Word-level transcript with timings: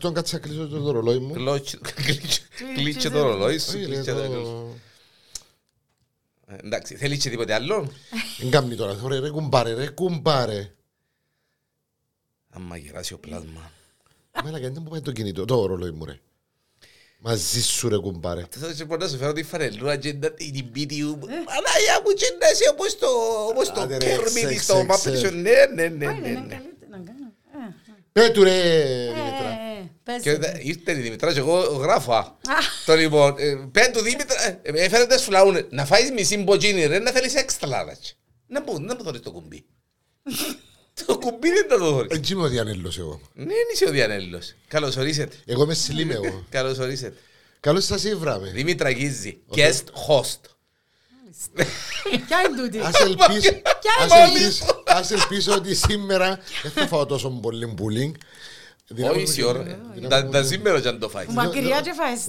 Τον 0.00 0.14
κάτσε 0.14 0.34
να 0.36 0.40
κλείσω 0.40 0.66
το 0.68 0.90
ρολόι 0.90 1.18
μου. 1.18 1.32
Κλώτσι- 1.34 1.92
κλείτσε- 1.94 2.42
Κλείτσε 2.74 3.10
το 3.10 3.22
ρολόι 3.22 3.58
σου. 3.58 3.72
Όχι, 3.76 3.84
κλείτσε 3.84 4.12
λέει, 4.12 4.26
το- 4.26 4.32
το- 4.42 4.74
Ε, 6.46 6.56
Εντάξει, 6.64 6.96
θέλεις 6.96 7.22
και 7.22 7.30
τίποτε 7.30 7.54
άλλο. 7.54 7.92
Δεν 8.38 8.50
κάνει 8.50 8.74
τώρα. 8.74 9.00
Ωραία, 9.02 9.20
ρε 9.20 9.30
κουμπάρε, 9.30 9.74
ρε 9.74 9.88
κουμπάρε. 9.88 10.72
Άμα 12.50 12.76
γεράσει 12.76 13.12
ο 13.14 13.18
πλάσμα. 13.18 13.72
Μέλα, 14.44 14.58
γιατί 14.58 14.74
δεν 14.74 14.82
μου 14.84 14.90
πάει 14.90 15.00
το 15.00 15.12
κινητό, 15.12 15.44
το 15.44 15.66
ρολόι 15.66 15.90
μου, 15.90 16.04
ρε. 16.04 16.18
Μαζί 17.18 17.62
σου, 17.62 17.88
ρε 17.88 17.96
κουμπάρε. 17.98 18.44
Θα 18.50 18.74
σε 18.74 18.84
πω 18.84 18.96
να 18.96 19.08
σου 19.08 19.16
φέρω 19.16 19.32
τη 19.32 19.42
φανελούρα 19.42 19.96
και 19.96 20.12
να 20.12 20.30
την 20.32 20.70
πίτι 20.72 21.02
μου. 21.02 21.18
Ανάγια 21.28 22.00
μου 22.04 22.12
και 22.16 22.36
να 22.40 22.48
είσαι 22.50 22.68
όπως 22.72 22.98
το, 22.98 23.06
όπως 23.48 23.72
το 23.72 23.80
Άντε 23.80 23.96
ρε, 23.96 24.04
Κέρμιν 24.06 24.46
ξε, 24.48 24.58
στο 24.62 24.74
ξε, 24.74 24.86
Muppet 25.10 25.14
ξε. 25.14 25.28
Show. 25.28 25.32
Ναι, 25.32 25.50
ναι, 25.74 25.88
ναι, 25.88 26.06
Όχι, 26.06 26.20
ναι, 26.20 26.28
είναι 26.28 26.40
ναι. 26.40 26.54
καλύτερα 26.54 26.90
να 26.90 26.96
κάνω. 26.96 27.32
Ε, 27.68 27.74
Πέτου 28.12 28.42
ρε, 28.42 28.60
ε, 28.60 29.04
Δημητρά. 29.04 29.58
Ε, 30.10 30.14
πες 30.14 30.22
Και 30.22 30.32
το. 30.32 30.38
δε- 30.38 30.58
ήρθε 30.60 30.92
η 30.92 30.94
Δημητράς 31.00 31.32
και 31.34 31.38
εγώ 31.38 31.58
γράφω. 31.60 32.12
α. 32.12 32.24
Το 32.86 32.94
λοιπόν, 32.94 33.34
ε, 33.38 33.68
πεν 33.72 33.92
του 33.92 34.00
Δήμητρα, 34.02 34.48
ε, 34.48 34.58
έφερε 34.62 35.06
τις 35.06 35.22
φλαούνες. 35.22 35.64
Να 35.70 35.84
φάεις 35.84 36.10
μισή 36.10 36.36
μποτζίνι 36.36 36.86
ρε, 36.86 36.98
να 36.98 37.10
θέλεις 37.10 37.34
έξτρα 37.34 37.68
λάδας. 37.68 38.16
Να 38.46 38.62
πού, 38.62 38.80
να 38.80 38.96
πού 38.96 39.04
θωρείς 39.04 39.20
το 39.20 39.30
κουμπί. 39.32 39.64
Το 41.06 41.18
κουμπί 41.18 41.48
δεν 41.48 41.66
θα 41.68 41.78
το 41.78 41.84
θωρείς. 41.90 42.16
Έτσι 42.18 42.32
είμαι 42.32 42.42
ο 42.42 42.48
Διανέλος 42.48 42.98
εγώ. 42.98 43.20
Ναι, 43.34 43.52
είσαι 43.74 43.84
ο 43.84 43.90
Διανέλος. 43.90 44.54
Καλώς 44.68 44.96
ορίσετε. 44.96 45.36
Εγώ 45.46 45.62
είμαι 45.62 45.74
σιλίμ 45.74 46.10
εγώ. 46.10 46.44
Καλώς 46.50 46.78
ορίσετε. 46.78 47.16
Καλώς 47.60 47.84
σας 47.84 48.04
ήβραμε. 48.04 48.50
Δήμητρα 48.50 48.92
Γκίζη, 48.92 49.40
guest 49.54 49.84
host. 50.08 50.38
Ποια 52.26 52.40
είναι 52.48 52.62
τούτη; 52.62 52.78
Ας 52.78 53.00
ελπίσω, 53.00 53.50
ας 54.00 54.08
μόλις. 54.08 54.44
ελπίσω, 54.60 54.82
ας 54.86 55.10
ελπίσω 55.10 55.54
ότι 55.54 55.74
σήμερα 55.74 56.38
δεν 56.62 56.70
θα 56.72 56.86
φάω 56.86 57.06
τόσο 57.06 57.30
πολύ 57.30 57.74
bullying. 57.78 58.12
Όχι 59.10 59.20
ίση 59.20 59.42
ώρα. 59.42 59.78
Τα- 60.08 60.28
Τα 60.28 60.42
σήμερα 60.42 60.80
και 60.80 60.88
αν 60.88 60.98
το 60.98 61.08
φάεις. 61.08 61.28
Μακριά 61.28 61.80
και 61.80 61.92
φάεις. 61.92 62.26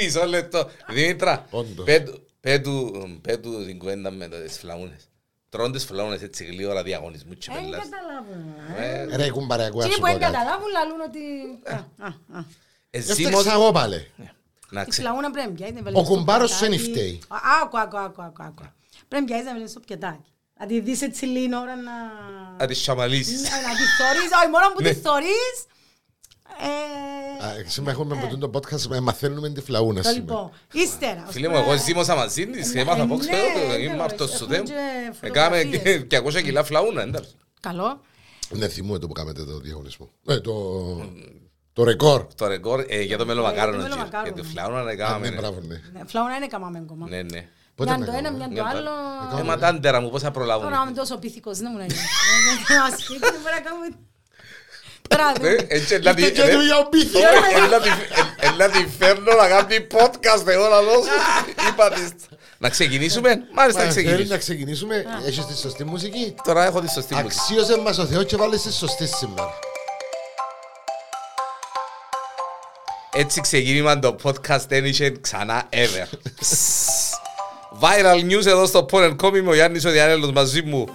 Μισό 0.00 0.26
λεπτό. 0.26 0.70
Δήμητρα, 0.88 1.46
Όντως. 1.50 1.84
πέτου- 1.84 2.20
πέτου 2.40 2.92
πέτου 3.22 3.64
την 3.66 3.78
κουβέντα 3.78 4.10
με 4.10 4.28
τις 4.28 4.58
φλαούνες. 4.58 5.08
Τρώνε 5.48 5.72
τις 5.72 5.84
φλαούνες 5.84 6.22
έτσι 6.22 6.44
γλύωρα 6.44 6.82
διαγωνισμού 6.82 7.32
και 7.34 7.50
Δεν 7.52 7.62
πελάς. 7.64 7.80
καταλάβουν. 7.88 9.12
Ε, 9.12 9.16
Ρε 9.16 9.30
κουμπάρε, 9.30 9.64
ακούω 9.64 9.80
να 9.80 9.86
Τι 9.86 9.92
σου 9.92 9.98
που 10.00 10.04
πω 10.06 10.10
δεν 10.12 10.20
κάτι. 10.20 10.32
καταλάβουν 10.32 10.66
λαλούν 10.72 11.00
ότι... 11.00 11.18
Α, 11.74 12.06
α, 12.06 12.38
α. 12.38 12.44
Εσύ 12.90 13.10
Έφταξα 13.10 13.30
μος- 13.30 13.46
εγώ 13.46 13.72
πάλι. 13.72 14.10
Να 14.70 14.80
Η 14.80 14.84
ξέρεις. 14.88 15.08
φλαούνα 15.10 15.30
πρέπει 15.30 15.48
να 15.48 15.54
πιάσει, 15.54 15.72
να 15.72 15.82
βάλει 15.82 15.96
Ο 15.96 16.04
στο 16.04 16.14
κουμπάρος 16.14 16.50
σου 16.50 16.58
πιατάκι. 16.58 16.82
δεν 16.82 16.90
φταίει. 16.92 17.20
Α, 17.28 17.36
Άκου, 17.62 17.78
άκου, 17.78 17.98
άκου, 17.98 18.22
άκου, 18.22 18.42
άκου. 18.42 18.62
Πρέπει 19.08 19.24
να 19.24 19.28
πιάσεις 19.28 19.44
να 19.46 19.52
βάλεις 19.52 19.70
στο 19.70 19.80
πιατάκι. 19.80 20.32
Να 20.60 20.66
τη 20.66 20.80
δεις 20.80 21.02
έτσι 21.02 21.24
λίγη 21.24 21.54
ώρα 21.56 21.76
να... 21.76 21.92
Να 22.58 22.66
τις 22.66 22.82
σαμαλίσεις. 22.82 23.42
να 23.42 23.48
να 23.48 23.68
τη 23.74 23.84
θωρείς, 23.98 24.30
όχι 24.40 24.50
μόνο 24.50 24.66
που 24.74 24.82
Ναι. 24.82 24.88
τη 24.92 25.00
θωρείς. 25.00 25.56
ε, 26.60 27.44
Α, 27.46 27.64
Σήμερα 27.66 27.90
έχουμε 27.92 28.14
με 28.30 28.36
το 28.38 28.50
podcast, 28.54 28.90
ε, 28.92 29.00
μαθαίνουμε 29.00 29.50
τη 29.50 29.60
φλαούνα 29.60 30.02
Το 30.02 30.08
σήμερα. 30.08 30.20
λοιπόν, 30.20 30.50
ύστερα. 30.72 31.24
Φίλε 31.28 31.48
μου, 31.48 31.56
εγώ 31.56 31.76
ζήμωσα 31.76 32.14
μαζί 32.14 32.46
της 32.46 32.72
και 32.72 32.78
Ε, 32.78 32.82
έμαθα 32.82 33.02
από 33.02 33.14
ναι, 33.14 33.20
ξέρω, 33.20 33.66
ναι, 33.68 33.74
είμαι 33.74 33.94
ναι, 33.94 34.02
αυτός 34.02 34.30
σου 34.30 34.44
έχουμε 34.44 34.56
δεν. 34.56 34.64
και 34.64 35.26
Έκαμε 35.26 35.60
φωτογραφίες. 35.62 36.40
200 36.40 36.42
κιλά 36.42 36.64
φλαούνα, 36.64 37.02
εντάξει. 37.02 37.30
Καλό. 37.60 38.00
Ναι, 38.50 38.68
θυμούμαι 38.68 38.98
το 38.98 39.06
που 39.06 39.12
κάνετε 39.12 39.44
το 39.44 39.58
διαγωνισμό. 39.58 40.10
Ε, 40.26 40.40
το, 40.40 40.52
το 41.72 41.84
ρεκόρ. 41.84 42.26
Το 42.34 42.46
ρεκόρ 42.46 42.84
ε, 42.88 43.00
για 43.02 43.18
το 43.18 43.26
μελομακάρονο. 43.26 43.76
το 43.76 43.82
και- 43.82 43.88
μελομακάρονο. 43.88 44.32
Για 44.34 44.42
το 44.42 44.48
φλαούνα 44.48 44.82
να 44.82 44.90
Α, 44.90 44.96
κάναμε. 44.96 45.28
ναι, 45.30 45.36
μπράβο, 45.36 45.60
ναι. 45.60 45.80
Ναι, 45.92 46.00
Φλαούνα 46.06 46.36
είναι 46.36 46.46
καμάμε 46.46 46.78
ακόμα. 46.78 47.08
Ναι, 47.08 47.22
ναι. 47.22 47.48
Πότε 47.78 47.90
Μια 47.90 47.98
να 47.98 48.06
το 48.06 48.12
ένα, 48.12 48.22
κάνουμε; 48.22 48.46
μια 48.48 48.62
το 48.62 48.68
άλλο. 48.68 48.90
Ε, 49.40 49.42
μα 49.42 49.58
τάντερα 49.58 50.00
μου, 50.00 50.10
πώς 50.10 50.22
θα 50.22 50.30
προλάβουν. 50.30 50.64
Τώρα 50.70 50.82
είμαι 50.82 50.92
τόσο 51.00 51.16
πίθηκος, 51.18 51.58
δεν 51.58 51.68
μου 51.72 51.78
να 51.78 51.84
γίνει. 51.84 52.00
Να 52.90 52.96
σπίτι, 52.98 53.18
δεν 53.20 53.40
μπορεί 53.42 53.54
να 53.54 53.60
κάνουμε... 53.60 53.86
Τώρα, 55.08 55.32
Ε, 55.40 55.54
δεν- 55.56 55.66
Έτσι, 55.68 55.98
να 55.98 56.14
τη- 56.14 56.32
Και 56.32 56.42
του 56.54 56.60
για 56.60 56.78
ο 56.78 56.88
πίθη. 56.88 57.18
Ε, 57.18 57.64
έλα 57.64 57.80
τη- 57.80 57.88
ε, 57.88 58.46
έλα 58.46 58.68
τη 58.68 58.86
φέρνω 58.98 59.34
να 59.34 59.48
κάνει 59.48 59.86
podcast 59.90 60.46
εγώ 60.46 60.68
να 60.68 60.80
δώσω. 60.82 61.10
Είπα 61.68 61.90
της. 61.90 62.08
Να 62.58 62.68
ξεκινήσουμε; 62.68 63.28
Μάλιστα, 63.54 63.80
να 63.80 63.86
Μα, 63.86 63.92
θέλεις 63.92 64.06
ξεκινήσουμε. 64.06 64.34
να 64.34 64.38
ξεκινήσουμε; 64.40 65.04
Έχεις 65.26 65.46
τη 65.46 65.56
σωστή 65.56 65.84
μουσική; 65.84 66.34
Τώρα 66.44 66.64
έχω 66.64 66.80
τη 66.80 66.90
σωστή 66.90 67.14
μουσική. 67.14 67.32
Αξίωσε 67.38 67.78
μας 67.78 67.98
ο 67.98 68.06
Θεός 68.06 68.24
και 68.24 68.36
βάλεις 68.36 68.62
τη 68.62 68.72
σωστή 68.72 69.06
σήμερα. 69.06 69.50
Έτσι 73.12 73.40
ξεκίνημα 73.40 73.98
το 73.98 74.16
podcast 74.22 74.64
δεν 74.68 74.84
είχε 74.84 75.10
ξανά 75.10 75.68
ever. 75.72 76.06
Viral 77.80 78.30
news 78.32 78.46
εδώ 78.46 78.66
στο 78.66 78.86
Porn 78.92 79.16
Com 79.22 79.36
είμαι 79.36 79.50
ο 79.50 79.54
Γιάννης 79.54 79.84
ο 79.84 79.90
Διανέλος 79.90 80.32
μαζί 80.32 80.62
μου. 80.62 80.86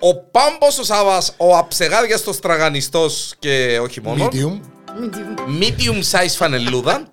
Ο 0.00 0.14
Πάμπος 0.14 0.78
ο 0.78 0.84
Σάβας, 0.84 1.34
ο 1.36 1.56
αψεγάδιας 1.56 2.26
ο 2.26 2.32
στραγανιστός 2.32 3.34
και 3.38 3.78
όχι 3.82 4.00
μόνο. 4.00 4.28
Medium. 4.32 4.60
Μην 5.00 5.10
τη- 5.10 5.74
Medium 5.76 5.96
size 6.16 6.34
φανελούδα. 6.36 7.08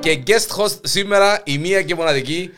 και 0.00 0.22
guest 0.26 0.56
host 0.64 0.78
σήμερα 0.82 1.40
η 1.44 1.58
μία 1.58 1.82
και 1.82 1.94
μοναδική 1.94 2.50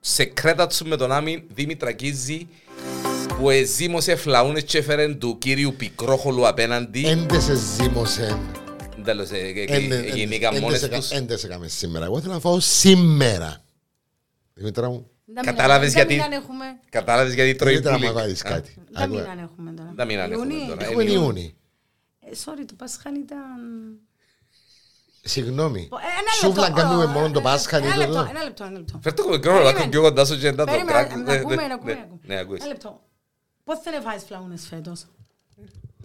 σε 0.00 0.24
κρέτα 0.24 0.66
του 0.66 0.86
με 0.86 0.96
τον 0.96 1.12
Άμιν 1.12 1.42
Δήμητρα 1.54 1.92
Κίζη 1.92 2.48
που 3.38 3.50
εζήμωσε 3.50 4.16
φλαούνες 4.16 4.62
και 4.62 4.78
έφερε 4.78 5.08
του 5.08 5.38
κύριου 5.38 5.74
Πικρόχολου 5.76 6.46
απέναντι. 6.48 7.06
Έντεσε 7.06 7.54
ζήμωσε. 7.76 8.38
Τέλος, 9.04 9.30
ε, 9.30 9.36
ε, 9.68 9.76
ε, 9.76 10.10
γεννήκαν 10.14 10.58
μόνες 10.58 10.88
τους. 10.88 11.10
Έντεσε 11.10 11.46
κάμες 11.48 11.72
σήμερα. 11.72 12.04
Εγώ 12.04 12.20
θέλω 12.20 12.32
να 12.32 12.40
φάω 12.40 12.60
σήμερα. 12.60 13.62
Δημήτρα 14.60 14.88
μου, 14.88 15.10
Δεν 15.24 15.44
Κατάλαβες 15.44 15.88
μιλάμε, 15.92 16.12
γιατί- 16.12 16.28
Δεν 16.30 16.40
έχουμε. 16.42 16.64
Κατάλαβες 16.90 17.34
γιατί 17.34 17.54
τρώει 17.54 17.72
Δημήτρα 17.72 17.92
μου 17.92 17.98
πουλί. 17.98 18.12
βάλεις 18.12 18.42
κάτι. 18.42 18.74
Δεν 18.90 19.02
Άκου, 19.02 19.14
μιλάνε 19.14 19.42
έχουμε 19.42 19.72
τώρα. 19.72 19.92
Δεν 19.94 20.06
μιλάνε 20.06 20.34
έχουμε 20.34 20.54
Ιούνι; 20.54 20.66
τώρα. 20.68 20.84
Έχουμε 20.84 21.02
Ιούνι. 21.02 21.56
Ε, 22.20 22.30
Sorry, 22.44 22.64
το 22.66 22.74
Πάσχαν 22.76 23.14
ήταν... 23.14 23.38
Συγγνώμη. 25.24 25.80
Ε, 25.80 25.94
ένα 26.20 26.30
Σούβλα 26.40 26.62
λεπτό. 26.68 26.80
κάνουμε 26.80 27.04
Ε, 27.04 27.06
μόνο 27.06 27.30
το 27.30 27.38
ε, 27.38 27.42
Πάσχα. 27.42 27.76
Ένα 27.76 27.86
είναι 27.86 27.96
λεπτό, 27.96 28.12
το- 28.14 28.26
ένα 28.30 28.42
λεπτό, 28.42 28.64
ένα 28.64 28.78
λεπτό. 28.78 28.98
Φέρ' 29.02 29.14
το 29.14 29.28
μικρόφωνο 29.28 29.64
να 29.64 29.72
Περίμενε. 29.72 29.78
έρθω 29.78 29.88
πιο 29.90 30.00
κοντά 30.02 30.24
σου 30.24 30.38
και 30.38 30.50
να 30.50 30.56
το 30.56 30.64
Περίμενε, 30.64 30.90
κράκει. 30.92 31.14
να 31.14 31.22
Ναι, 31.22 31.32
ακούμε, 31.32 31.54
ναι, 31.54 31.66
να 31.66 31.74
ακούμε, 31.74 31.92
ναι. 31.92 31.98
να 31.98 32.04
ακούμε. 32.04 32.20
Ναι, 32.34 32.38
ακούεις. 32.40 32.60
Ένα 32.60 32.68
λεπτό. 32.68 33.00
Πώς 33.64 33.78
θα 33.82 34.00
φάεις 34.00 34.22
φλαούνες 34.24 34.66
φέτος; 34.66 35.00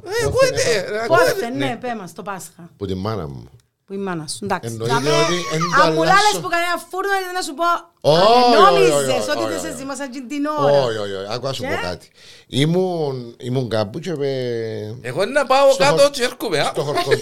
Ε, 0.04 0.26
ακούεται, 0.26 0.62
ε, 0.76 1.06
Πώς 1.08 1.20
ακούεται. 1.20 1.40
θα, 1.40 1.50
ναι, 1.50 1.78
πέ 1.82 1.96
μας, 1.96 2.14
το 2.14 2.22
Πάσχα. 2.24 2.70
Που 2.78 2.86
τη 2.86 2.94
μάνα 2.96 3.28
μου. 3.28 3.50
Που 3.86 3.94
η 3.94 3.98
μάνα 3.98 4.28
σου, 4.28 4.40
εντάξει. 4.46 4.70
Εννοείται 4.72 4.94
Δαμε, 4.94 5.10
ότι 5.10 5.34
εν 5.54 5.60
το 5.60 5.82
Αν 5.82 5.94
μου 5.94 6.02
αλλάσω. 6.02 6.16
λάλες 6.22 6.40
που 6.42 6.50
κανένα 6.54 6.76
φούρνο 6.90 7.12
ήταν 7.22 7.34
να 7.34 7.42
σου 7.48 7.54
πω 7.60 7.68
Όχι, 8.10 8.20
«Α, 8.20 8.24
όχι, 8.24 8.62
Νόμιζες 8.62 9.20
όχι, 9.20 9.30
ότι 9.30 9.40
όχι, 9.44 9.50
δεν 9.52 9.60
σε 9.60 9.68
όχι. 9.68 9.78
ζήμασαν 9.78 10.12
και 10.12 10.22
την 10.28 10.46
ώρα. 10.46 10.72
Όχι, 10.86 10.98
όχι, 10.98 11.14
όχι. 11.14 11.34
Άκου 11.34 11.46
να 11.46 11.54
σου 11.54 11.62
πω 11.62 11.68
Και; 11.68 11.76
κάτι. 11.82 12.08
Ήμουν, 12.48 13.36
ήμουν 13.40 13.70
κάπου 13.70 14.00
και 14.00 14.16
με- 14.16 14.98
Εγώ 15.02 15.24
είναι 15.24 15.32
να 15.32 15.46
πάω 15.46 15.72
Στο 15.72 15.84
κάτω 15.84 16.02
χορ- 16.02 16.14
και 16.14 16.24
έρχομαι. 16.24 16.60
α. 16.60 16.66
στο 16.74 16.84
χορκόν. 16.84 17.18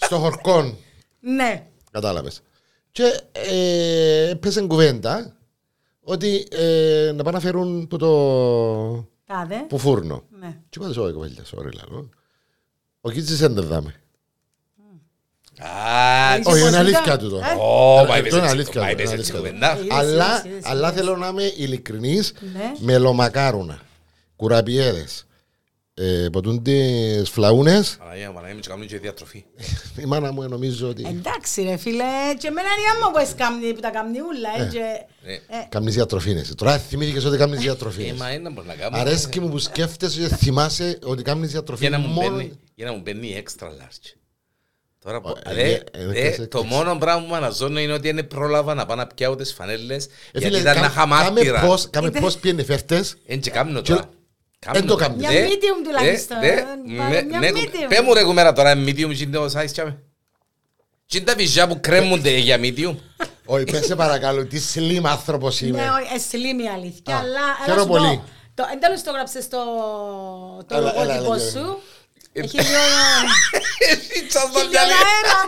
στο 0.00 0.18
χορκόν. 0.18 0.76
Ναι. 1.20 1.66
Κατάλαβες. 1.90 2.40
Και 2.90 3.20
ε, 3.32 4.28
έπαιζε 4.28 4.60
κουβέντα 4.66 5.36
ότι 6.02 6.48
ε, 6.50 7.12
να 7.14 7.22
πάνε 7.22 7.36
να 7.36 7.42
φέρουν 7.42 7.86
που 7.88 7.96
το 7.96 8.10
Τάδε. 9.26 9.64
που 9.68 9.78
φούρνο. 9.78 10.22
Ναι. 10.40 10.58
Και 10.68 10.78
είπα 10.82 10.92
σε 10.92 11.00
κοπέλια, 11.12 11.42
sorry 11.54 11.72
λαλό. 11.74 12.08
Ο 13.00 13.10
Κίτσις 13.10 13.38
δεν 13.38 13.54
δάμε. 13.54 13.94
Α, 15.60 16.34
Ε, 16.34 16.40
Όχι, 16.44 16.60
είναι 16.60 16.68
πως 16.70 16.78
αλήθεια 16.78 17.02
ήταν, 17.04 17.18
του 17.18 17.30
το. 17.30 17.36
ε; 17.36 17.40
Ω, 17.60 17.94
μα 17.94 18.00
Αυτό 18.00 18.16
είπες 18.16 18.30
είναι 18.32 18.38
έτσι- 18.40 18.50
αλήθεια, 18.52 18.80
μα 18.80 18.90
είναι 18.90 19.02
είπες 19.02 19.12
έτσι 19.12 19.14
αλήθεια. 19.32 19.34
κουβέντα. 19.50 19.78
Είδες, 19.78 19.96
Αλλά, 19.98 20.24
είδες, 20.44 20.52
είδες, 20.52 20.70
αλλά 20.70 20.88
είδες. 20.88 21.00
θέλω 21.00 21.16
να 21.16 21.26
είμαι 21.28 21.52
ειλικρινής 21.56 22.32
Ναι. 22.54 22.72
με 22.78 22.98
λομακάρουνα, 22.98 23.80
κουραπιέδες, 24.36 25.26
ε, 25.94 26.26
ποτούν 26.32 26.62
τις 26.62 27.28
φλαούνες. 27.30 27.96
Παναγία 27.98 28.28
μου, 28.28 28.34
Παναγία 28.34 28.54
μου, 28.54 28.60
και 28.60 28.68
κάνουν 28.68 28.86
και 28.86 28.98
διατροφή. 28.98 29.44
Η 30.02 30.04
μάνα 30.04 30.32
μου 30.32 30.48
νομίζω 30.48 30.88
ότι 30.88 31.04
Εντάξει 31.08 31.62
ρε 31.62 31.76
φίλε, 31.76 32.04
και 32.38 32.46
εμένα 32.46 32.68
είναι 32.78 32.90
άμα 33.02 33.10
που 33.12 33.18
έσκαμνει, 33.18 33.72
που 33.74 33.80
τα 33.80 33.90
καμνεί 33.90 34.18
ούλα, 34.20 34.66
ε, 34.66 34.68
και... 34.72 34.80
Ε. 35.30 35.32
ε, 35.32 35.66
κάνεις 35.68 35.94
διατροφήνες. 35.94 36.54
Τώρα 36.54 36.78
θυμήθηκες 36.78 37.24
ότι 37.24 37.36
κάνεις 37.36 37.58
Ε, 37.58 37.60
διατροφήνες. 37.60 38.18
μα 38.18 38.30
είναι 38.32 38.42
να 38.42 38.50
μπορεί 38.50 38.66
να 38.66 38.74
κάνω. 38.74 38.96
Αρέσκει 38.98 39.40
μου 39.40 39.48
που 39.48 39.58
σκέφτεσαι 39.58 40.20
και 40.28 40.34
θυμάσαι 40.34 40.98
ότι 41.04 41.22
κάνεις 41.22 41.42
Για 41.50 41.60
διατροφή 41.60 41.88
να 41.88 41.98
μου 41.98 42.06
μόνο... 42.08 42.36
μπαίνει- 42.36 42.52
για 42.74 42.86
να 42.86 42.92
μου 42.92 43.00
μπαίνει 43.04 43.42
extra 43.44 43.64
large. 43.66 44.14
Τώρα, 45.06 45.20
πω- 45.20 45.36
ε, 45.44 45.52
ρε, 45.54 45.62
ε, 45.62 45.82
ε, 45.90 46.04
ρε, 46.12 46.20
έκασε- 46.26 46.46
το 46.46 46.64
μόνο 46.64 46.96
πράγμα 46.98 47.22
που 47.24 47.30
με 47.30 47.36
αναζώνω 47.36 47.80
είναι 47.80 47.92
ότι 47.92 48.12
δεν 48.12 48.26
πρόλαβα 48.26 48.74
να 48.74 48.86
πάω 48.86 48.96
να 48.96 49.06
πιάω 49.06 49.34
τις 49.36 49.52
φανέλες 49.52 50.04
Ε, 50.06 50.08
γιατί 50.32 50.46
φίλε, 50.46 50.58
ήταν 50.58 50.74
κα- 50.74 50.80
να 50.80 50.86
είχα 50.86 50.94
κάμε 51.00 51.14
μάρτυρα. 51.14 51.60
πώς- 51.60 51.90
Κάμε 51.90 52.08
Είτε- 52.08 52.20
πώς 52.20 52.36
πιένε 52.36 52.62
φέρτες. 52.64 53.16
Εν 53.26 53.40
και 53.40 53.50
κάμνω 53.50 53.80
Και- 53.80 53.92
τώρα. 53.92 54.10
Κάμνω 54.58 54.78
Εν 54.80 54.86
το 54.86 54.92
τώρα. 54.94 55.06
κάμνεις. 55.06 55.28
Μια 55.28 55.38
Ρε, 55.40 55.46
medium 55.46 55.84
ρε, 55.84 55.98
τουλάχιστον, 55.98 56.36
ρε, 56.40 56.48
ε, 56.48 56.54
ναι, 57.08 57.22
μια 57.22 57.38
ναι, 57.38 57.48
medium. 57.52 57.88
Πέ 57.88 58.00
μου 58.02 58.14
ρε 58.14 58.22
κουμέρα 58.22 58.52
τώρα, 58.52 58.72
medium 58.74 59.14
και 59.16 59.26
το 59.26 59.44
size 59.44 59.70
τσάμε. 59.72 60.02
Τι 61.06 61.16
είναι 61.16 61.26
τα 61.26 61.34
βυζιά 61.34 61.66
που 61.68 61.80
κρέμονται 61.80 62.30
για 62.36 62.58
medium; 62.60 62.94
Όχι, 63.44 63.64
πες 63.64 63.84
σε 63.86 63.96
παρακαλώ, 63.96 64.46
τι 64.46 64.60
slim 64.74 65.00
άνθρωπος 65.04 65.60
είμαι. 65.60 65.78
Ναι, 65.82 65.88
όχι, 66.02 66.14
εσυλίμη 66.14 66.62
η 66.62 66.68
αλήθεια, 66.68 67.14
Α, 67.16 67.18
αλλά... 67.18 67.40
χαίρομαι 67.64 67.72
αλλά 67.72 67.80
σου 67.80 67.86
πω, 67.86 67.94
πολύ. 67.96 68.22
το- 68.54 68.66
Εν 68.72 68.80
τέλος 68.80 69.02
το 69.02 69.10
γράψες 69.10 69.44
στο 69.44 69.58
το 70.68 70.76
Έλα, 70.76 70.92
έλα, 71.00 71.04
λογότυπο 71.20 71.34
έλα, 71.34 71.50
σου. 71.50 71.78
Ε, 72.36 72.40
Έχει 72.40 72.56
λίγο... 72.56 72.68
Εσύ 73.90 74.26
τσάς 74.28 74.42
το 74.52 74.58
Έχει 74.58 74.68
λίγο 74.68 74.70
μυαλί. 74.70 74.92
αέρα. 74.92 75.38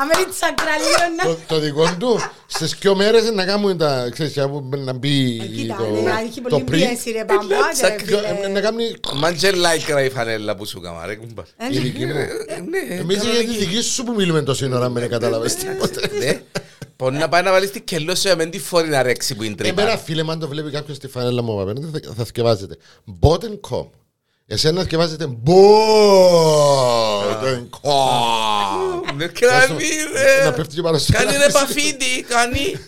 Αν 0.00 0.06
με 0.06 0.14
τσακραλίω 0.32 0.98
να... 1.16 1.24
Το- 1.24 1.38
Το 1.46 1.58
δικό 1.60 1.96
του, 1.98 2.20
στις 2.46 2.74
δυο 2.80 2.94
μέρες 2.94 3.30
να 3.30 3.44
κάνουν 3.44 3.78
τα, 3.78 4.08
ξέρεις, 4.12 4.32
για 4.32 4.50
να 4.76 4.92
μπει 4.92 5.40
Ε, 5.42 5.46
Κοίτα, 5.46 5.76
το- 5.76 5.84
ναι, 6.02 6.10
έχει 6.28 6.40
το 6.40 6.48
πολύ 6.48 6.62
πριν. 6.64 6.88
πίεση 6.88 7.10
ρε 7.10 7.24
μπαμπά. 7.24 7.56
ρε 7.88 7.96
Δυο- 8.04 8.18
φίλε. 8.18 8.38
ε, 8.44 8.48
Να 8.48 8.60
κάνει 8.60 8.94
Μάντζε 9.14 9.50
λάικρα 9.50 10.04
η 10.04 10.10
φανέλα 10.10 10.56
που 10.56 10.66
σου 10.66 10.80
κάμα, 10.80 11.06
ρε 11.06 11.14
κουμπάρ. 11.14 11.44
Ε, 11.56 11.66
η 11.70 11.78
δική 11.78 12.06
μου. 12.06 12.16
Ε, 12.18 12.26
Ναι, 12.88 12.94
Εμείς 12.94 13.22
για 13.24 13.32
τη 13.40 13.56
δική 13.56 13.80
σου 13.80 14.04
που 14.04 14.14
μιλούμε 14.14 14.42
τόση 14.42 14.70
ώρα, 14.74 14.88
με 14.88 15.06
κατάλαβες 15.06 15.54
τίποτε. 15.54 16.10
ναι. 16.18 16.40
Μπορεί 16.96 17.16
να 17.16 17.28
πάει 17.28 17.42
να 17.42 17.50
βάλεις 17.50 17.70
τη 17.70 17.80
κελό 17.80 18.14
σου 18.14 18.36
με 18.36 18.46
τη 18.46 18.58
φόρη 18.58 18.88
να 18.88 19.02
ρέξει 19.02 19.34
που 19.34 19.42
είναι 19.42 19.54
Εμένα 19.58 19.74
τρύπα. 19.88 19.98
φίλε 20.02 20.22
μου 20.22 20.30
αν 20.30 20.38
το 20.38 20.48
βλέπει 20.48 20.70
κάποιος 20.70 20.96
στη 20.96 21.08
φανέλα 21.08 21.42
μου 21.42 21.60
απέναντι 21.60 21.98
θα- 22.06 22.12
θα 22.16 22.24
θκευάζεται 22.24 22.76
Bot.com 23.20 23.86
Εσένα 24.48 24.82
θκευάζεται 24.82 25.26
Bot.com 25.46 25.56
Δεν 29.16 29.32
κάνει 29.34 29.72
Να 30.44 30.44
ρε. 30.44 30.52
πέφτει 30.56 30.74
και 30.74 30.82
πάνω 30.82 30.98
στο 30.98 31.12
Κάνει 31.12 31.30
ρε 31.30 31.38
λάθος. 31.38 31.52
παφίτι, 31.60 32.22
κάνει. 32.28 32.78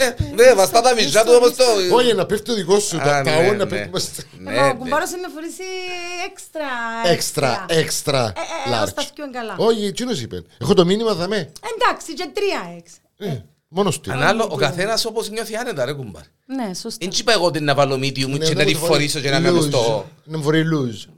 Ε, 0.00 0.14
Ναι, 0.34 0.54
βαστά 0.54 0.80
τα 0.80 0.94
μισά 0.94 1.24
του 1.24 1.32
όπως 1.36 1.54
το... 1.56 1.64
Όχι 1.96 2.14
να 2.14 2.26
πέφτει 2.26 2.44
το 2.44 2.54
δικό 2.54 2.78
σου 2.78 2.96
Α, 2.96 3.00
Τα 3.00 3.04
τα 3.04 3.22
ναι, 3.22 3.36
όν 3.48 3.56
να 3.56 3.64
ναι. 3.64 3.66
πέφτει 3.66 3.88
μες 3.92 4.02
στο- 4.02 4.22
Ναι, 4.38 4.52
Εγώ 4.56 4.66
ναι. 4.66 4.72
κουμπάρωσε 4.72 5.16
με 5.16 5.28
φορήσει 5.34 5.62
έξτρα. 6.30 6.66
Έξτρα, 7.12 7.64
έξτρα 7.68 8.32
Ε, 8.36 8.70
ε, 8.70 8.82
ως 8.82 8.92
τα 8.94 9.02
large 9.02 9.06
πιο 9.14 9.30
καλά. 9.32 9.54
Όχι, 9.58 9.84
εκείνος 9.86 10.20
είπε 10.20 10.42
Έχω 10.60 10.74
το 10.74 10.84
μήνυμα 10.84 11.14
δαμέ 11.14 11.52
Εντάξει, 11.74 12.14
και 12.14 12.28
τρία 12.34 12.60
εξ. 12.76 12.90
Ε, 13.70 13.74
Μόνος 13.74 14.00
του 14.00 14.12
Ανάλο, 14.12 14.48
ο 14.50 14.56
καθένας 14.56 15.04
όπως 15.04 15.30
νιώθει 15.30 15.56
άνετα 15.56 15.84
ρε 15.84 15.92
κουμπάρ. 15.92 16.22
Ναι, 16.46 16.74
σωστά. 16.74 17.06
Δεν 17.06 17.18
είπα 17.20 17.32
εγώ 17.32 17.44
ότι 17.44 17.60
να 17.60 17.74
βάλω 17.74 17.94
medium 17.94 18.28
Ναι, 18.28 18.38
και 18.46 18.54
να 18.54 18.64
τη 18.64 18.74
φορήσω 18.74 19.20
και 19.20 19.30
να 19.30 19.40
κάνω 19.40 19.60
στο... 19.60 20.06
Να 20.24 20.36
μου 20.38 20.42
φορεί 20.44 20.62
lose 20.72 21.10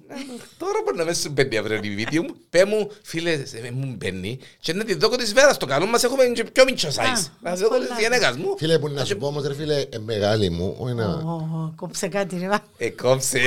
Τώρα 0.58 0.72
μπορεί 0.84 0.96
να 0.96 1.04
μες 1.04 1.18
σου 1.18 1.30
μπαίνει 1.30 1.56
αύριο 1.56 1.80
η 1.82 1.94
βίντεο 1.94 2.22
μου. 2.22 2.34
Πέ 2.50 2.64
μου, 2.64 2.90
φίλε, 3.02 3.30
ε, 3.32 3.70
μου 3.72 3.94
μπαίνει 3.98 4.38
και 4.60 4.72
να 4.72 4.84
τη 4.84 4.94
δω 4.94 5.08
της 5.08 5.32
βέρας. 5.32 5.54
Στο 5.54 5.66
καλό 5.66 5.86
μας 5.86 6.04
έχουμε 6.04 6.24
και 6.24 6.44
πιο 6.44 6.64
μικρό 6.64 6.88
size. 6.90 7.26
Να 7.40 7.56
σε 7.56 7.62
δω 7.62 7.68
πολλά. 7.68 7.86
της 7.86 7.98
γενέκας 8.00 8.36
μου. 8.36 8.54
Φίλε 8.58 8.78
που 8.78 8.88
να 8.88 9.04
σου 9.04 9.16
πω 9.16 9.26
όμως 9.26 9.46
ρε 9.46 9.54
φίλε 9.54 9.74
ε, 9.80 9.98
Μεγάλη 9.98 10.50
μου 10.50 10.76
όχι 10.78 10.94
να- 10.94 11.06
Ω, 11.06 11.30
ω, 11.32 11.72
Κόψε 11.76 12.08
κάτι 12.08 12.38
ρε. 12.38 12.48
βα. 12.48 12.62
Ε, 12.78 12.90
κόψε. 12.90 13.38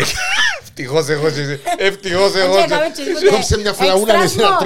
Ευτυχώς 0.62 1.08
εγώ 1.10 1.30
και 1.32 1.40
εσύ. 1.42 1.60
Ευτυχώς 1.88 2.36
εγώ 2.36 2.56
Και 2.56 2.60
και- 2.60 2.74
έκαμε 2.74 2.86
και 2.96 3.04
τίποτε. 3.04 3.30
Κόψε 3.30 3.58
μια 3.58 3.74
φλαούνα, 3.74 4.14
Extra 4.20 4.24
εσύ, 4.24 4.38
να 4.38 4.58
small, 4.60 4.62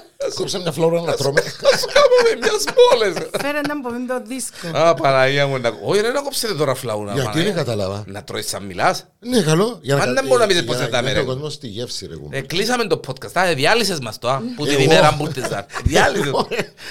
τρώμε. 0.18 0.30
έκαμε 0.30 0.30
και 0.30 0.30
extra 0.30 0.32
small. 0.32 0.34
Κόψε 0.34 0.58
μια 0.58 0.72
φλόρα 0.72 1.00
να 1.00 1.14
τρώμε 1.14 1.40
Ας 1.40 1.84
κάνουμε 1.94 2.46
μιας 2.46 2.62
σπόλες. 2.62 3.28
Φέρε 3.40 3.60
να 3.60 3.76
μου 3.76 3.82
το 4.08 4.22
δίσκο. 4.26 4.78
Α, 4.78 4.94
Παναγία 4.94 5.46
μου. 5.46 5.58
να- 5.58 5.72
Όχι 5.84 6.00
ρε, 6.00 6.10
να 6.12 6.20
κόψετε 6.20 6.54
τώρα 6.54 6.74
φλαούνα. 6.74 7.12
Γιατί 7.12 7.28
Παναγία. 7.28 7.52
δεν 7.54 7.64
κατάλαβα 7.64 8.04
Να 8.06 8.24
τρώεις 8.24 8.48
σαν 8.48 8.62
μιλάς. 8.64 9.06
Ναι, 9.20 9.40
καλό. 9.42 9.78
Για 9.82 9.94
Αν 9.94 10.00
κα- 10.00 10.12
δεν 10.12 10.26
μπορώ 10.26 10.40
να 10.40 10.46
πεις 10.46 10.56
για 10.56 10.64
πώς 10.64 10.76
να 10.76 10.82
θα 10.82 10.88
τα 10.88 11.00
νιώθει 11.00 11.14
με, 11.14 11.20
ο 11.20 11.24
ρε. 11.24 11.28
κόσμος 11.32 11.52
στη 11.52 11.66
γεύση, 11.66 12.06
ρε 12.06 12.16
κουμπί. 12.16 12.36
Ε, 12.36 12.40
Κλείσαμε 12.40 12.84
το 12.86 13.00
podcast. 13.06 13.32
Α, 13.40 13.54
διάλυσες 13.54 13.98
μας 14.00 14.18
το. 14.18 14.28
α, 14.30 14.40
Που 14.56 14.64
την 14.64 14.72
Εγώ. 14.74 14.82
ημέρα 14.82 15.14
που 15.14 15.24
ήρθες. 15.26 15.48
Διάλυσες. 15.84 16.30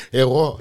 Εγώ. 0.09 0.59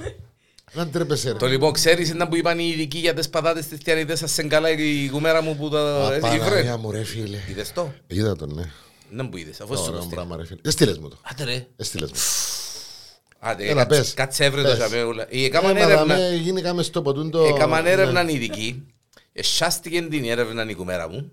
Να 0.73 0.87
τρέπεσαι, 0.89 1.33
Το 1.35 1.47
ρε. 1.47 1.51
λοιπόν, 1.53 1.73
ξέρεις 1.73 2.15
να 2.15 2.29
που 2.29 2.37
είπαν 2.37 2.59
οι 2.59 2.71
ειδικοί 2.75 2.99
για 2.99 3.15
τις 3.15 3.29
πατάτες 3.29 3.67
της 3.67 3.79
τιανιδές 3.79 4.19
σας 4.19 4.37
καλά 4.49 4.71
η 4.71 5.09
κουμέρα 5.12 5.43
μου 5.43 5.57
που 5.57 5.69
τα 5.69 5.81
Α, 6.07 6.12
έφυγε 6.15 6.39
Παναγία 6.39 6.77
μου, 6.77 6.91
ρε 6.91 7.03
φίλε. 7.05 7.37
Είδες 7.51 7.73
το; 7.73 7.93
Είδα 8.07 8.37
τον, 8.37 8.53
ναι. 8.55 8.62
Να 9.11 9.23
μου 9.23 9.37
είδες, 9.37 9.61
αφού 9.61 9.76
σου 9.76 9.82
το 9.82 9.88
Ωραίο 9.88 10.00
στείλω. 10.00 10.14
πράγμα, 10.14 10.37
ρε 10.37 10.44
φίλε. 10.44 10.61
Έστειλες 10.64 10.99
μου 10.99 11.08
το. 11.08 11.19
Άντε 11.23 11.44
ρε. 11.44 11.67
Έστειλες 11.76 12.11
μου. 12.12 12.19
Άντε, 13.38 13.64
Έλα, 13.69 13.82
κάτσε- 13.85 14.00
πες. 14.03 14.14
Κάτσε 14.14 14.44
έβρε 14.44 14.62
το 14.62 14.69
Πες. 14.69 14.79
σαπέουλα. 14.79 15.26
Η 15.31 15.43
Ε, 15.43 15.47
έκαναν 15.47 15.73
μα 15.76 15.81
έρευνα. 15.82 16.05
δαμε, 16.17 16.35
γίνει 16.35 16.62
κάμε 16.62 16.82
στο 16.82 17.03
ποτούν 17.03 17.31
το... 17.31 17.43
Έκαναν 17.44 17.82
ναι. 17.82 17.91
έρευνα 17.91 18.29
οι 18.31 18.35
ειδικοί. 18.35 18.87
Εσάστηκε 19.32 20.03
την 20.03 20.25
έρευνα 20.25 20.70
η 20.70 20.75
κουμέρα 20.75 21.08
μου 21.08 21.32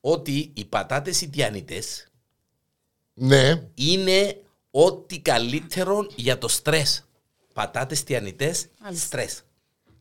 ότι 0.00 0.50
οι 0.54 0.64
πατάτες 0.64 1.20
οι 1.20 1.28
τιανιτές 1.28 2.06
Ναι. 3.14 3.62
είναι 3.74 4.40
ό,τι 4.70 5.20
καλύτερο 5.20 6.06
για 6.14 6.38
το 6.38 6.48
στρες. 6.48 7.04
Πατάτες 7.54 8.04
τηανιτές, 8.04 8.66
Μάλιστα. 8.82 9.06
στρες. 9.06 9.40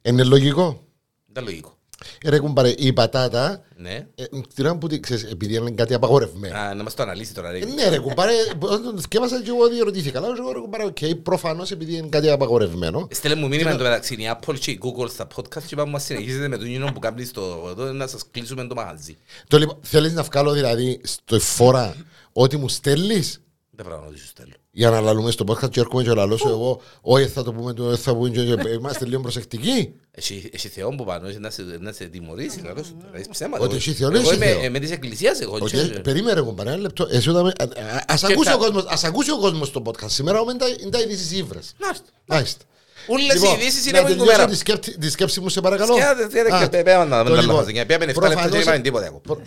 Είναι 0.02 0.24
λογικό. 0.24 0.88
Δεν 1.26 1.44
λογικό. 1.44 1.78
Ε, 2.24 2.30
Ρε 2.30 2.40
κουμπάρε, 2.40 2.70
η 2.78 2.94
πατάτα, 2.94 3.64
Ναι. 3.76 4.08
ε, 4.16 4.24
την 4.56 4.66
ώρα 4.66 4.78
που 4.78 4.88
τη 4.88 5.00
ξέρεις, 5.00 5.24
επειδή 5.24 5.56
είναι 5.56 5.72
κάτι 5.72 5.94
απαγορευμένο. 5.94 6.56
Α, 6.58 6.74
να 6.74 6.84
μας 6.84 6.94
το 6.94 7.04
αναλύσει 7.04 7.34
τώρα. 7.34 7.52
ρε. 7.52 7.58
Ε, 7.58 7.66
Ναι 7.66 7.90
ρε 7.90 8.00
κουμπάρε, 8.00 8.34
όταν 8.60 8.96
το 8.96 9.02
σκέφτασα 9.02 9.42
και 9.42 9.50
εγώ 9.50 9.68
διερωτήθηκα. 9.68 10.20
Αλλά 10.20 10.36
εγώ 10.38 10.52
ρε 10.52 10.60
κουμπάρε, 10.60 10.84
οκ, 10.86 10.98
προφανώς 11.24 11.72
επειδή 11.72 11.96
είναι 11.96 12.08
κάτι 12.08 12.30
απαγορευμένο. 12.30 13.08
Στέλνε 13.12 13.42
μου 13.42 13.48
μήνυμα 13.48 13.70
εντωμεταξύ 13.72 14.14
η 14.14 14.30
Apple 14.40 14.60
και 14.60 14.72
η 14.72 14.80
Google 14.84 15.10
στα 15.10 15.28
podcast 15.36 15.64
και 15.66 15.74
είπαμε 15.74 15.92
μας 15.92 16.04
συνεχίζετε 16.04 16.48
με 16.48 16.58
τον 16.58 16.68
Νίνο 16.68 16.92
που 16.94 17.00
κάνεις 17.00 17.32
το 17.32 17.68
εδώ 17.70 17.84
να 17.92 18.08
σας 18.08 18.22
κλείσουμε 18.32 18.68
το 18.68 18.76
μαγαζί. 18.76 19.18
Το 19.48 19.58
λοιπόν, 19.58 19.78
θέλεις 19.82 20.14
να 20.14 20.24
βγάλω 20.24 20.52
δηλαδή 20.52 21.02
στο 21.04 21.40
φορά 21.40 21.96
ό,τι 22.34 22.58
μου 22.58 22.68
στέλνεις; 22.70 23.42
Δεν 23.72 23.86
πράγμα 23.86 24.06
να 24.12 24.18
σου 24.18 24.26
στέλνω. 24.26 24.54
Για 24.72 24.90
να 24.90 25.00
λαλούμε 25.02 25.32
στο 25.32 25.46
podcast 25.48 25.70
και 25.70 25.80
έρχομαι 25.80 26.04
και 26.04 26.14
λαλώ 26.14 26.38
σου 26.38 26.48
εγώ 26.48 26.82
όχι 27.02 27.26
θα 27.28 27.44
το 27.44 27.54
πούμε, 27.54 27.74
το- 27.74 27.96
θα 27.96 28.16
πούμε 28.16 28.30
και 28.30 28.44
και 28.44 28.70
είμαστε 28.70 29.06
λίγο 29.06 29.22
προσεκτικοί. 29.22 29.94
Έχει, 30.12 30.50
έχει 30.54 30.68
Θεό 30.68 30.90
που 30.90 31.04
πάνω, 31.06 31.28
έχει 31.28 31.40
να 31.40 31.50
σε, 31.50 31.62
να 31.80 31.92
σε 31.92 32.06
τιμωρήσεις, 32.06 32.64
λαλό 32.64 32.84
σου. 32.84 32.98
Τώρα, 33.02 33.16
έχεις 33.16 33.28
ψέματα. 33.28 33.64
Ότι 33.64 33.72
Εγώ- 33.76 33.76
έχει 33.82 33.94
Θεό, 33.94 34.08
Εγώ 34.10 34.18
έχει 34.20 34.36
είμαι 34.36 34.46
Θεό. 34.46 34.62
ε, 34.64 34.70
με 34.70 34.80
της 34.80 34.92
εκκλησίας 34.92 35.40
εγώ. 35.42 35.58
Ότι, 35.62 35.78
και- 35.78 36.00
Περίμενε 36.00 36.34
ρε 36.34 36.42
κουμπάρε, 36.42 36.70
ένα 36.70 36.80
λεπτό. 36.80 37.08
Εσύ 37.12 37.30
όταν- 37.30 37.46
α- 37.46 37.52
α- 37.64 38.04
Ας 38.08 38.22
Και 38.22 38.32
ακούσει 38.34 38.50
τα- 38.50 38.56
ο 38.56 38.58
κόσμος, 38.58 38.86
ας 38.88 39.04
ακούσει 39.04 39.32
ο 39.32 39.40
κόσμος 39.40 39.72
το 39.72 39.82
podcast. 39.86 40.10
Σήμερα 40.10 40.40
όμως 40.40 40.54
είναι 40.54 40.62
τα- 40.62 40.76
είναι 40.82 40.90
τα 40.90 41.00
ειδήσεις 41.00 41.32
ύβρες. 41.32 41.74
Να 41.78 41.88
έρθω. 41.88 42.02
Μάλιστα. 42.26 42.64
Όλες 43.08 43.36
οι 43.36 43.40
Λοιπόν, 43.40 43.60
ειδήσεις 43.60 43.84
να 43.84 43.90
είναι 43.90 43.98
από 44.00 44.08
την 44.08 44.18
τελειώσω 44.18 44.32
κουμέρα. 44.38 44.52
τη 44.52 44.58
σκέψη- 44.58 45.00
τη 45.00 45.10
σκέψη 45.10 45.40
μου 45.40 45.50
σε 45.50 45.62
παρακαλώ. 45.62 45.94
Σκιάτε, 45.94 46.28
τι 46.28 46.40
είναι, 46.40 46.56
Α, 46.56 46.60
και 46.60 46.68
πέ- 46.70 46.84
πέ- 46.84 46.96
να- 46.98 47.24
το 47.24 47.30
να- 47.34 47.42
λοιπόν, 47.42 47.66
να- 47.66 47.72
να- 47.72 47.86
Πήγαμε 47.86 47.86
7 47.86 47.98
λεπτά 48.06 48.12
και 48.14 48.20
δεν 48.20 48.32
προφανώς- 48.34 48.62
είπαμε 48.62 48.80
τίποτα 48.80 49.06
ακόμα. 49.06 49.22
προ- 49.24 49.42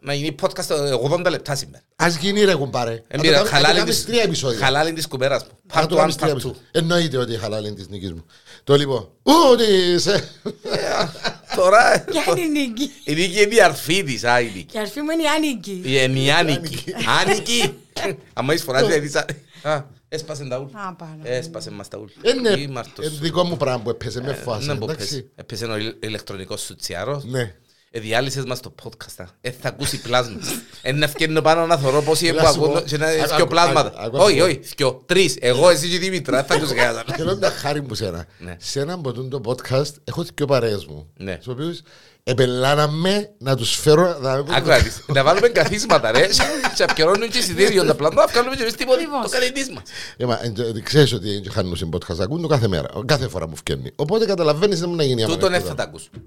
Να 0.00 0.14
γίνει 0.14 0.34
podcast 0.42 0.70
80 1.10 1.30
λεπτά 1.30 1.54
σήμερα. 1.54 1.82
Ας 1.96 2.16
γίνει 2.16 2.44
ρε 2.44 2.54
κουμπάρε. 2.54 2.90
Να 2.90 2.98
το 2.98 3.04
Εμπειρά, 3.08 3.32
κάνουμε- 3.32 3.42
να 3.42 3.42
το 3.50 3.54
χαλάλη 3.64 3.78
κάνεις 3.78 3.94
της- 3.96 4.04
τρία 4.04 4.22
επεισόδια. 4.22 4.58
χαλάλη 4.58 4.92
της 4.92 5.06
κουμέρας 5.08 5.42
μου. 5.44 5.50
Θα 5.66 5.82
Part 5.84 5.88
το 5.88 5.94
1, 5.94 5.98
κάνεις 5.98 6.14
τρία 6.16 6.26
part 6.28 6.30
2. 6.30 6.32
επεισόδια. 6.36 6.60
Εννοείται 6.70 7.16
ότι 7.16 7.32
η 7.32 7.36
χαλάλη 7.36 7.66
είναι 7.66 7.76
της 7.76 7.88
νίκης 7.88 8.12
μου. 8.12 8.24
Το 8.64 8.74
λοιπόν. 8.76 9.08
Ούτε 9.22 9.98
σε... 9.98 10.28
Τώρα, 11.56 11.94
ε, 11.94 12.04
Ποια 12.10 12.22
είναι 12.36 12.58
η 12.58 12.66
νίκη. 12.68 12.90
η 13.04 13.14
Νίκη 13.14 13.42
είναι 13.42 13.54
η 13.54 13.60
αρφή 13.62 14.02
της, 14.04 14.24
α, 14.24 14.40
η 14.40 14.44
Νίκη. 14.44 14.64
Και 14.64 14.78
αρφή 14.78 15.00
μου 15.00 15.10
είναι 15.10 15.22
η 15.22 15.26
Άνικη. 15.26 15.80
Η 15.84 15.98
Ενιάνικη. 15.98 16.84
Άνικη. 17.20 17.74
Αν 18.32 18.48
έχεις 18.48 18.62
φοράσει 18.62 18.84
δηλαδή 18.86 19.08
σαν... 19.08 19.24
Α, 19.62 19.82
έσπασε 20.08 20.44
τα 20.48 20.58
ούλ. 20.58 20.64
Α, 20.64 20.94
πάρα. 20.94 21.18
Έσπασε 21.22 21.70
μας 21.70 21.88
τα 21.88 21.98
ούλ. 21.98 22.08
Είναι 22.34 22.54
Τι 22.54 22.68
μάρτος 22.68 23.06
ε, 23.06 23.08
σου. 23.08 23.16
δικό 23.20 23.44
μου 23.44 23.56
πράγμα 23.56 23.82
που 23.82 23.90
έπαιζε 23.90 24.20
με 24.22 24.32
φάση. 24.34 24.66
Να 24.66 24.74
μπω 24.74 24.86
πες. 24.86 24.94
εντάξει. 24.94 25.30
Έπαιζε 25.34 25.64
ο 25.64 25.76
ηλ- 25.76 26.04
ηλεκτρονικός 26.04 26.60
σου 26.60 26.76
τσιάρος. 26.76 27.24
Ναι. 27.24 27.54
Ε, 27.90 28.00
διάλυσες 28.00 28.44
μας 28.44 28.60
το 28.60 28.74
podcast. 28.82 29.24
Ε, 29.40 29.50
θα 29.50 29.68
ακούσει 29.68 30.00
πλάσμα. 30.00 30.36
Ε, 30.82 30.92
να 30.92 31.08
φκένω 31.08 31.40
πάνω 31.40 31.66
να 31.66 31.76
θωρώ 31.76 32.02
πόσοι 32.02 32.26
Έλα 32.26 32.42
που 32.42 32.52
σου 32.52 32.58
πω. 32.58 32.64
ακούν 32.64 32.84
και 32.84 32.96
να 32.96 33.06
Άκου, 33.06 33.24
δυο 33.26 33.34
άκου, 33.36 33.46
πλάσματα. 33.46 33.88
άκου, 33.88 34.00
άκου, 34.06 34.16
Όχι, 34.20 34.40
άκου. 34.40 34.48
όχι, 34.48 34.60
δυο, 34.76 35.02
τρεις. 35.06 35.36
Εγώ, 35.40 35.68
εσύ 35.70 35.88
και 35.88 35.94
η 35.94 35.98
Δήμητρα. 35.98 36.36
Δεν 36.36 36.46
θα 36.46 36.54
ακούσει 36.54 36.74
κανένας 36.74 36.96
άλλο. 37.06 37.16
Θέλω 37.16 37.34
να 37.34 37.50
χάρη 37.50 37.80
μου 37.82 37.94
σένα. 37.94 38.26
Ναι. 38.38 38.56
Σε 38.58 38.80
έναν 38.80 38.98
από 38.98 39.12
τούτο 39.12 39.40
το 39.40 39.50
podcast 39.50 39.90
έχω 40.04 40.24
και 40.34 40.44
παρέες 40.44 40.86
μου. 40.86 41.08
Ναι. 41.16 41.32
Στους 41.40 41.46
οποίους 41.52 41.80
επελάναμε 42.24 43.30
να 43.38 43.56
τους 43.56 43.76
φέρω... 43.76 44.18
να- 44.20 44.32
Άκου 44.32 44.68
να 44.68 44.78
δεις. 44.78 45.02
Να 45.06 45.22
βάλουμε 45.24 45.48
καθίσματα 45.48 46.10
ρε. 46.12 46.26
Και 46.76 46.82
απκαιρώνουν 46.82 47.28
και 47.30 47.38
εισιτήριο 47.38 47.84
τα 47.84 47.94
πλάνο. 47.94 48.14
Να 48.14 48.26
βγάλουμε 48.26 48.56
και 48.56 48.62
εμείς 48.62 48.74
τίποτα. 48.74 49.00
Λοιπόν. 49.00 49.22
Το 49.22 49.28
καλετής 49.28 49.68
μας. 49.70 49.82
Ε, 50.16 50.24
μα, 50.24 50.34
ε, 50.42 50.52
ε, 50.76 50.80
Ξέρεις 50.80 51.12
ότι 51.12 51.34
είναι 51.34 51.50
χάνουν 51.50 51.76
σε 51.76 51.88
podcast, 51.92 52.18
ακούν 52.20 52.42
το 52.42 52.48
κάθε 52.48 52.68
μέρα, 52.68 52.88
κάθε 53.06 53.28
φορά 53.28 53.48
μου 53.48 53.56
φκένει. 53.56 53.92
Οπότε 53.96 54.24
καταλαβαίνεις 54.26 54.80
δεν 54.80 54.88
μου 54.88 54.96
να 54.96 55.02
γίνει 55.04 55.22
άμα 55.24 55.32
Τούτον 55.34 55.48
είναι 55.48 55.58
δεν 55.58 55.66
θα 55.66 55.72
αυτό. 55.72 55.82
τα 55.82 55.88
ακούσουν. 55.88 56.10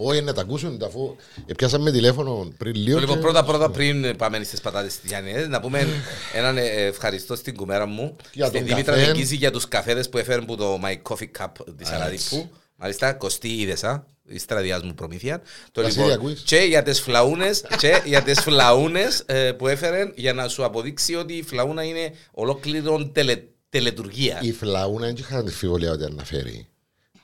Όχι 0.00 0.22
να 0.22 0.32
τα 0.34 0.40
ακούσουν, 0.40 0.82
αφού 0.84 1.16
πιάσαμε 1.56 1.90
τηλέφωνο 1.90 2.52
πριν 2.58 2.74
λίγο 2.74 2.98
Λοιπόν, 2.98 3.14
και- 3.14 3.20
πρώτα 3.22 3.44
πρώτα 3.44 3.70
πριν 3.70 4.16
πάμε 4.16 4.44
στις 4.44 4.60
πατάτες 4.60 4.98
της 5.00 5.10
Γιάννης, 5.10 5.48
να 5.48 5.60
πούμε 5.60 5.86
έναν 6.34 6.56
ε, 6.58 6.62
ευχαριστώ 6.62 7.36
στην 7.36 7.56
κουμέρα 7.56 7.86
μου, 7.86 8.16
Για 8.32 8.46
στην 8.46 8.58
τον 8.58 8.68
Δήμητρα 8.68 8.94
καφέ. 8.94 9.06
Νικίζη 9.06 9.36
για 9.36 9.50
τους 9.50 9.68
καφέδες 9.68 10.08
που 10.08 10.18
έφεραν 10.18 10.44
που 10.44 10.56
το 10.56 10.80
My 10.84 11.12
Coffee 11.12 11.30
Cup 11.44 11.46
της 11.76 11.90
Α, 11.90 11.94
Αλαδιππού. 11.94 12.50
Μάλιστα, 12.76 13.12
κοστί 13.12 13.48
είδες, 13.48 13.84
α, 13.84 14.04
η 14.26 14.38
στραδιάς 14.38 14.82
μου 14.82 14.94
προμήθεια. 14.94 15.42
Το 15.72 15.82
Βασίλη, 15.82 16.02
λοιπόν, 16.04 16.18
ακούεις; 16.18 16.42
και 16.46 16.56
για 16.56 16.82
τις 16.82 17.00
φλαούνες, 17.00 17.64
και 17.78 18.02
για 18.04 18.22
τις 18.22 18.40
φλαούνες 18.40 19.22
ε, 19.26 19.52
που 19.52 19.68
έφεραν 19.68 20.12
για 20.16 20.32
να 20.32 20.48
σου 20.48 20.64
αποδείξει 20.64 21.14
ότι 21.14 21.32
η 21.32 21.42
φλαούνα 21.42 21.82
είναι 21.82 22.12
ολόκληρον 22.30 23.12
τελε, 23.12 23.42
τελετουργία. 23.68 24.38
Η 24.42 24.52
φλαούνα 24.52 25.06
δεν 25.06 25.14
είχα 25.18 25.38
αμφιβολία 25.38 25.90
ότι 25.92 26.04
αναφέρει. 26.04 26.66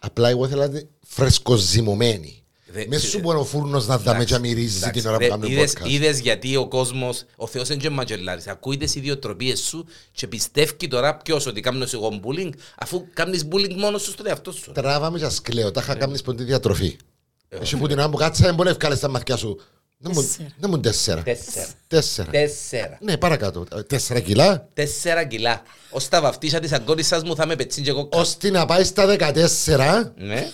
Απλά 0.04 0.28
εγώ 0.28 0.44
ήθελα 0.44 0.66
να 0.66 0.70
είναι 0.78 0.88
φρεσκοζυμωμένη. 1.06 2.38
Δε- 2.66 2.86
Μέσα 2.88 3.06
σου 3.06 3.18
μπορεί 3.20 3.38
ο 3.38 3.44
φούρνος 3.44 3.86
να 3.86 3.98
δάμε 3.98 4.24
και 4.24 4.32
να 4.32 4.38
μυρίζει 4.38 4.76
Εντάξει, 4.76 5.00
την 5.00 5.08
ώρα 5.08 5.16
που 5.16 5.22
ρε, 5.22 5.28
κάνουμε 5.28 5.50
είδες- 5.52 5.72
podcast. 5.78 5.88
Είδες 5.88 6.18
γιατί 6.20 6.56
ο 6.56 6.68
κόσμος, 6.68 7.24
ο 7.36 7.46
Θεός 7.46 7.68
είναι 7.68 7.76
και 7.78 7.90
μαγελάρης. 7.90 8.46
Ακούει 8.46 8.76
τις 8.76 8.94
ιδιοτροπίες 8.94 9.60
σου 9.60 9.86
και 10.12 10.26
πιστεύει 10.26 10.88
τώρα 10.88 11.16
ποιος 11.16 11.46
ότι 11.46 11.60
κάνω 11.60 11.86
εγώ 11.94 12.20
bullying, 12.24 12.50
αφού 12.78 13.04
κάνεις 13.12 13.48
bullying 13.50 13.74
μόνος 13.76 14.02
σου 14.02 14.10
στον 14.10 14.26
εαυτό 14.26 14.52
σου. 14.52 14.72
Τράβαμε 14.72 15.18
και 15.18 15.28
σκλέω, 15.28 15.70
τα 15.70 15.80
Ναι. 15.80 15.86
είχα 15.86 15.94
κάνει 15.98 16.16
σποντή 16.16 16.44
διατροφή. 16.44 16.96
Εσύ 17.48 17.76
που 17.76 17.86
την 17.88 17.98
ώρα 17.98 18.08
που 18.10 18.16
κάτσα 18.16 18.44
δεν 18.44 18.54
μπορεί 18.54 18.68
να 18.68 18.74
ευκάλες 18.74 19.00
τα 19.00 19.08
μαθηκιά 19.08 19.36
σου. 19.36 19.60
Δεν 19.98 20.12
μου- 20.14 20.22
Τέσσερα. 20.22 20.48
Δεν 20.58 20.70
μου 20.70 20.80
τέσσερα. 20.80 21.22
Τέσσερα. 21.22 21.66
Τέσσερα. 21.86 22.30
Τέσσερα. 22.30 22.98
Ναι, 23.00 23.16
παρακάτω. 23.16 23.66
Ε, 23.76 23.82
Τέσσερα 23.82 24.20
κιλά. 24.20 24.68
Τέσσερα 24.74 25.24
κιλά. 25.24 25.62
Ως 25.90 26.08
τα 26.08 26.20
βαφτίσια 26.20 26.60
της 26.60 26.72
αγκώνης 26.72 27.06
σας 27.06 27.22
μου 27.22 27.34
θα 27.36 27.46
με 27.46 27.56
πετσίν 27.56 27.84
και 27.84 27.90
εγώ. 27.90 28.08
Ώστε 28.12 28.50
να 28.50 28.66
πάει 28.66 28.84
στα 28.84 29.06
14, 29.06 30.12
Ναι. 30.16 30.50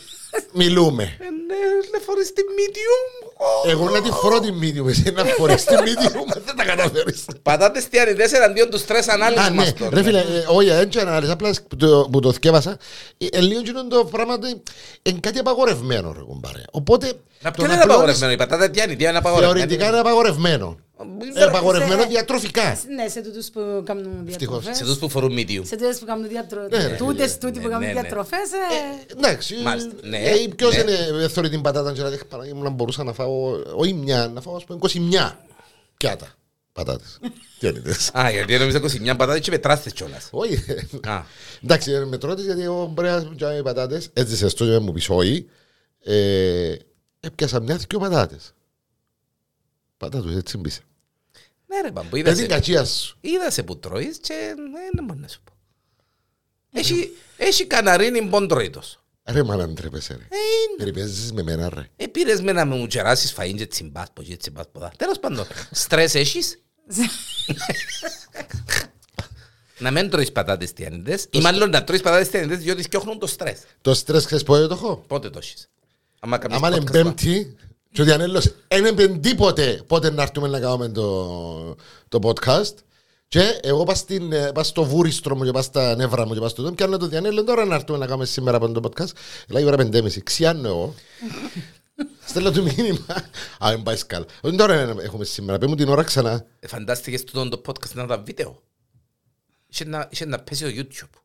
μιλούμε. 0.53 1.03
Ε, 1.05 1.25
Ναι, 1.51 1.57
λεφορείς 1.93 2.33
τη 2.33 2.43
medium. 2.57 3.20
Εγώ 3.67 3.89
να 3.91 4.01
τη 4.03 4.11
φορώ 4.11 4.41
τη 4.41 4.49
medium, 4.61 4.89
εσύ 4.89 5.11
να 5.15 5.25
φορείς 5.25 5.65
τη 5.65 5.75
medium, 5.79 6.41
δεν 6.45 6.57
τα 6.57 6.65
καταφέρεις. 6.65 7.25
Πατάτες 7.43 7.89
τιανιδές 7.89 8.33
εναντίον 8.33 8.71
τους 8.71 8.81
στρες 8.81 9.09
ανάλυσης 9.09 9.45
Α, 9.47 9.51
ναι, 9.51 9.57
μας 9.57 9.73
τώρα. 9.75 9.91
ρε 9.95 10.03
φίλε, 10.03 10.19
ε, 10.19 10.25
όχι, 10.49 10.69
δεν 10.69 10.89
ξέρω 10.91 11.09
ανάλυσα, 11.11 11.33
απλά 11.33 11.55
που 11.69 11.77
το- 11.77 12.09
που 12.13 12.21
το 12.21 12.33
θκεύασα, 12.33 12.77
ε, 13.19 13.27
ε, 13.33 13.41
λίγο 13.41 13.61
εκείνο 13.61 13.87
το 13.87 14.05
πράγμα 14.05 14.35
ότι 14.35 14.63
είναι 15.03 15.19
κάτι 15.21 15.39
απαγορευμένο, 15.39 16.13
ρε 16.13 16.21
κουμπάρε. 16.23 16.63
Οπότε, 16.71 17.07
Να 17.07 17.13
το 17.13 17.17
ποιο 17.41 17.65
είναι 17.65 17.73
πλώνεις- 17.75 17.85
απαγορευμένο, 17.85 18.33
η 18.33 18.37
πατάτα 18.37 18.71
τιανιδία 18.71 19.09
είναι 19.09 19.19
απαγορευμένη. 19.19 19.59
Θεωρητικά 19.59 19.89
είναι 19.89 19.99
απαγορευμένο. 19.99 20.77
Ε, 21.35 21.41
Ε, 21.41 21.45
Απαγορευμένο 21.45 22.01
σε- 22.03 22.09
διατροφικά. 22.09 22.79
Ναι, 22.97 23.09
σε 23.09 23.23
τούτους 23.23 23.51
που 23.51 23.83
κάνουν 23.85 24.27
διατροφές. 24.27 24.77
Σε 24.77 24.85
τους 24.85 24.99
που 24.99 25.09
φορούν 25.09 25.33
medium. 25.39 25.61
Σε 25.65 25.77
τούτες 25.77 25.99
που 25.99 26.05
κάνουν 26.05 26.29
διατροφές. 26.29 26.79
Ναι, 26.79 26.87
ρε, 26.87 26.97
Τούτες 26.97 27.39
τούτοι 27.39 27.59
ναι, 27.59 27.65
που 27.65 27.69
κάνουν 27.71 27.87
ναι, 27.87 27.93
ναι. 27.93 28.01
διατροφές. 28.01 28.53
ε, 28.53 29.13
Εντάξει, 29.17 29.55
Μάλιστα, 29.63 29.91
ναι, 30.03 30.19
ε, 30.19 30.49
ποιος 30.57 30.75
ναι. 30.75 30.81
είναι, 30.81 31.23
ε, 31.25 31.29
θεωρεί 31.29 31.49
την 31.49 31.61
πατάτα 31.61 31.93
και 31.93 32.03
να 32.03 32.09
δείχνει 32.09 32.29
Παναγία 32.29 32.55
μου 32.55 32.63
να 32.63 32.71
μπορούσα 32.71 33.05
να 33.05 33.13
φάω, 33.13 33.51
όχι 33.75 33.93
μια, 33.93 34.29
να 34.29 34.41
φάω 34.41 34.57
ας 34.57 34.65
πούμε 34.65 34.79
21 34.83 35.37
πιάτα 35.97 36.35
πατάτες. 36.73 37.19
Τι 37.59 37.67
είναι 37.69 37.79
τες. 37.81 38.11
Α, 38.19 38.31
γιατί 38.31 38.59
νόμιζα 38.59 38.81
29 38.81 39.17
πατάτες 39.17 39.41
και 39.41 39.51
πετράστες 39.51 39.93
κιόλας. 39.93 40.29
Όχι. 40.31 40.55
Α, 41.07 41.23
Εντάξει, 41.65 41.93
ε, 41.93 42.05
με 42.05 42.19
τρώτε 42.19 42.43
γιατί 42.43 42.63
εγώ 42.63 42.87
μπορεί 42.95 43.09
να 43.09 43.23
πιάνω 43.37 43.57
οι 43.57 43.63
πατάτες, 43.63 44.09
έτσι 44.13 44.37
σε 44.37 44.49
στο 44.49 44.65
και 44.65 44.79
μου 44.79 44.93
πεις 44.93 45.09
όχι. 45.11 45.47
Ε, 46.05 46.75
Έπιασα 47.21 47.61
μιας 47.61 47.85
δυο 47.89 47.99
πατάτες. 47.99 48.53
Πατάτους, 49.97 50.35
έτσι 50.37 50.57
μπήσε. 50.59 50.81
Ναι 51.75 51.81
ρε 51.83 51.91
μπαμπού, 51.91 52.09
Με 52.13 52.19
είδα 52.19 52.31
την 52.31 52.41
σε- 52.41 52.47
κατσίας 52.47 52.91
σου. 52.91 53.17
είδα 53.21 53.51
σε 53.51 53.63
που 53.63 53.79
τρώεις 53.79 54.19
και 54.19 54.35
ναι, 54.57 54.89
δεν 54.95 55.05
μπορώ 55.05 55.21
να 55.21 55.29
σου 55.29 55.41
πω. 55.45 55.53
Έχει- 56.73 57.11
Έχει 57.37 57.67
καναρίνι 57.67 58.23
ποντροίτος. 58.23 58.95
Ρε 59.25 59.43
μα 59.43 59.57
να 59.57 59.69
ντρέπεσαι 59.69 60.13
ρε. 60.15 60.23
Ε, 60.81 60.85
Ρε 60.85 60.91
παίζεις 60.93 61.33
με 61.33 61.43
μένα 61.43 61.69
ρε. 61.75 61.89
Ε, 61.97 62.07
πήρες 62.07 62.41
με 62.41 62.53
να 62.53 62.65
μου 62.67 62.87
κεράσεις 62.87 63.35
φαΐν 63.39 63.55
και 63.57 63.67
τσιμπάσπο 63.67 64.23
και 64.23 64.37
τσιμπάσπο. 64.37 64.91
Τέλος 64.97 65.19
πάντων, 65.19 65.47
στρες 65.71 66.15
έχεις; 66.15 66.59
Να 69.79 69.91
μην 69.91 70.11
τρώεις 70.11 70.33
πατάτες 70.33 70.73
τιανίδες 70.73 71.27
ή 71.31 71.39
μάλλον 71.41 71.71
να 71.71 71.85
τρώεις 71.85 72.01
πατάτες 72.03 72.29
τιανίδες 72.29 72.59
διότι 72.59 72.83
σκιώχνουν 72.83 73.19
το 73.19 73.27
στρες. 73.27 73.59
Το 73.81 73.95
στρες 73.95 74.25
ξέρεις 74.27 74.45
πότε 74.45 74.67
το 74.67 74.75
έχω; 74.75 75.05
Πότε 75.07 75.31
το 75.31 75.39
έχεις; 75.39 75.69
Άμα 76.21 76.39
κάνεις 76.39 76.57
Άμα 76.57 76.69
είναι 76.69 76.77
podcast, 76.81 76.91
πέμπτη 76.91 77.57
και 77.93 78.01
ο 78.01 78.05
Διανέλος 78.05 78.55
δεν 78.69 78.85
έμπαινε 78.85 79.19
τίποτε 79.19 79.83
πότε 79.87 80.11
να 80.11 80.23
έρθουμε 80.23 80.49
να 80.49 80.61
κάνουμε 80.61 80.89
το, 80.89 81.77
το 82.09 82.19
podcast 82.23 82.75
και 83.29 83.59
εγώ 83.63 83.85
πας, 83.85 83.99
στην, 83.99 84.33
ε, 84.33 84.53
πας 84.53 84.67
στο 84.67 84.85
βούριστρο 84.85 85.37
μου 85.37 85.45
και 85.45 85.51
πας 85.51 85.65
στα 85.65 85.95
νεύρα 85.97 86.27
μου 86.27 86.35
και 86.35 86.41
πας 86.41 86.51
στο 86.51 86.63
δόν 86.63 86.75
και 86.75 86.83
αν 86.83 86.99
το 86.99 87.07
Διανέλο 87.07 87.45
τώρα 87.45 87.65
να 87.65 87.75
έρθουμε 87.75 87.99
να 87.99 88.07
κάνουμε 88.07 88.25
σήμερα 88.25 88.57
από 88.57 88.73
το 88.73 88.81
podcast 88.89 89.11
λέει 89.49 89.63
η 89.63 89.67
ώρα 89.67 89.77
πεντέμιση, 89.77 90.23
ξιάνω 90.23 90.69
εγώ 90.69 90.95
Στέλνω 92.25 92.51
του 92.51 92.63
μήνυμα. 92.63 93.07
Α, 93.59 93.71
δεν 93.71 93.83
πάει 93.83 93.97
σκάλα. 93.97 94.25
Όχι 94.41 94.57
τώρα 94.57 94.83
είναι- 94.83 95.03
έχουμε 95.03 95.25
σήμερα. 95.25 95.59
Πες 95.59 95.69
μου 95.69 95.75
την 95.75 95.89
ώρα 95.89 96.03
ξανά. 96.03 96.47
Ε, 96.61 96.67
Φαντάστηκες 96.67 97.25
τούτο 97.25 97.49
το 97.49 97.63
podcast 97.67 97.93
να 97.93 98.03
ήταν 98.03 98.25
βίντεο. 98.25 98.63
Είχε 99.67 99.85
να, 99.85 100.09
είχε 100.11 100.25
να 100.25 100.39
πέσει 100.39 100.69
στο 100.71 100.83
YouTube. 100.83 101.19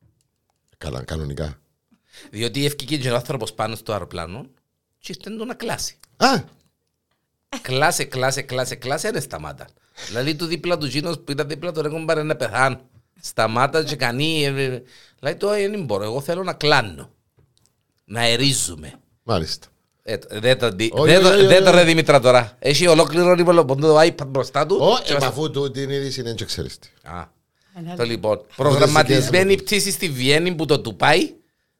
Καλά, 0.78 1.02
κανονικά. 1.02 1.60
Διότι 2.30 2.64
έφυγε 2.64 2.96
και 2.96 3.10
ο 3.10 3.14
άνθρωπος 3.14 3.52
πάνω 3.52 3.74
στο 3.74 3.92
αεροπλάνο 3.92 4.46
και 4.98 5.14
ήρθε 5.18 5.44
να 5.44 5.54
κλάσει. 5.54 5.98
Α, 6.16 6.42
Κλάσε, 7.62 8.04
κλάσε, 8.04 8.42
κλάσε, 8.42 8.74
κλάσε, 8.74 9.10
δεν 9.10 9.22
σταμάτα. 9.22 9.66
Δηλαδή 10.06 10.34
του 10.34 10.44
δίπλα 10.46 10.78
του 10.78 10.88
Τζίνος 10.88 11.18
που 11.20 11.32
ήταν 11.32 11.48
δίπλα 11.48 11.72
του 11.72 11.82
ρε 11.82 11.88
κομπάρε 11.88 12.22
να 12.22 12.36
πεθάνω. 12.36 12.80
Σταμάτα 13.20 13.84
και 13.84 13.96
κανεί. 13.96 14.44
ε, 14.44 14.62
ε, 14.64 14.82
Δηλαδή 15.18 15.38
το 15.38 15.48
δεν 15.48 15.84
μπορώ, 15.84 16.04
εγώ 16.04 16.20
θέλω 16.20 16.42
να 16.42 16.52
κλάνω. 16.52 17.10
Να 18.04 18.26
ερίζουμε. 18.26 18.92
μάλιστα. 19.22 19.66
Ε, 20.02 20.16
Δεν 20.30 20.58
το 20.58 20.70
δει- 20.70 20.92
Όχι, 20.94 21.12
δεν 21.12 21.22
το- 21.22 21.28
όχι, 21.28 21.36
όχι, 21.38 21.46
δεν 21.46 21.62
το 21.64 21.68
όχι. 21.68 21.78
ρε 21.78 21.84
Δημήτρα 21.84 22.20
τώρα. 22.20 22.56
Έχει 22.58 22.86
ολόκληρο 22.86 23.34
λοιπόν 23.34 23.80
το 23.80 24.00
iPad 24.00 24.26
μπροστά 24.26 24.66
του. 24.66 24.76
Ω, 24.80 24.98
και 25.04 25.12
ε, 25.12 25.14
μας- 25.14 25.24
αφού 25.24 25.50
του 25.50 25.70
την 25.70 25.90
είδηση 25.90 26.20
είναι 26.20 26.32
και 26.32 26.44
ξέρεις 26.44 26.78
τι. 26.78 26.88
Α, 27.02 27.30
ε, 27.92 27.96
Το 27.96 28.04
λοιπόν, 28.04 28.40
προγραμματισμένη 28.56 29.22
συνδυασμό. 29.22 29.56
πτήση 29.64 29.90
στη 29.90 30.08
Βιέννη 30.08 30.54
που 30.54 30.64
το 30.66 30.80
Τουπάι, 30.80 31.32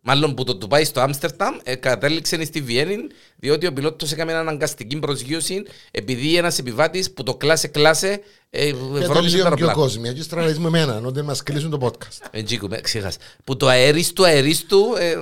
μάλλον 0.06 0.34
που 0.34 0.44
το 0.44 0.56
Τουπάι 0.56 0.84
στο 0.84 1.00
Άμστερνταμ, 1.00 1.56
ε, 1.62 1.74
κατέληξε 1.74 2.44
στη 2.44 2.60
Βιέννη, 2.60 2.96
διότι 3.36 3.66
ο 3.66 3.72
πιλότος 3.72 4.12
έκανε 4.12 4.32
αναγκαστική 4.32 4.96
προσγείωση, 4.98 5.62
επειδή 5.90 6.36
ένας 6.36 6.58
επιβάτης 6.58 7.12
που 7.12 7.22
το 7.22 7.34
κλάσε 7.34 7.68
κλάσε, 7.68 8.20
ε, 8.50 8.64
Για 8.64 8.74
το 8.74 8.78
βρόλισε 8.88 9.12
το 9.12 9.20
λίγο 9.20 9.30
πιο 9.32 9.44
αεροπλάνο. 9.44 9.74
κόσμια. 9.74 10.12
Και 10.12 10.22
στραβείς 10.22 10.58
με 10.58 10.66
εμένα, 10.66 11.00
ότι 11.04 11.22
μας 11.22 11.42
κλείσουν 11.42 11.70
το 11.70 11.78
podcast. 11.82 12.26
Εντζίκουμε, 12.30 12.80
ξέχασα. 12.80 13.18
Που 13.44 13.56
το 13.56 13.66
αέρις 13.68 14.12
του 14.12 14.24
αέρις 14.26 14.64
του, 14.66 14.94
ε, 14.98 15.10
ε, 15.10 15.16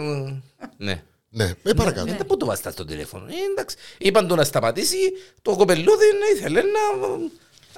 ναι. 0.76 1.02
Ναι, 1.36 1.52
ε, 1.62 1.72
παρακάτω. 1.72 2.10
Ε, 2.12 2.16
πού 2.26 2.36
το 2.36 2.46
βάστα 2.46 2.70
στο 2.70 2.84
τηλέφωνο; 2.84 3.24
Ε, 3.28 3.32
εντάξει. 3.52 3.76
Είπαν 3.98 4.28
του 4.28 4.34
να 4.34 4.44
σταματήσει, 4.44 4.96
το 5.42 5.56
κοπελούδι 5.56 6.04
ε, 6.34 6.36
ήθελε 6.38 6.60
να... 6.60 7.06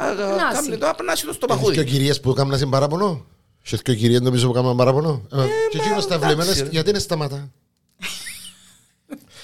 α, 0.05 0.09
α, 0.09 0.13
Απνάσει. 0.33 0.63
Κάνει 0.65 0.77
το 0.79 0.89
απνάσει 0.89 1.27
το 1.27 1.33
στο 1.33 1.47
Έχεις 1.51 1.61
και 1.63 1.69
παχούδι. 1.71 1.85
κυρίες 1.91 2.21
που 2.21 2.31
έκαναν 2.31 2.59
σε 2.59 2.67
παράπονο; 2.67 3.27
Έχεις 3.67 3.83
και 3.83 3.95
κυρίες 3.95 4.21
νομίζω 4.21 4.51
που 4.51 4.59
έκαναν 4.59 4.77
παράπονο; 4.77 5.27
Ε, 5.33 5.37
Και 5.71 5.79
εκείνος 5.79 6.07
τα 6.07 6.15
εντάξει, 6.15 6.35
βλεμμένες, 6.35 6.61
ρε. 6.63 6.69
γιατί 6.71 6.91
είναι 6.91 6.99
σταματά. 6.99 7.51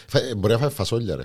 Φα- 0.07 0.19
ε, 0.23 0.35
Μπορεί 0.35 0.52
να 0.52 0.59
φάει 0.59 0.71
φασόλια 0.71 1.17
ρε. 1.17 1.23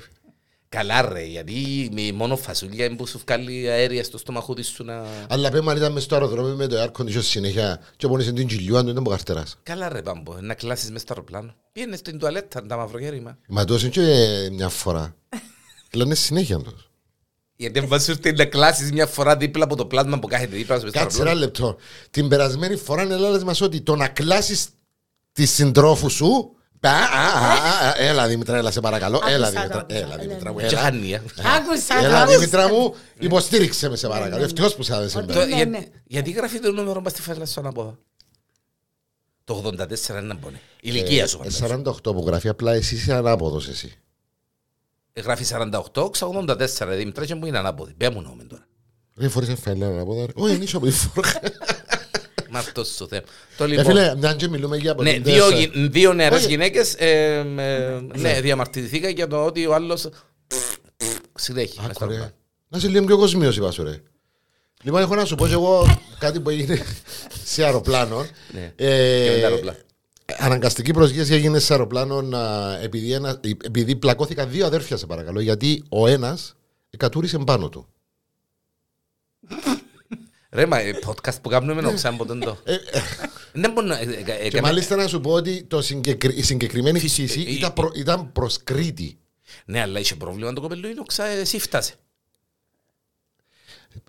Καλά 0.69 1.01
ρε, 1.01 1.23
γιατί 1.25 1.89
με 1.93 2.11
μόνο 2.11 2.35
φασούλια 2.37 2.85
είναι 2.85 2.95
που 2.95 3.07
σου 3.07 3.21
βγάλει 3.25 3.69
αέρια 3.69 4.03
στο 4.03 4.17
στομαχούδι 4.17 4.61
σου 4.61 4.83
να... 4.83 5.05
Αλλά 5.29 5.49
πέμε 5.49 5.71
αν 5.71 5.77
ήταν 5.77 5.91
μες 5.91 6.03
στο 6.03 6.15
αεροδρόμιο 6.15 6.55
με 6.55 6.67
το 6.67 6.83
air 6.83 6.91
condition 7.01 7.23
συνέχεια 7.23 7.79
και 7.97 8.07
πόνεσαι 8.07 8.31
την 8.31 8.47
κοιλιού 8.47 8.77
αν 8.77 8.81
δεν 8.83 8.91
ήταν 8.91 9.03
που 9.03 9.09
καρτεράς. 9.09 9.57
Καλά 9.63 9.89
ρε 9.89 10.01
Πάμπο, 10.01 10.35
να 10.41 10.53
κλάσεις 10.53 10.91
μες 10.91 11.01
στο 11.01 11.13
αεροπλάνο. 11.13 11.55
Πήγαινε 11.71 11.95
στην 11.95 12.19
τουαλέτα, 12.19 12.65
τα 12.65 12.77
μαυρογέρημα. 12.77 13.37
Μα 13.47 13.65
τόσο 13.65 13.85
είναι 13.85 13.93
και 13.95 14.49
μια 14.51 14.69
φορά. 14.69 15.15
Λένε 15.95 16.15
συνέχεια 16.15 16.57
τους. 16.59 16.86
Γιατί 17.59 17.79
αν 17.79 17.87
βάζεις 17.87 18.07
ήρθε 18.07 18.31
να 18.31 18.45
κλάσεις 18.45 18.91
μια 18.91 19.05
φορά 19.07 19.37
δίπλα 19.37 19.63
από 19.63 19.75
το 19.75 19.85
πλάσμα 19.85 20.19
που 20.19 20.27
κάθεται 20.27 20.55
δίπλα 20.55 20.75
σου 20.77 20.81
μες 20.83 20.91
στο 20.91 20.99
Κάτσε 20.99 21.21
ένα 21.21 21.29
αεροπλάνο. 21.29 21.39
λεπτό. 21.69 21.77
Την 22.09 22.27
περασμένη 22.27 22.75
φορά 22.75 23.01
έλεγες 23.01 23.43
μας 23.43 23.61
ότι 23.61 23.81
το 23.81 23.95
να 23.95 24.07
κλάσεις 24.07 24.67
τη 25.31 25.45
συντρόφους 25.45 26.13
σου 26.13 26.51
Α, 26.81 26.89
α, 26.89 26.93
α, 26.93 27.87
α, 27.89 27.95
Έλα 27.97 28.27
Δημήτρα, 28.27 28.57
έλα 28.57 28.71
σε 28.71 28.79
παρακαλώ. 28.79 29.17
Άκουσα 29.17 29.33
Έλα 29.33 29.51
το, 29.51 29.59
Δημήτρα, 29.59 29.79
άκουσα. 29.79 29.97
έλα 29.97 30.15
Ναι, 30.15 30.21
Δημήτρα 30.21 30.51
μου. 30.51 30.57
ναι. 30.59 30.67
Και 30.67 30.73
Έλα, 30.73 30.81
χάνει. 30.83 31.15
Άκουσα 31.15 32.05
έλα 32.05 32.25
το. 32.25 32.31
Δημήτρα 32.31 32.67
μου, 32.69 32.95
υποστήριξε 33.19 33.89
με 33.89 33.95
σε 33.95 34.07
παρακαλώ. 34.07 34.37
ναι. 34.37 34.43
Ευτυχώς 34.43 34.75
που 34.75 34.83
σε 34.83 34.95
άδεσαι. 34.95 35.17
Ότι- 35.17 35.33
Το- 35.33 35.45
Ναι, 35.45 35.55
για- 35.55 35.65
ναι. 35.65 35.79
Γιατί 36.05 36.31
γράφει 36.31 36.59
το 36.59 36.71
νούμερο 36.71 37.01
μας 37.01 37.11
στη 37.11 37.21
φάλα 37.21 37.45
στον 37.45 37.63
ανάποδα. 37.63 37.97
Το 39.43 39.53
84 39.53 40.21
είναι 40.23 40.33
μπονέ. 40.33 40.59
Ηλικία 40.81 41.27
σου. 41.27 41.39
Ε, 41.45 41.49
φαντάζομαι. 41.49 41.81
48 41.83 42.13
που 42.13 42.23
γράφει, 42.27 42.47
απλά 42.49 42.73
εσύ 42.73 42.95
είσαι 42.95 43.13
ανάποδος 43.13 43.67
εσύ. 43.67 43.97
Ε, 45.17 45.21
Γράφει 45.21 45.45
48, 45.93 46.09
84 46.11 46.57
Δημήτρα 46.97 47.25
και 47.25 47.35
μου 47.35 47.45
είναι 47.45 47.57
ανάποδη. 47.57 47.93
Πέ 47.93 48.09
μου 48.09 48.21
νόμεν 48.21 48.47
τώρα. 48.47 48.67
Δεν 49.13 49.29
φορείς 49.29 49.49
εφέλα 49.49 49.87
ανάποδα. 49.87 50.25
ρε. 50.25 50.31
Όχι, 50.35 50.55
είναι 50.55 50.63
ίσο 50.63 50.77
από 50.77 50.85
τη 50.85 50.91
φορά. 50.91 51.31
Μα 52.49 52.59
αυτός 52.59 52.87
σου 52.87 53.07
θέμα. 53.07 53.21
Το 53.57 53.63
Ε, 53.63 53.67
λοιπόν. 53.67 53.85
φίλε, 53.85 54.15
μια 54.15 54.33
και 54.33 54.47
μιλούμε 54.47 54.77
για 54.77 54.91
Ναι, 54.91 54.95
ποτέ. 55.13 55.19
δύο, 55.31 55.49
γυ- 55.49 55.71
δύο 55.91 56.13
νεαρές 56.13 56.39
Όχι. 56.39 56.47
γυναίκες 56.47 56.93
ε, 56.97 57.33
ε, 57.57 57.99
ναι, 58.19 58.41
διαμαρτυρηθήκα 58.41 59.09
για 59.09 59.27
το 59.27 59.45
ότι 59.45 59.65
ο 59.65 59.73
άλλος 59.73 60.09
συνέχει. 61.35 61.79
μες 61.81 61.95
στο 61.95 62.03
Άκου, 62.05 62.13
ρε. 62.13 62.19
αεροπλάνο. 62.19 62.31
Να 62.67 62.77
είσαι 62.77 62.87
λίγο 62.87 63.05
πιο 63.05 63.17
κοσμίος 63.17 63.57
είπα 63.57 63.71
σου 63.71 63.83
ρε. 63.83 64.01
Λοιπόν, 64.83 65.01
έχω 65.01 65.15
να 65.15 65.25
σου 65.25 65.35
πω 65.35 65.47
και 65.47 65.53
εγώ 65.53 65.99
κάτι 66.19 66.39
που 66.39 66.49
έγινε 66.49 66.83
σε 67.45 67.63
αεροπλάνο. 67.63 68.25
Ναι, 68.53 68.73
Ε, 68.75 69.23
και 69.25 69.31
με 69.35 69.39
τα 69.41 69.47
αεροπλάνα. 69.47 69.77
Αναγκαστική 70.37 70.91
προσγείωση 70.93 71.33
έγινε 71.33 71.59
σε 71.59 71.73
αεροπλάνο 71.73 72.21
να- 72.21 72.77
επειδή, 72.81 73.11
ένα, 73.13 73.39
επειδή 73.63 73.95
πλακώθηκαν 73.95 74.49
δύο 74.49 74.65
αδέρφια, 74.65 74.97
σε 74.97 75.05
παρακαλώ. 75.05 75.39
Γιατί 75.39 75.83
ο 75.89 76.07
ένας 76.07 76.55
κατούρισε 76.97 77.37
πάνω 77.37 77.69
του. 77.69 77.87
Ρε, 80.51 80.65
μα 80.65 80.79
ε, 80.79 80.99
podcast 81.05 81.41
που 81.41 81.49
κάνουμε 81.49 81.81
με 81.81 81.87
οξάν 81.87 82.17
ποτέ 82.17 82.35
το. 82.35 82.57
Ε, 82.63 82.73
ε, 82.73 82.79
Δεν 83.53 83.71
μπορώ 83.71 83.87
να... 83.87 83.97
ε, 83.99 84.03
ε, 84.03 84.05
ε, 84.05 84.21
και 84.23 84.23
κανένα- 84.33 84.61
μάλιστα 84.61 84.95
να 84.95 85.07
σου 85.07 85.21
πω 85.21 85.31
ότι 85.31 85.63
το 85.63 85.81
συγκεκρι- 85.81 86.37
η 86.37 86.41
συγκεκριμένη 86.43 86.99
φυσική 86.99 87.39
ε, 87.47 87.51
ήταν, 87.51 87.73
προ, 87.73 87.91
ήταν 87.95 88.31
προς 88.31 88.63
Κρήτη. 88.63 89.17
Ναι, 89.65 89.81
αλλά 89.81 89.99
είχε 89.99 90.15
πρόβλημα 90.15 90.53
το 90.53 90.61
κοπελού, 90.61 90.87
είναι 90.87 90.99
οξά, 90.99 91.25
εσύ 91.25 91.59
φτάσε. 91.59 91.93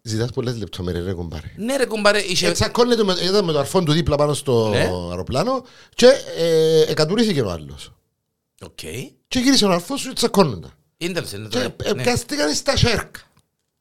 Ζητάς 0.02 0.30
πολλές 0.30 0.56
λεπτομέρειες 0.58 1.04
ρε 1.04 1.12
κουμπάρε. 1.12 1.52
Ναι 1.56 1.76
ρε 1.76 1.86
κουμπάρε, 1.86 2.18
είχε... 2.18 2.46
Ε, 2.46 2.52
Τσακώνεται 2.52 3.04
με, 3.04 3.12
ήταν 3.22 3.44
με 3.44 3.52
το 3.52 3.58
αρφόν 3.58 3.84
του 3.84 3.92
δίπλα 3.92 4.16
πάνω 4.16 4.34
στο 4.34 4.68
Ναι. 4.68 4.90
αεροπλάνο 5.10 5.64
και 5.94 6.06
ε, 6.38 6.80
εκατουρίστηκε 6.90 7.40
ο 7.42 7.50
άλλος. 7.50 7.92
Οκ. 8.60 8.78
Και 9.28 9.38
γύρισε 9.38 9.64
ο 9.64 9.70
αρφός 9.70 10.00
σου 10.00 10.08
και 10.08 10.14
τσακώνονταν. 10.14 10.72
Ίντερνετ, 10.96 11.32
είναι 11.32 11.48
Και 11.48 11.58
το... 11.84 11.94
ναι. 11.94 12.02
πιάστηκαν 12.02 12.54
στα 12.54 12.76
σέρκα. 12.76 13.20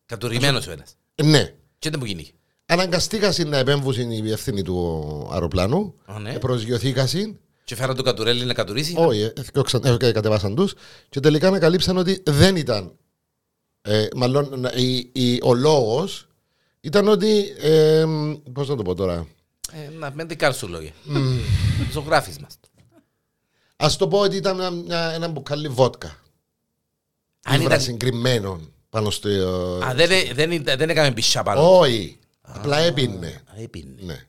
Κατουρημένος 0.05 0.67
ο 0.67 0.71
ένας. 0.71 0.95
Ε, 1.15 1.23
Ναι. 1.23 1.53
Και 1.79 1.89
δεν 1.89 1.99
μου 1.99 2.05
γίνει. 2.05 2.31
Αναγκαστήκασαν 2.65 3.47
να 3.49 3.57
επέμβουν 3.57 4.11
οι 4.11 4.17
υπεύθυνοι 4.23 4.61
του 4.61 5.27
αεροπλάνου. 5.31 5.93
Α, 6.05 6.19
ναι. 6.19 6.33
Ε, 6.33 6.37
Προσγειωθήκασαν. 6.37 7.39
Και 7.63 7.75
φέρα 7.75 7.93
το 7.95 8.03
κατουρέλι 8.03 8.45
να 8.45 8.53
κατουρίσει. 8.53 8.93
Όχι, 8.97 9.19
ε, 9.21 9.33
έφτιαξαν- 9.37 9.85
ε, 10.03 10.11
κατεβάσαν 10.11 10.55
τους 10.55 10.73
και 11.09 11.19
τελικά 11.19 11.47
ανακαλύψαν 11.47 11.97
ότι 11.97 12.23
δεν 12.25 12.55
ήταν. 12.55 12.91
Ε, 13.81 14.07
μάλλον 14.15 14.59
να- 14.59 14.71
η- 14.75 15.09
η- 15.13 15.39
ο 15.43 15.53
λόγος 15.53 16.27
ήταν 16.81 17.07
ότι. 17.07 17.53
Ε, 17.59 18.05
Πώς 18.53 18.67
να 18.69 18.75
το 18.75 18.83
πω 18.83 18.93
τώρα; 18.95 19.27
Ε, 19.71 19.89
να 19.89 20.11
με 20.13 20.23
δικά 20.23 20.51
σου 20.51 20.67
λόγια. 20.67 20.91
Ζωγράφεις 21.91 22.37
μας. 22.39 22.57
Α 23.77 23.87
το 23.97 24.07
πω 24.07 24.19
ότι 24.19 24.35
ήταν 24.35 24.55
μια- 24.55 24.69
μια- 24.71 25.11
ένα 25.11 25.27
μπουκάλι 25.27 25.67
βότκα. 25.67 26.17
Αν 27.43 27.53
Ήβρα 27.55 27.65
ήταν- 27.67 27.81
συγκεκριμένων 27.81 28.71
πάνω 28.89 29.09
στο... 29.09 29.29
ε, 29.29 29.85
Α, 29.85 29.93
δεν, 29.95 30.11
ε- 30.11 30.33
δεν, 30.33 30.51
ήταν- 30.51 30.77
δεν 30.77 30.89
έκαμε 30.89 31.11
πισά 31.11 31.43
πάνω. 31.43 31.79
Όχι. 31.79 32.19
Απλά 32.41 32.77
έπινε. 32.77 33.27
Α, 33.27 33.61
έπινε. 33.61 33.93
Ναι. 34.01 34.25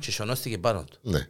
Και 0.00 0.10
σιωνώστηκε 0.10 0.58
πάνω 0.58 0.84
του. 0.84 0.98
Ναι. 1.02 1.28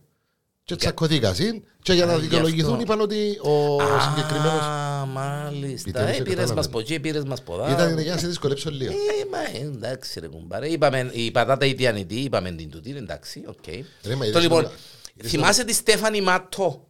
Και 0.65 0.77
τσακωθήκας 0.77 1.37
συν 1.37 1.63
και 1.83 1.93
για 1.93 2.07
να 2.07 2.13
Α, 2.13 2.15
γι' 2.17 2.21
δικαιολογηθούν 2.23 2.71
αυτό. 2.71 2.83
είπαν 2.83 3.01
ότι 3.01 3.39
ο 3.43 3.79
συγκεκριμένος 4.01 4.61
Α, 4.63 5.07
μάλιστα. 5.07 5.89
Επιτέλους 5.89 6.11
Έπειρες 6.19 6.25
κατάλαβε. 6.29 6.55
μας 6.55 6.67
από 6.67 6.79
εκεί, 6.81 6.95
έπειρες 6.95 7.25
μας 7.25 7.39
από 7.39 7.55
εδώ. 7.55 7.71
ήταν 7.73 7.99
για 7.99 8.13
να 8.15 8.21
σε 8.21 8.27
δυσκολέψω 8.27 8.71
λίγο. 8.71 8.93
Ε, 8.93 8.97
μα 9.31 9.61
εντάξει 9.61 10.21
ρε 10.21 10.27
κουμπάρε. 10.27 10.69
Είπαμε, 10.69 11.11
η 11.13 11.31
πατάτα 11.31 11.67
η 11.67 11.75
τιανητή, 11.75 12.15
είπαμε 12.21 12.51
την 12.51 12.71
τούτη, 12.71 12.91
εντάξει, 12.97 13.43
οκ. 13.47 13.67
Ρε, 14.05 14.15
μα 14.15 14.25
Το 14.25 14.25
είδες 14.29 14.43
λοιπόν, 14.43 14.59
όλα- 14.59 14.73
είδες 15.15 15.31
θυμάσαι 15.31 15.65
τη 15.65 15.73
Στέφανη 15.75 16.21
Μάτο 16.21 16.87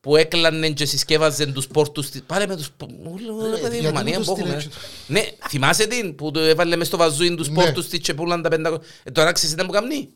που 0.00 0.16
έκλανε 0.16 0.70
και 0.70 0.84
συσκεύαζε 0.84 1.46
τους 1.46 1.66
πόρτους 1.66 2.10
της. 2.10 2.22
Πάρε 2.26 2.46
με 2.46 2.56
τους... 2.56 2.70
πο- 2.76 2.88
Ούλο, 3.04 3.50
ρε 3.54 3.56
παιδί 3.60 3.74
μου, 3.74 3.80
γιατί 3.80 3.94
μανία 3.96 4.18
μου 4.18 4.24
που 4.24 4.32
τους 4.34 4.42
έχουμε. 4.42 4.60
στείλε 4.60 4.74
Ναι, 5.20 5.26
θυμάσαι 5.48 5.86
την 5.86 6.14
που 6.14 6.30
το 6.30 6.40
έβαλε 6.40 6.76
μες 6.76 6.86
στο 6.86 6.96
βαζούιν 6.96 7.36
τους 7.36 7.48
Ναι. 7.48 7.54
πόρτους 7.54 7.88
της 7.88 7.98
και 7.98 8.14
πουλαν 8.14 8.42
τα 8.42 8.48
500. 8.50 8.80
Ε, 9.04 9.10
Τώρα 9.10 9.32
ξέρεις 9.32 9.50
τι 9.50 9.54
ήταν 9.54 9.66
που 9.66 9.72
καμνεί. 9.72 10.08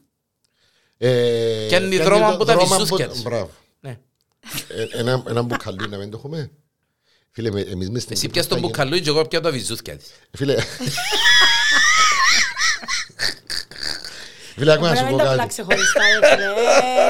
Ε, 0.98 1.66
Κι 1.68 1.74
αν 1.74 1.84
είναι 1.84 1.96
κάνει 1.96 2.08
δρόμα 2.08 2.28
το- 2.28 2.34
από 2.34 2.44
τα 2.44 2.54
δρόμα 2.54 2.76
βυζούσκια 2.76 3.04
από- 3.04 3.14
της. 3.14 3.22
Μπράβο. 3.22 3.50
Ναι. 3.80 3.98
Ε, 4.68 4.98
Ένα 4.98 5.22
ένα 5.28 5.42
μπουκαλί 5.42 5.88
να 5.88 5.96
μην 5.96 6.10
το 6.10 6.16
έχουμε. 6.18 6.50
Φίλε, 7.30 7.50
με- 7.50 7.60
εμείς 7.60 7.90
μες 7.90 8.02
στην 8.02 8.12
Εσύ 8.14 8.20
Κύπρο 8.26 8.32
πιάσ' 8.32 8.46
τον 8.46 8.58
θα 8.58 8.62
γίνει- 8.64 8.66
μπουκαλούι 8.76 9.00
και 9.00 9.08
εγώ 9.08 9.24
πια 9.28 9.40
τα 9.40 9.50
βυζούθκια 9.50 9.96
της. 9.96 10.06
Φίλε... 10.32 10.56
Φίλε, 14.56 14.72
άκου 14.72 14.82
να 14.84 14.88
Πρέπει 14.90 14.98
σου 14.98 15.04
να 15.04 15.10
πω 15.10 15.16
τα 15.16 15.22
πουλά 15.24 15.36
κάτι. 15.36 15.48
ξεχωριστά, 15.48 16.00
ρε 16.20 16.28
φίλε. 16.36 16.46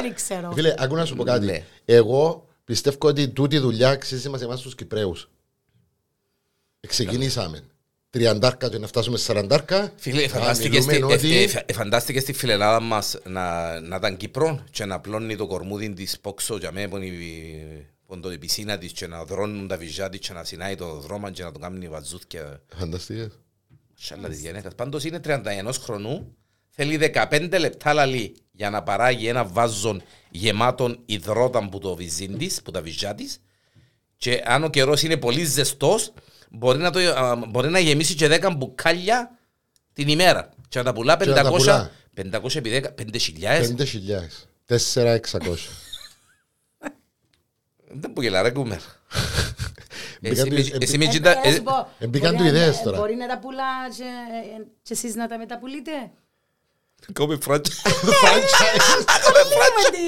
Δεν 0.01 0.15
ξέρω. 0.15 0.51
Φίλε, 0.51 0.73
άκου 0.77 0.95
να 0.95 1.05
σου 1.05 1.15
πω 1.15 1.23
κάτι. 1.23 1.45
Ναι. 1.45 1.63
Εγώ 1.85 2.47
πιστεύω 2.63 2.97
ότι 3.01 3.27
τούτη 3.29 3.55
η 3.55 3.59
δουλειά 3.59 3.89
αξίζει 3.89 4.29
μας 4.29 4.41
εμάς 4.41 4.61
τους 4.61 4.75
Κυπρέους. 4.75 5.29
Ξεκινήσαμε. 6.87 7.63
Τριαντάρκα 8.17 8.69
και 8.69 8.77
να 8.77 8.87
φτάσουμε 8.87 9.17
σαραντάρκα. 9.17 9.91
Φίλε, 9.95 10.27
φαντάστηκες 10.27 10.85
μιλούμε 10.85 11.17
στη, 11.17 11.27
ότι- 11.27 11.37
ε, 11.37 11.41
ε, 11.43 11.63
ε, 11.65 11.73
φαντάστηκες 11.73 12.21
στη 12.21 12.33
φιλενάδα 12.33 12.79
μας 12.79 13.17
να, 13.23 13.79
να 13.79 13.95
ήταν 13.95 14.17
Κύπρο 14.17 14.63
και 14.71 14.85
να 14.85 14.99
πλώνει 14.99 15.35
το 15.35 15.47
κορμούδι 15.47 15.93
της 15.93 16.19
πόξο 16.19 16.57
για 16.57 16.71
μέ 16.71 16.87
που 16.87 16.97
είναι 16.97 17.05
η- 17.05 17.85
που 18.05 18.13
είναι 18.13 18.21
το 18.21 18.31
η 18.31 18.37
πισίνα 18.37 18.77
της 18.77 18.91
και 18.91 19.07
να 19.07 19.23
δρώνουν 19.25 19.67
τα 19.67 19.77
βυζιά 19.77 20.09
της 20.09 20.19
και 20.19 20.33
να 20.33 20.43
συνάει 20.43 20.75
το 20.75 20.93
δρόμο 20.99 21.29
και 21.29 21.43
να 21.43 21.51
το 21.51 21.59
κάνουν 21.59 21.81
οι 21.81 21.87
βαζούθκια. 21.87 22.61
Φανταστείες. 22.75 23.39
Σάλα 23.93 24.27
της 24.29 24.39
γενέκας. 24.41 24.75
Πάντως 24.75 25.03
είναι 25.03 25.19
31 25.19 25.79
χρονού, 25.83 26.35
θέλει 26.69 26.97
15 26.97 27.59
λεπτά 27.59 27.93
λαλή 27.93 28.35
για 28.51 28.69
να 28.69 28.83
παράγει 28.83 29.27
ένα 29.27 29.45
βάζον 29.45 30.01
γεμάτον 30.31 30.99
υδρόταν 31.05 31.69
που 31.69 31.79
το 31.79 31.95
βυζίν 31.95 32.37
της, 32.37 32.61
που 32.61 32.71
τα 32.71 32.81
βυζιά 32.81 33.15
της 33.15 33.39
και 34.17 34.41
αν 34.45 34.63
ο 34.63 34.69
καιρός 34.69 35.03
είναι 35.03 35.17
πολύ 35.17 35.43
ζεστός 35.45 36.13
μπορεί 36.49 36.77
να, 36.79 36.91
το, 36.91 36.99
α, 36.99 37.35
μπορεί 37.47 37.69
να 37.69 37.79
γεμίσει 37.79 38.15
και 38.15 38.39
10 38.41 38.53
μπουκάλια 38.57 39.37
την 39.93 40.07
ημέρα 40.07 40.49
και 40.69 40.77
να 40.77 40.83
τα 40.85 40.93
πουλά 40.93 41.13
500, 41.17 41.19
Και 41.23 41.29
να 41.29 41.43
τα 41.43 41.49
πουλά. 41.51 41.91
500 42.15 42.55
επί 42.55 42.81
10, 42.83 42.93
5 42.95 43.17
χιλιάδες. 43.19 43.67
Πέντε 43.67 43.85
χιλιάδες. 43.85 44.47
Τέσσερα 44.65 45.11
εξακόσια. 45.11 45.71
Δεν 48.01 48.13
που 48.13 48.21
γελά 48.21 48.41
ρε 48.41 48.49
κούμερ. 48.51 48.79
Μπήκαν 50.21 50.37
Εσύ 50.37 50.43
του- 50.49 50.53
με- 50.53 50.59
εμπ- 50.75 50.81
εσύ 50.83 50.97
με 50.97 51.05
Ε, 51.05 51.07
τζιντα- 51.07 51.35
να 51.35 51.49
ε, 51.49 51.53
σου 51.53 51.63
πω, 51.63 51.87
εμπήκαν 51.99 52.35
μπορεί 52.35 52.37
του 52.49 52.53
να- 52.53 52.57
ιδέες 52.59 52.81
τώρα. 52.81 52.97
Μπορεί 52.97 53.15
να 53.15 53.27
τα 53.27 53.39
πουλά 53.39 53.63
και 53.97 54.03
ε, 54.03 54.63
και 54.81 54.93
εσείς 54.93 55.15
να 55.15 55.27
τα 55.27 55.37
μεταπουλείτε; 55.37 55.91
Κόμε 57.13 57.37
φράτσα. 57.41 57.73
Έχουμε 59.41 59.83
τι... 59.91 60.05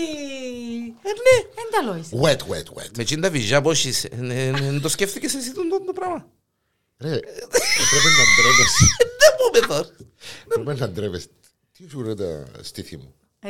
Ε, 1.01 1.09
ναι. 1.09 1.37
Εν 1.55 1.67
τα 1.71 1.91
λόγεις. 1.91 2.07
Wet, 2.21 2.53
wet, 2.53 2.81
wet. 2.83 2.89
Με 2.97 3.03
τζιντα 3.03 3.29
βυζιά 3.29 3.61
πώς 3.61 3.85
είσαι. 3.85 4.09
Ε, 4.21 4.33
ε, 4.33 4.47
ε, 4.47 4.79
Το 4.81 4.89
σκέφτηκες 4.89 5.33
εσύ 5.35 5.51
το 5.53 5.61
το 5.85 5.93
πράγμα; 5.93 6.27
Ρε, 6.97 7.09
πρέπει 7.89 8.09
να 8.17 8.25
ντρέπεσαι. 8.35 8.85
Δεν 9.19 9.31
πούμε 9.37 9.67
τώρα. 9.67 9.89
Πρέπει 10.63 10.79
να 10.79 10.89
ντρέπεσαι. 10.89 11.27
Τι 11.77 11.89
σου 11.89 12.01
ρε 12.03 12.15
τα 12.15 12.45
στήθη 12.61 12.97
μου; 12.97 13.13
Ε, 13.39 13.49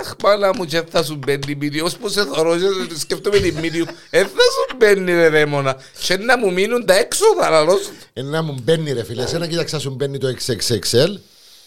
Αχ, 0.00 0.14
μάνα 0.22 0.54
μου 0.54 0.64
και 0.64 0.82
θα 0.90 1.02
σου 1.04 1.14
μπαίνει 1.16 1.54
μύτη. 1.54 1.80
Ως 1.80 1.96
που 1.96 2.08
σε 2.08 2.24
θωρώ 2.24 2.56
και 2.88 2.94
σκέφτομαι 2.98 3.38
την 3.38 3.58
μύτη 3.58 3.78
μου. 3.78 3.86
Ε, 4.10 4.20
θα 4.22 4.26
σου 4.28 4.76
μπαίνει 4.76 5.12
ρε 5.12 5.28
δαίμονα. 5.28 5.76
Και 6.06 6.16
να 6.16 6.38
μου 6.38 6.52
μείνουν 6.52 6.84
τα 6.86 6.94
έξοδα, 6.94 7.50
λαλός. 7.50 7.90
Ένα 8.12 8.42
μου 8.42 8.56
μπαίνει 8.62 8.92
ρε 8.92 9.04
φίλε, 9.04 9.22
εσένα 9.22 9.46
κοίταξα 9.46 9.78
σου 9.78 9.90
μπαίνει 9.90 10.18
το 10.18 10.28
XXXL 10.28 11.14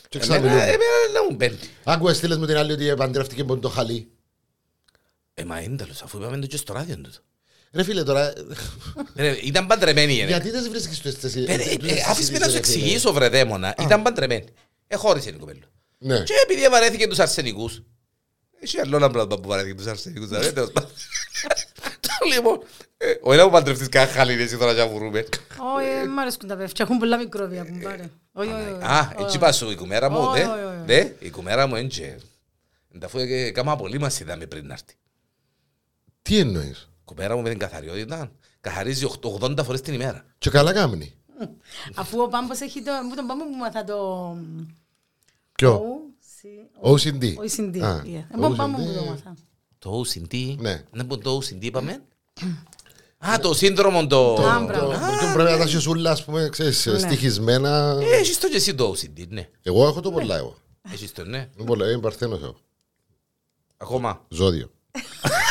και 0.10 0.18
Εμένα 0.18 0.20
ξαναμιλούμε. 0.20 0.62
εμένα 0.62 1.12
να 1.14 1.24
μου 1.30 1.36
μπαίνει. 1.36 1.58
Άκουε 1.84 2.14
στείλες 2.14 2.38
μου 2.38 2.46
την 2.46 2.58
άλλη 2.58 2.72
ότι 2.72 2.94
παντρεύτηκε 2.98 3.44
με 3.44 3.58
το 3.58 3.70
χαλί. 3.70 4.08
Ε, 5.40 5.44
μα 5.44 5.60
είναι 5.62 5.76
τέλος, 5.76 6.02
αφού 6.02 6.18
είπαμε 6.18 6.38
το 6.40 6.48
και 6.48 6.58
στο 6.58 6.74
ράδιο 6.74 6.96
τούτο. 6.96 7.18
Ρε 7.72 7.84
φίλε 7.84 8.04
τώρα, 8.04 8.34
Ρε, 9.16 9.30
Ήταν 9.44 9.68
παντρεμένη 9.68 10.12
η 10.12 10.16
γυναίκα. 10.16 10.32
γιατί 10.32 10.50
δεν 10.50 10.64
σε 10.64 10.70
βρίσκεις 10.70 10.98
στο 10.98 11.08
αίσθηση. 11.08 11.46
Ε, 11.48 11.54
ε, 11.54 11.58
ε, 11.94 12.02
Άφησε 12.10 12.32
με 12.32 12.38
να 12.38 12.48
σου 12.50 12.58
εξηγήσω 12.58 13.14
βρε 13.14 13.30
δαίμονα. 13.30 13.76
Ήταν 13.82 14.02
παντρεμένη. 14.02 14.46
Εχώρισε 14.88 15.30
η 15.30 15.34
κοπέλα. 15.34 15.60
Ναι. 15.98 16.24
Και 16.24 16.34
επειδή 16.44 16.68
βαρέθηκε 16.70 17.08
τους 17.08 17.20
αρσενικούς. 17.20 17.82
Έχει 18.60 18.80
άλλο 18.80 18.96
ένα 18.96 19.10
πράγμα 19.10 19.40
που 19.40 19.48
βαρέθηκε 19.48 19.76
τους 19.76 19.86
αρσενικούς. 19.86 20.32
αλλά 20.32 20.54
τέλος 20.54 20.72
πάντων. 20.72 20.90
Το 22.00 22.26
λοιπόν. 22.34 22.60
ε, 22.98 23.14
Όχι 23.22 23.38
να 23.38 23.46
μου 23.46 23.52
παντρευτείς 23.52 23.90
κανένα 23.90 24.12
χαλί 24.12 24.42
εσύ 24.42 24.58
τώρα 24.58 24.74
για 24.74 24.88
βουρούμε. 24.88 25.20
Όχι, 25.78 25.88
ε, 26.04 26.06
μ' 26.08 26.20
αρέσκουν 26.20 26.48
τα 26.48 26.56
πέφτια. 26.58 26.86
Έχουν 26.86 26.98
πολλά 26.98 27.18
μικρόβια 27.18 27.66
που 27.66 27.80
πάρε. 27.84 28.10
Όχι, 28.32 28.50
όχι, 28.50 28.72
όχι. 28.72 28.84
Α, 28.86 29.14
έτσι 29.20 29.38
πας 29.38 29.56
σου 29.58 29.72
η 29.72 29.76
κουμέρα 29.76 30.10
μου, 30.10 30.20
Όχι, 30.20 30.40
δε. 30.42 30.46
όχι, 30.48 30.64
όχι. 30.64 30.84
Δε, 30.86 31.08
η 31.20 31.30
κουμέρα 31.30 31.68
μου 31.68 31.76
έντια. 31.76 32.18
Αφού 33.04 33.20
έκανα 33.20 33.76
πολύ 33.76 34.00
μας 34.00 34.20
είδαμε 34.20 34.46
πριν 34.46 34.66
να 34.68 34.74
έρθει. 34.74 34.94
Τι 36.28 36.38
εννοείς; 36.40 36.80
Η 36.82 37.02
κουμέρα 37.06 37.36
μου 37.36 37.42
με 37.42 37.50
την 37.50 37.58
καθαριότητα 37.58 38.32
καθαρίζει 38.62 39.08
80 39.40 39.64
φορές 39.64 39.82
την 39.82 39.94
ημέρα. 39.94 40.26
Και 40.38 40.50
καλά 40.50 40.74
κάμνη. 40.74 41.14
Αφού 41.96 42.22
ο 42.22 42.28
Πάμπος 42.28 42.60
έχει 42.60 42.82
το... 42.82 42.92
Μου 43.10 43.16
τον 43.16 43.26
Πάμπο 43.28 43.44
που 43.44 43.56
μάθα 43.60 43.84
το... 43.84 44.38
Ποιο; 45.52 45.82
OC. 46.82 46.90
OCD. 46.92 47.36
Ο 47.38 47.44
Ισυντή. 47.44 47.82
Α, 47.82 48.04
Εγώ 48.34 48.50
Πάμπο 48.50 48.78
OCD. 48.78 48.86
που 48.86 48.94
το 48.94 49.04
μάθα. 49.04 49.34
Το 49.80 50.04
OCD. 50.06 50.56
Ναι. 50.60 50.84
Να 50.92 51.06
πω 51.06 51.18
το 51.18 51.38
OCD 51.38 51.62
είπαμε. 51.64 52.02
Α, 53.18 53.40
το 53.40 53.54
σύνδρομο 53.54 54.08
το... 54.08 54.34
Α, 54.34 54.60
Το- 54.60 54.66
μπράβο. 54.66 54.92
το 54.92 55.32
πρέπει 55.34 55.50
να 55.52 55.58
τα 55.58 55.64
έχεις 55.64 55.88
όλα, 55.88 56.12
ας 56.12 56.26
πούμε, 56.26 56.50
ξέρεις, 56.52 56.86
Ναι. 56.86 56.98
στοιχισμένα. 56.98 57.98
Ε, 58.02 58.16
Έχεις 58.16 58.40
το 58.40 58.50
και 58.50 58.56
εσύ 58.56 58.76
το 58.76 58.96
OCD, 58.98 59.28
ναι. 59.28 59.50
Εγώ 59.62 59.88
έχω 59.88 60.00
το 60.00 60.12
πολλά 60.12 60.38
εγώ. 60.38 60.58
Έχεις 60.92 61.12
το, 61.12 61.24
ναι. 61.26 61.50
Είναι 61.58 61.66
πολλά, 61.68 61.90
είμαι 61.92 62.00
παρθένος 62.02 62.42
εγώ. 62.42 62.56
Ακόμα. 63.78 64.26
Ζώδιο. 64.30 64.72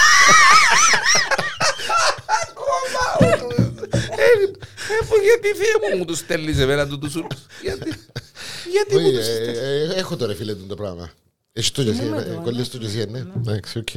γιατί 5.23 5.49
θεία 5.59 5.91
μου 5.91 5.99
μου 5.99 6.05
τους 6.05 6.19
στέλνεις 6.19 6.59
εμένα 6.59 6.87
τους 6.87 6.99
τους 6.99 7.15
ούλους. 7.15 7.47
Γιατί, 7.63 7.91
γιατί 8.71 8.95
μου 8.99 9.07
Όχι, 9.07 9.17
τους 9.17 9.27
ε, 9.27 9.33
στέλνεις; 9.35 9.59
ε, 9.59 9.99
Έχω 9.99 10.17
το 10.17 10.27
ρε 10.27 10.35
φίλε 10.35 10.55
του 10.55 10.67
το 10.67 10.75
πράγμα. 10.75 11.11
Έχει 11.59 11.73
το 11.73 11.83
και 11.83 11.91
εσύ, 11.91 11.99
Θυμούμαι 11.99 12.21
ε, 12.21 12.35
το, 12.35 12.41
κολλήσεις 12.45 12.71
το 12.71 12.79
και 12.79 12.87
εσύ, 12.87 13.07
ναι. 13.11 13.23
Εντάξει, 13.37 13.79
οκ. 13.79 13.95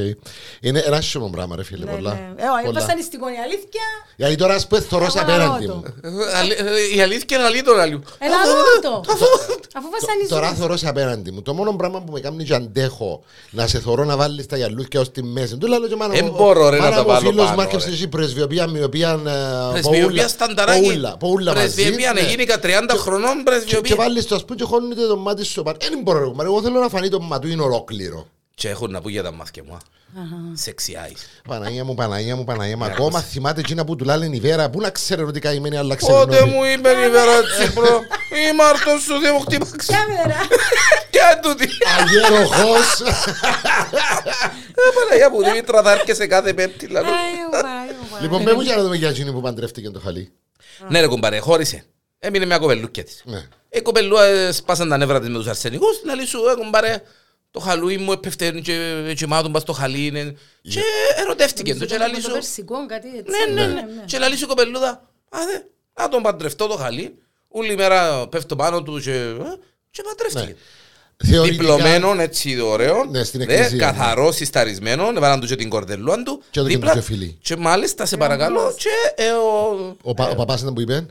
Είναι 0.62 0.80
ένα 0.86 0.98
άσχημο 0.98 1.30
πράγμα 1.30 1.56
ρε 1.56 1.63
φίλε, 1.63 1.86
Ναι, 1.86 1.91
πολλά. 1.91 2.13
ναι. 2.13 2.43
Ε, 2.43 2.48
όχι, 2.56 2.65
Πολλά. 2.65 2.80
βασανιστικό 2.80 3.28
είναι 3.28 3.38
η 3.38 3.41
αλήθεια. 3.41 3.82
Γιατί 4.15 4.36
τώρα 4.36 4.54
ας 4.54 4.67
πούμε 4.67 4.82
θωρώ 4.82 5.04
Εγώ 5.06 5.13
απέναντι 5.19 5.65
λαλώ 5.65 5.76
μου. 5.76 5.82
το. 6.02 6.08
Ε, 6.08 6.38
αλη- 6.38 6.60
ε, 6.60 6.95
Η 6.95 7.02
αλήθεια 7.02 7.38
είναι 7.38 7.45
αλήθεια 7.45 7.63
τον 7.63 7.80
άλλου. 7.80 8.02
Έλα 8.19 8.36
ρώτα 8.45 8.89
το. 9.04 9.12
Αφού 9.12 9.88
Τώρα 10.28 10.45
βασανίζουν. 10.48 10.62
θωρώ 10.62 10.78
σε 10.78 10.88
απέναντι 10.88 11.32
μου. 11.32 11.41
Το 11.41 11.54
μόνο 11.54 11.72
πράγμα 11.76 12.02
που 12.02 12.12
με 12.12 12.19
κάνει 12.19 12.43
και 12.43 12.54
αντέχω 12.54 13.24
να 13.50 13.67
σε 13.67 13.80
θωρώ 13.80 14.04
να 14.04 14.17
βάλεις 14.17 14.45
τα 14.45 14.58
γυαλούθια 14.58 15.00
ως 15.00 15.12
τη 15.12 15.24
μέση. 15.24 15.58
Του 15.58 15.67
λέω 15.67 15.88
και 15.88 15.95
μάνα 15.95 16.15
Εν 16.17 16.26
μου, 16.26 16.36
μπορώ, 16.38 16.69
ρε, 16.69 16.78
να 16.78 16.84
μάνα 16.84 16.95
τα 16.95 17.02
μου, 17.02 17.08
ο 17.10 17.13
βάλω 17.13 17.30
φίλος 17.30 17.43
πάνω, 17.45 17.56
μου 17.56 17.62
άρκεψε 17.62 17.88
ρε. 17.88 17.93
εσύ 17.93 18.08
πρεσβειοποία 18.08 18.67
με 18.67 18.84
οποία 18.84 19.10
ε, 19.10 19.72
Πρεσβειοποία 19.72 20.28
στανταράκι. 20.28 20.82
Παούλα, 20.88 21.17
παούλα 21.17 21.54
μαζί. 21.54 21.74
Πρεσβειοποία, 21.76 22.13
ναι. 22.13 22.22
ναι, 22.22 22.28
γίνηκα 22.28 22.60
30 22.63 22.67
χρονών 22.98 23.32
Και- 23.32 23.38
Και 23.38 23.43
πρεσβειοποία. 23.43 23.95
βάλεις 23.95 24.26
το 24.26 24.36
ας 24.36 24.45
πούμε 24.45 24.56
και 24.56 24.63
χώνεται 24.63 25.08
το 25.08 25.17
μάτι 25.17 25.43
σου 25.43 25.63
πάνω. 25.63 25.78
Δεν 25.82 26.00
μπορώ 26.04 26.19
ρε 26.19 26.26
κουμπάρε, 26.26 26.50
εγώ 26.50 26.62
θέλω 26.62 26.80
να 26.80 26.89
φανεί 26.89 27.10
το 27.10 27.19
ματούιν 27.50 27.60
ολόκληρο. 27.74 28.28
Και 28.56 28.70
έχουν 28.70 28.92
να 28.92 29.02
πούν 29.02 29.12
για 29.12 29.24
τα 29.24 29.32
μάτια 29.32 29.64
μου. 29.64 29.74
α. 29.74 29.78
Sexy 30.66 30.92
eyes. 30.94 31.18
Παναγία 31.48 31.84
μου, 31.86 31.94
Παναγία 31.96 32.36
μου, 32.36 32.44
Παναγία 32.44 32.78
μου. 32.78 32.86
Ναι, 32.86 32.92
Ακόμα 32.92 33.18
ακούς. 33.20 33.30
θυμάται 33.30 33.60
εκείνα 33.60 33.86
που 33.86 33.96
του 33.96 34.06
λένε 34.06 34.36
η 34.36 34.40
Βέρα. 34.40 34.70
Πού 34.70 34.82
να 34.82 34.90
ξέρουν 34.90 35.28
ότι 35.28 35.40
καημένη 35.40 35.78
αλλά 35.78 35.96
Πότε 35.96 36.32
ξεγνώμη. 36.36 36.52
μου 36.58 36.64
είπε 36.64 36.90
η 36.90 37.10
Βέρα 37.10 37.42
Τσίπρο, 37.44 38.00
η 38.52 38.56
Μάρτος 38.56 39.02
σου 39.02 39.20
δεν 39.20 39.32
μου 39.34 39.40
χτύπαξε. 39.40 39.92
Κάμερα. 39.94 40.40
Και 41.14 41.20
τούτη. 41.42 41.68
Αγέροχος. 42.00 43.00
Ε, 43.02 44.82
Παναγία 44.96 45.30
μου, 45.30 45.44
Δημήτρα 45.44 45.82
θα 45.84 45.92
έρχεσαι 45.92 46.28
κάθε 46.28 46.54
πέμπτη. 46.54 46.88
λαλό. 46.88 47.08
Άιου, 47.08 47.66
άιου, 47.68 47.96
άιου. 48.12 48.22
Λοιπόν, 48.22 48.44
πες 48.44 48.54
μου 48.54 48.62
για 48.62 48.76
να 48.76 48.82
δούμε 48.84 48.96
για 48.96 49.10
εκείνη 49.10 49.32
που 49.32 49.42
παντρεύτηκε 49.42 49.90
το 49.90 50.00
χαλί. 50.00 50.32
Ναι 50.90 51.00
ρε 51.00 51.08
κουμπάρε, 51.08 51.40
χώρισε. 51.40 51.84
Έμεινε 52.20 52.46
μια 52.46 52.58
κοπελούκια 52.58 53.04
της. 53.04 53.22
Ναι. 53.26 53.48
Η 53.70 53.82
κοπελούα 53.82 54.24
ε, 54.26 54.52
σπάσαν 54.52 54.90
τα 54.90 54.98
νεύρα 54.98 55.20
της 55.20 55.30
με 55.30 55.38
τους 55.38 55.48
αρσενικούς. 55.48 56.02
Λαλή 56.06 56.26
σου, 56.26 56.40
ε, 56.52 56.56
κουμπάρε, 56.64 57.02
το 57.52 57.60
χαλούι 57.60 57.98
μου 57.98 58.12
έπεφτε 58.12 58.52
και 58.52 59.14
κοιμάτων 59.16 59.52
πας 59.52 59.62
στο 59.62 59.74
χαλί. 59.74 60.06
είναι». 60.06 60.36
Και 60.62 60.82
ερωτεύτηκε 61.18 61.76
το 61.76 61.86
και 61.86 61.98
λαλή 61.98 62.16
Το 62.16 62.22
σου. 62.22 62.32
περσικό, 62.32 62.86
κάτι 62.86 63.08
έτσι. 63.18 63.32
Ναι, 63.54 63.62
ναι, 63.66 63.74
ναι. 63.74 63.86
Και 64.06 64.18
λαλή 64.18 64.38
σου 64.38 64.44
η 64.44 64.48
κοπελούδα, 64.48 64.90
α, 65.30 65.40
δε, 65.52 65.60
να 66.02 66.08
τον 66.10 66.22
παντρευτώ 66.22 66.68
το 66.68 66.76
χαλί. 66.76 67.16
Όλη 67.48 67.76
μέρα 67.76 68.28
πέφτω 68.28 68.56
πάνω 68.56 68.84
του 68.84 69.00
και, 69.00 69.12
ε, 69.14 69.36
και 69.92 70.02
παντρεύτηκε. 70.04 70.46
Ναι. 70.46 71.32
Θεωρητικά- 71.32 71.64
διπλωμένο 71.64 72.22
έτσι 72.22 72.60
ωραίο, 72.60 73.06
Ναι, 73.06 73.24
στην 73.24 73.46
δε, 73.46 73.54
εκκλησία, 73.54 73.78
καθαρό, 73.78 74.32
συσταρισμένο, 74.32 75.08
έβαλαν 75.16 75.40
τους 75.40 75.50
και 75.50 75.56
την 75.56 75.70
κορδελούα 75.70 76.24
του. 76.24 76.44
Και 76.52 76.60
το 76.60 76.66
δίπλα. 76.66 76.94
και 76.94 77.02
φιλί. 77.02 77.38
Και 77.42 77.56
μάλιστα, 77.56 78.06
σε 78.06 78.18
παρακαλώ, 78.18 78.74
και 78.78 79.24
ε, 79.24 79.30
ο... 79.32 79.96
Ο, 80.02 80.14
πα, 80.14 80.30
ο 80.30 80.36
παπάς 80.36 80.62
ήταν 80.62 80.74
που 80.74 80.82
είπε, 80.82 81.06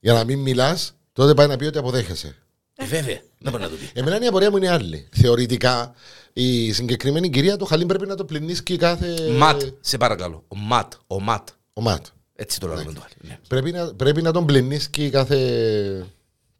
για 0.00 0.12
να 0.12 0.24
μην 0.24 0.38
μιλάς, 0.38 0.94
τότε 1.12 1.34
πάει 1.34 1.46
να 1.46 1.56
πει 1.56 1.64
ότι 1.64 1.78
αποδέχεσαι. 1.78 2.36
Ε, 2.82 2.86
βέβαια, 2.86 3.20
δεν 3.38 3.52
μπορεί 3.52 3.62
να 3.62 3.68
το 3.68 3.76
πει. 3.76 3.90
Εμένα 3.94 4.24
η 4.24 4.26
απορία 4.26 4.50
μου 4.50 4.56
είναι 4.56 4.68
άλλη. 4.68 5.08
Θεωρητικά, 5.12 5.94
η 6.32 6.72
συγκεκριμένη 6.72 7.30
κυρία 7.30 7.56
το 7.56 7.64
χαλί 7.64 7.86
πρέπει 7.86 8.06
να 8.06 8.14
το 8.14 8.24
πλυνίσκει 8.24 8.76
κάθε. 8.76 9.30
Ματ, 9.30 9.62
σε 9.80 9.96
παρακαλώ. 9.96 10.44
Ο 10.48 10.56
Ματ, 10.56 10.92
ο 11.06 11.20
Ματ. 11.20 11.48
Ο 11.72 11.80
Ματ. 11.80 12.06
Έτσι 12.34 12.60
το 12.60 12.66
λέμε 12.66 12.82
το 12.82 12.90
άλλο. 12.90 13.02
Ναι. 13.20 13.38
Πρέπει 13.48 13.70
να, 13.70 13.94
πρέπει 13.94 14.22
να 14.22 14.32
τον 14.32 14.46
πλυνίσκει 14.46 15.10
κάθε. 15.10 16.06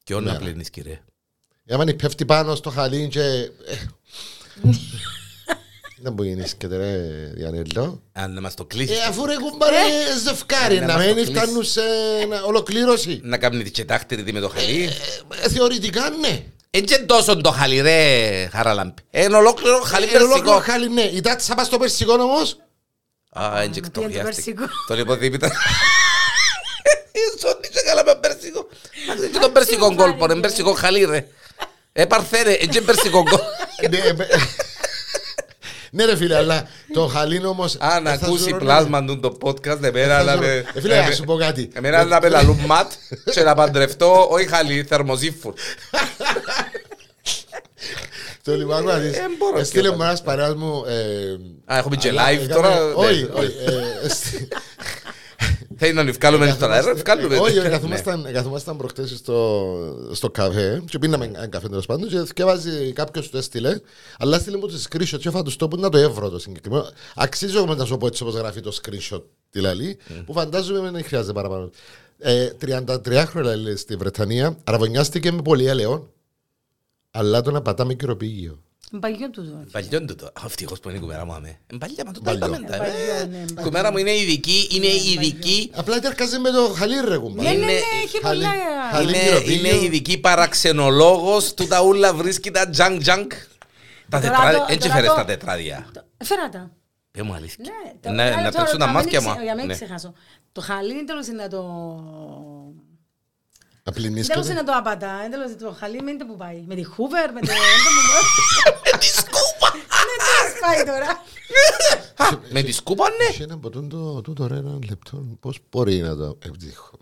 Και 0.05 0.15
όλοι 0.15 0.27
να 0.27 0.37
πλένεις 0.37 0.71
κύριε; 0.71 1.01
Άμα 1.69 1.85
πέφτει 1.85 2.25
πάνω 2.25 2.55
στο 2.55 2.71
χαλί 2.71 3.09
και. 3.09 3.51
ε, 6.03 6.05
Δεν 6.05 6.13
μπορεί 6.13 6.35
να 6.35 6.45
και 6.59 6.67
ρε 6.67 6.97
Διανέλο. 7.35 8.03
Αν 8.13 8.33
να 8.33 8.41
μας 8.41 8.55
το 8.55 8.65
κλείσεις. 8.65 8.99
Ε, 8.99 9.03
αφού 9.09 9.27
ρε 9.27 9.35
κουμπάρε 9.37 9.77
ζευκάρι, 10.25 10.77
Ε, 10.77 10.81
να 10.81 10.87
να 10.87 10.93
μας 10.93 11.07
το 11.07 11.15
μην 11.15 11.25
κλείσεις. 11.25 11.43
φτάνουν 11.43 11.65
σε 11.65 11.81
ένα- 12.23 12.43
ολοκλήρωση. 12.45 13.21
Να 13.23 13.39
κάνει 13.39 13.71
και 13.71 13.85
τάχτη 13.85 14.33
με 14.33 14.41
το 14.41 14.49
χαλί. 14.49 14.89
Ε, 15.43 15.49
Θεωρητικά 15.49 16.11
ναι. 16.11 16.43
Έτσι 16.71 17.05
τόσο 17.05 17.37
το 17.37 17.51
χαλί 17.51 17.81
ρε 17.81 18.49
χαραλάμπη. 18.53 18.95
Ένα 19.11 19.39
ολόκληρο 19.39 19.81
χαλί 19.81 20.05
Ε, 20.13 20.17
Ολόκληρο 20.17 20.43
περσικό. 20.45 20.73
χαλί 20.73 20.89
ναι. 20.89 21.03
Η 21.03 21.21
τάτσα 21.21 21.55
πας 21.55 21.67
στο 21.67 21.79
περσικό 21.79 22.13
όμως. 22.13 22.57
Α, 23.41 23.61
έτσι 23.61 23.71
τι 23.71 23.79
είναι 23.79 23.89
το 23.89 24.01
εκτροχιάστηκε. 24.01 24.53
περσικό; 24.55 24.65
Το 24.87 24.95
λιποδίπι 24.95 25.37
ήταν... 25.37 25.51
Ίσον 27.37 27.57
είσαι 27.71 27.83
καλά 27.87 28.05
με 28.05 28.15
περσικό. 28.21 28.67
Και 29.33 29.39
τον 29.39 29.53
περσικό 29.53 29.95
κόλπο, 29.95 30.25
είναι 30.25 30.41
περσικό 30.41 30.73
χαλί 30.73 31.05
ρε. 31.05 31.27
Ε, 31.93 32.05
παρθένε, 32.05 32.51
έτσι 32.51 32.79
είναι 32.79 32.87
περσικό 32.87 33.23
κόλπο. 33.23 33.41
Ναι, 35.95 36.03
ε, 36.03 36.05
ε, 36.05 36.07
Ναι 36.07 36.13
ρε 36.13 36.17
φίλε, 36.17 36.37
αλλά 36.37 36.69
το 36.93 37.07
χαλί 37.07 37.45
όμως... 37.47 37.77
Αν 37.81 38.07
ε, 38.07 38.17
θα 38.17 38.27
ακούσει 38.27 38.49
σου 38.49 38.57
πλάσμα 38.57 39.05
του 39.05 39.21
το 39.21 39.37
podcast, 39.43 39.83
εμένα 39.83 40.23
να 40.23 40.37
με... 40.37 40.65
Ε, 40.75 40.81
φίλε, 40.81 41.01
να 41.01 41.11
σου 41.11 41.25
πω 41.25 41.35
κάτι. 41.37 41.69
Εμένα 41.75 42.05
να 42.05 42.19
με 42.23 42.29
λαλούν 42.29 42.59
ματ 42.67 42.93
και 43.33 43.43
να 43.43 43.55
παντρευτώ, 43.55 44.27
όχι 44.31 44.47
χαλί, 44.49 44.85
θερμοσύφων. 44.89 45.55
Το 48.45 48.57
λοιπόν, 48.57 48.77
άκου 48.77 48.87
να 48.87 48.97
δεις. 48.99 49.17
Ε, 49.17 49.21
μπορώ 49.39 49.59
Ε, 49.59 49.65
Στείλε 49.65 49.89
και 49.89 49.95
μου 49.97 50.03
ένας 50.03 50.23
παρέας 50.23 50.55
μου... 50.55 50.85
ε, 50.87 51.73
Α, 51.75 51.77
έχουμε 51.79 51.97
και 51.97 52.09
αλλά 52.09 52.29
live 52.29 52.33
έκαμε- 52.33 52.53
τώρα. 52.55 52.95
Όχι, 52.95 53.23
Ναι. 53.23 53.41
όχι. 53.41 53.55
Ε, 55.83 55.87
στη- 55.87 55.87
Θέλει 55.87 55.93
να 55.97 56.03
νυφκάλουμε 56.03 56.51
στο 56.51 56.67
αέρα, 56.67 56.91
ευκάλουμε. 56.91 57.37
Όχι, 57.37 57.43
όχι, 57.59 57.61
Ναι. 57.61 57.69
καθόμασταν, 57.69 58.27
καθόμασταν 58.33 58.77
προχτές 58.77 59.11
στο, 59.11 60.09
στο 60.13 60.31
καφέ 60.31 60.83
και 60.87 60.99
πίναμε 60.99 61.25
ένα 61.25 61.47
καφέ 61.47 61.69
τέλος 61.69 61.87
πάντων 61.87 62.09
και 62.09 62.25
θυκεύαζε 62.25 62.93
κάποιος 62.93 63.31
του 63.31 63.37
έστειλε 63.37 63.81
αλλά 64.19 64.37
έστειλε 64.37 64.57
μου 64.57 64.67
το 64.69 64.75
screenshot 64.91 65.19
και 65.21 65.29
έφαγα 65.29 65.43
τους 65.43 65.57
τόπους 65.57 65.81
να 65.81 65.89
το 65.89 65.99
εύρω 65.99 66.29
το 66.31 66.39
συγκεκριμένο. 66.39 66.87
Αξίζει 67.15 67.57
όμως 67.59 67.77
να 67.77 67.85
σου 67.85 67.97
πω 67.97 68.07
έτσι 68.07 68.23
όπως 68.23 68.35
γράφει 68.35 68.61
το 68.61 68.79
screenshot 68.83 69.23
τη 69.51 69.61
λαλή 69.61 69.99
που 70.27 70.33
φαντάζομαι 70.33 70.91
δεν 70.91 71.05
χρειάζεται 71.05 71.33
παραπάνω. 71.33 71.71
Ε, 72.19 72.51
33 72.61 73.25
χρόνια 73.27 73.57
λέει 73.57 73.77
στη 73.77 73.97
Βρετανία 73.97 74.57
αραβωνιάστηκε 74.65 75.33
με 75.33 75.43
πολύ 75.43 75.67
έλεον 75.67 76.11
αλλά 77.11 77.41
το 77.43 77.51
να 77.51 77.63
πατάμε 77.63 77.95
κυροπήγιο. 77.95 78.63
Παγιό 79.01 79.31
του 79.31 79.45
το. 79.51 79.65
Παλιόν 79.73 80.07
του 80.07 80.15
το. 80.15 80.27
Α, 80.27 80.43
Ευτυχώς 80.47 80.81
που 80.81 80.89
είναι 80.89 80.99
η 80.99 81.01
κουμέρα 81.01 81.25
μου, 81.25 81.33
αμέ. 81.33 81.59
Ε, 81.73 81.77
Παλιά, 81.77 82.03
μα 82.07 82.13
το 82.13 82.21
τα 82.21 82.31
Παλιό. 82.39 82.47
είπαμε 82.55 82.67
τα, 82.69 82.75
ε. 82.75 82.79
Παλιό, 82.79 83.27
ναι, 83.31 83.37
Η 83.37 83.53
παλιό. 83.53 83.63
κουμέρα 83.71 83.91
μου 83.93 83.99
είναι 83.99 84.11
ειδική, 84.17 84.69
είναι 84.73 84.87
ειδική. 84.87 85.71
Απλά 85.75 85.99
έρχαζε 86.03 86.39
με 86.39 86.51
το 86.51 86.73
χαλί 86.77 86.95
ρε 87.09 87.19
κουμπά. 87.19 87.43
Ναι, 87.43 87.51
ναι, 87.51 87.57
ναι, 87.57 87.63
Είναι- 87.63 87.73
έχει 88.05 88.21
χαλί- 88.23 88.43
πολλά. 88.43 88.53
χαλί- 88.93 89.09
Είναι, 89.17 89.25
κυροπήγιο. 89.25 89.55
είναι 89.75 89.85
ειδική 89.85 90.19
παραξενολόγος 90.19 91.55
του 91.55 91.67
τα 91.67 91.83
ούλα 91.83 92.15
βρίσκει 92.15 92.51
τα 92.51 92.69
τζανκ 92.71 93.01
τζανκ. 93.01 93.33
Τα 93.33 94.21
Τώρα 94.21 94.21
τετράδια, 94.21 94.59
το- 94.59 94.67
έτσι 94.69 94.79
τώρα 94.89 94.95
φέρες 94.95 95.09
το- 95.11 95.15
τα 95.17 95.25
τετράδια. 95.25 95.87
Φέρα 96.25 96.49
τα. 96.49 96.71
Πες 97.11 97.23
μου 97.23 97.33
αλήθεια. 97.35 97.57
Ναι, 97.65 97.93
το- 98.01 98.11
Ναι, 98.11 98.23
άρα 98.23 98.31
να 98.31 98.37
τώρα, 98.37 98.51
τρέξουν 98.51 98.79
τα 98.79 98.87
να 98.87 98.93
μην 98.93 99.01
μάτια 99.03 99.19
ξε- 99.19 99.33
μου. 99.37 99.43
Για 99.43 99.55
μην 99.55 99.67
Ναι. 99.67 99.75
ξεχάσω. 99.75 100.13
Το 100.53 100.61
χαλί 100.61 100.93
είναι 100.93 101.05
τέλος 101.05 101.27
είναι 101.27 101.43
να 101.43 101.49
το... 101.49 101.63
Να 103.85 103.93
Τέλος 103.93 104.09
πλυνίσκεται. 104.09 104.41
είναι 104.45 104.53
να 104.53 104.65
το 104.65 104.73
απατά. 104.73 105.23
ε, 105.25 105.29
Τέλος 105.29 105.57
το 105.59 105.77
χαλί 105.79 106.03
με 106.03 106.11
είναι 106.11 106.25
που 106.25 106.37
πάει. 106.37 106.63
Με 106.67 106.75
τη 106.75 106.85
Hoover, 106.97 107.31
με 107.35 107.41
το... 107.41 107.53
Με 108.93 108.99
τη 108.99 109.07
σκούπα. 109.07 109.69
Ναι, 110.09 110.15
τι 110.53 110.61
πάει 110.61 110.85
τώρα. 110.87 111.09
Α, 112.37 112.39
Με 112.51 112.63
τη 112.63 112.73
σκούπα, 112.73 113.05
ναι. 113.09 113.25
Έχει 113.29 113.43
ένα 113.43 113.55
από 113.55 113.71
τούτο, 113.71 114.21
τούτο 114.21 114.47
ρε 114.47 114.57
ένα 114.57 114.79
λεπτό. 114.89 115.25
Πώς 115.41 115.59
μπορεί 115.71 115.97
να 116.01 116.17
το... 116.17 116.39
ε, 116.45 116.49
δίχω. 116.53 116.99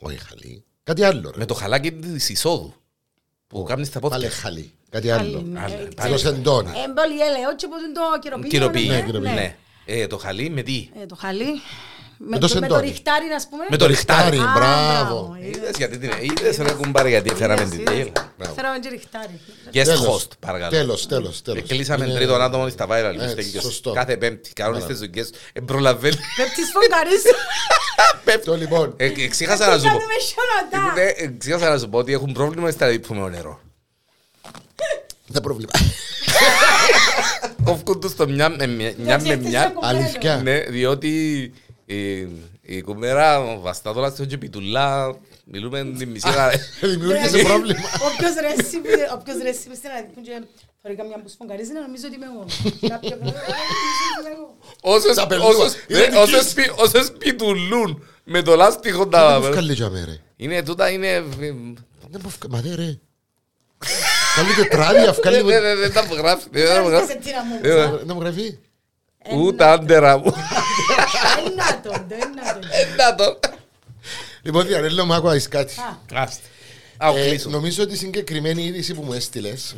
Όχι 0.00 0.18
χαλί. 0.18 0.64
Κάτι 0.82 1.02
άλλο 1.04 1.30
ρε. 1.30 1.36
Με 1.38 1.44
το 1.44 1.54
χαλάκι 1.54 1.92
της 1.92 2.28
εισόδου. 2.28 2.74
Που 3.46 3.62
κάνεις 3.62 3.90
τα 3.90 4.00
Πάλι 4.00 4.12
πόδια. 4.14 4.30
χαλί. 4.30 4.72
Κάτι 4.90 5.08
Χαλί, 5.08 5.28
άλλο. 5.28 5.40
ναι, 5.40 5.60
Άλλο, 5.60 5.68
ξέρεις. 5.74 5.92
Άλλος 5.98 6.20
σεντόνι. 6.20 6.68
Ε, 6.68 6.72
πολύ 6.72 7.20
έλεο, 7.20 7.48
όχι 7.48 7.66
που 7.68 7.74
είναι 7.78 7.92
το 7.94 8.18
κυροπήγιο. 8.20 8.50
Κυροπήγιο. 8.58 8.92
Ναι, 8.92 9.02
κυροπήγιο. 9.02 9.34
Ναι. 9.34 9.56
Ε, 9.84 10.06
Το 10.06 10.18
χαλί 10.18 10.50
με 10.50 10.62
τι; 10.62 10.88
Ε, 11.02 11.06
Το 11.06 11.14
χαλί. 11.14 11.60
Με 12.18 12.38
το 12.38 12.48
το- 12.48 12.54
με 12.54 12.60
το 12.60 12.74
σεντόνι. 12.74 12.88
ριχτάρι, 12.88 13.28
ας 13.36 13.48
πούμε. 13.50 13.64
Με 13.70 13.76
το 13.76 13.86
ριχτάρι. 13.86 14.38
Α, 14.38 14.52
μπράβο. 14.54 15.36
είδες. 15.40 15.56
Είδες 15.56 15.70
γιατί 15.76 15.98
την 15.98 16.10
είδες 16.20 16.56
ρε 16.56 16.72
κουμπάρε 16.72 17.08
γιατί 17.08 17.30
έφεραμε 17.32 17.60
Είδες, 17.60 17.70
την 17.70 17.80
είδες. 17.80 17.94
τέιλα. 17.94 18.12
Μπράβο. 18.38 18.54
Φέραμε 18.54 18.78
και 18.78 18.88
ριχτάρι. 18.88 19.40
Guest 19.72 19.84
Τέλος. 19.84 20.24
host 20.24 20.28
παρακαλώ. 20.40 20.70
Τέλος, 20.70 21.06
τέλος, 21.06 21.42
τέλος. 21.42 21.62
Κλείσαμε 21.68 22.04
Είναι- 22.04 22.14
τρίτον 22.14 22.42
άτομο 22.42 22.68
στα 22.68 22.86
viral. 22.86 23.12
Έτσι, 23.14 23.24
μιστέκιος. 23.24 23.62
σωστό. 23.62 23.92
Κάθε 23.92 24.16
πέμπτη. 24.16 24.52
Κανόνιστες 24.52 24.98
δουλειές. 24.98 25.30
Ε, 25.52 25.60
προλαβαίνει. 25.60 26.16
Πέπτης 26.36 26.70
φωγκαρής. 26.72 27.22
Το 28.44 28.54
λοιπόν. 28.56 28.94
Ε, 28.96 29.04
Εξήχασα 29.16 29.66
να 29.66 29.72
σου 29.78 29.82
πω. 29.82 29.86
Κάνουμε 29.88 30.12
σιωνοτά. 30.70 30.92
Ναι, 30.94 31.08
Εξήχασα 31.26 31.68
να 31.70 31.78
σου 31.78 31.88
πω 31.88 31.98
ότι 31.98 32.12
έχουν 32.12 32.32
πρόβλημα 32.32 32.70
στα 32.70 32.88
διπλωμένο 32.88 33.28
νερό. 33.28 33.60
Δεν 35.26 35.42
πρόβλημα. 35.42 35.70
Κόφκουν 37.64 38.00
τους 38.00 38.14
το 38.16 38.28
μια 38.28 38.48
με 38.48 38.66
μια. 38.66 38.92
μια 38.98 39.18
με 39.20 39.36
μια. 39.36 39.72
Αλήθεια. 39.82 40.36
Ναι, 40.42 40.60
διότι 40.60 41.52
η- 41.94 42.28
η 42.62 42.80
κουμέρα 42.82 43.40
ο 43.40 43.60
Βαστάτολας 43.60 44.14
του 44.14 44.26
και 44.26 44.38
πιτουλά 44.38 45.16
μιλούμε 45.44 45.84
την 45.98 46.08
μισή 46.08 46.28
ώρα. 46.28 46.50
Δημιούργησε 46.92 47.38
πρόβλημα. 47.42 47.80
Όποιος 48.12 48.34
ρέσιπε, 48.40 48.90
όποιος 49.14 49.36
ρέσιπε 49.42 49.74
στην 49.74 49.90
αλήθεια 49.90 50.22
και 50.22 50.46
θωρεί 50.82 50.94
καμιά 50.96 51.16
που 51.22 51.28
σφογγαρίζει 51.28 51.72
να 51.72 51.80
νομίζω 51.80 52.02
ότι 52.06 52.14
είμαι 52.16 52.26
εγώ. 52.32 52.44
Κάποιο 52.92 53.16
πράγμα, 53.16 53.40
νομίζω 53.40 54.04
ότι 54.18 54.20
είμαι 54.20 54.34
εγώ. 54.36 54.56
Όσες- 54.80 55.14
Τα 55.16 55.26
πελούα. 55.26 55.46
όσες- 55.46 55.84
Είναι 55.88 55.98
ναι, 55.98 56.04
δική 56.06 56.16
όσες 56.16 56.46
σου. 56.48 56.54
πι- 56.54 56.72
Όσες 56.76 57.12
πιτουλούν 57.18 58.02
με 58.24 58.42
το 58.42 58.56
λάστιχο 58.56 58.98
Δεν 59.02 59.10
τα... 59.10 59.40
μου 59.40 59.46
βγάλει 59.46 59.72
για 59.72 59.88
μέρα. 59.90 60.16
Είναι 60.36 60.62
τούτα, 60.62 60.90
είναι... 60.90 61.24
Δεν 61.38 62.20
μου 62.22 62.32
βγάλει. 62.38 62.48
Μα 62.50 62.60
δε 62.60 62.74
ρε. 62.74 62.98
Βγάλει 64.36 64.54
τετράδια, 64.56 65.12
βγάλει... 65.12 65.36
Δεν 65.42 65.62
δεν- 65.62 65.78
δεν 65.78 65.92
τα 65.92 66.00
γράφει. 66.00 66.46
δεν 66.50 66.66
τα 66.66 66.72
Ξέρεις 66.72 66.88
γράφει. 66.88 67.06
σε 67.12 67.18
τι 67.18 67.30
να 67.32 67.44
μου 67.44 67.54
Ε, 67.62 67.86
πεις, 67.90 68.04
Δεν 68.06 68.14
μου 68.16 68.20
γραφεί. 68.20 68.58
Ούτε 69.36 69.64
άντερα 69.64 70.18
μου. 70.18 70.24
ε, 71.46 71.54
να 71.54 71.80
το, 71.80 72.04
δεν 72.08 72.30
να 72.34 72.58
το. 72.58 72.66
Ε, 72.70 72.94
Να 72.96 73.14
το. 73.14 73.38
Λοιπόν, 74.42 74.66
Διανέλο, 74.66 75.04
μου 75.04 75.12
άκουα 75.14 75.40
κάτι. 75.48 75.74
Α, 75.80 75.98
Άστε. 76.22 76.42
Α, 76.96 77.08
ο 77.10 77.16
Ε, 77.16 77.28
κλείσω. 77.28 77.50
Νομίζω 77.50 77.82
ότι 77.82 77.92
η 77.92 77.96
συγκεκριμένη 77.96 78.62
είδηση 78.64 78.94
που 78.94 79.02
μου 79.02 79.12
έστειλες, 79.12 79.76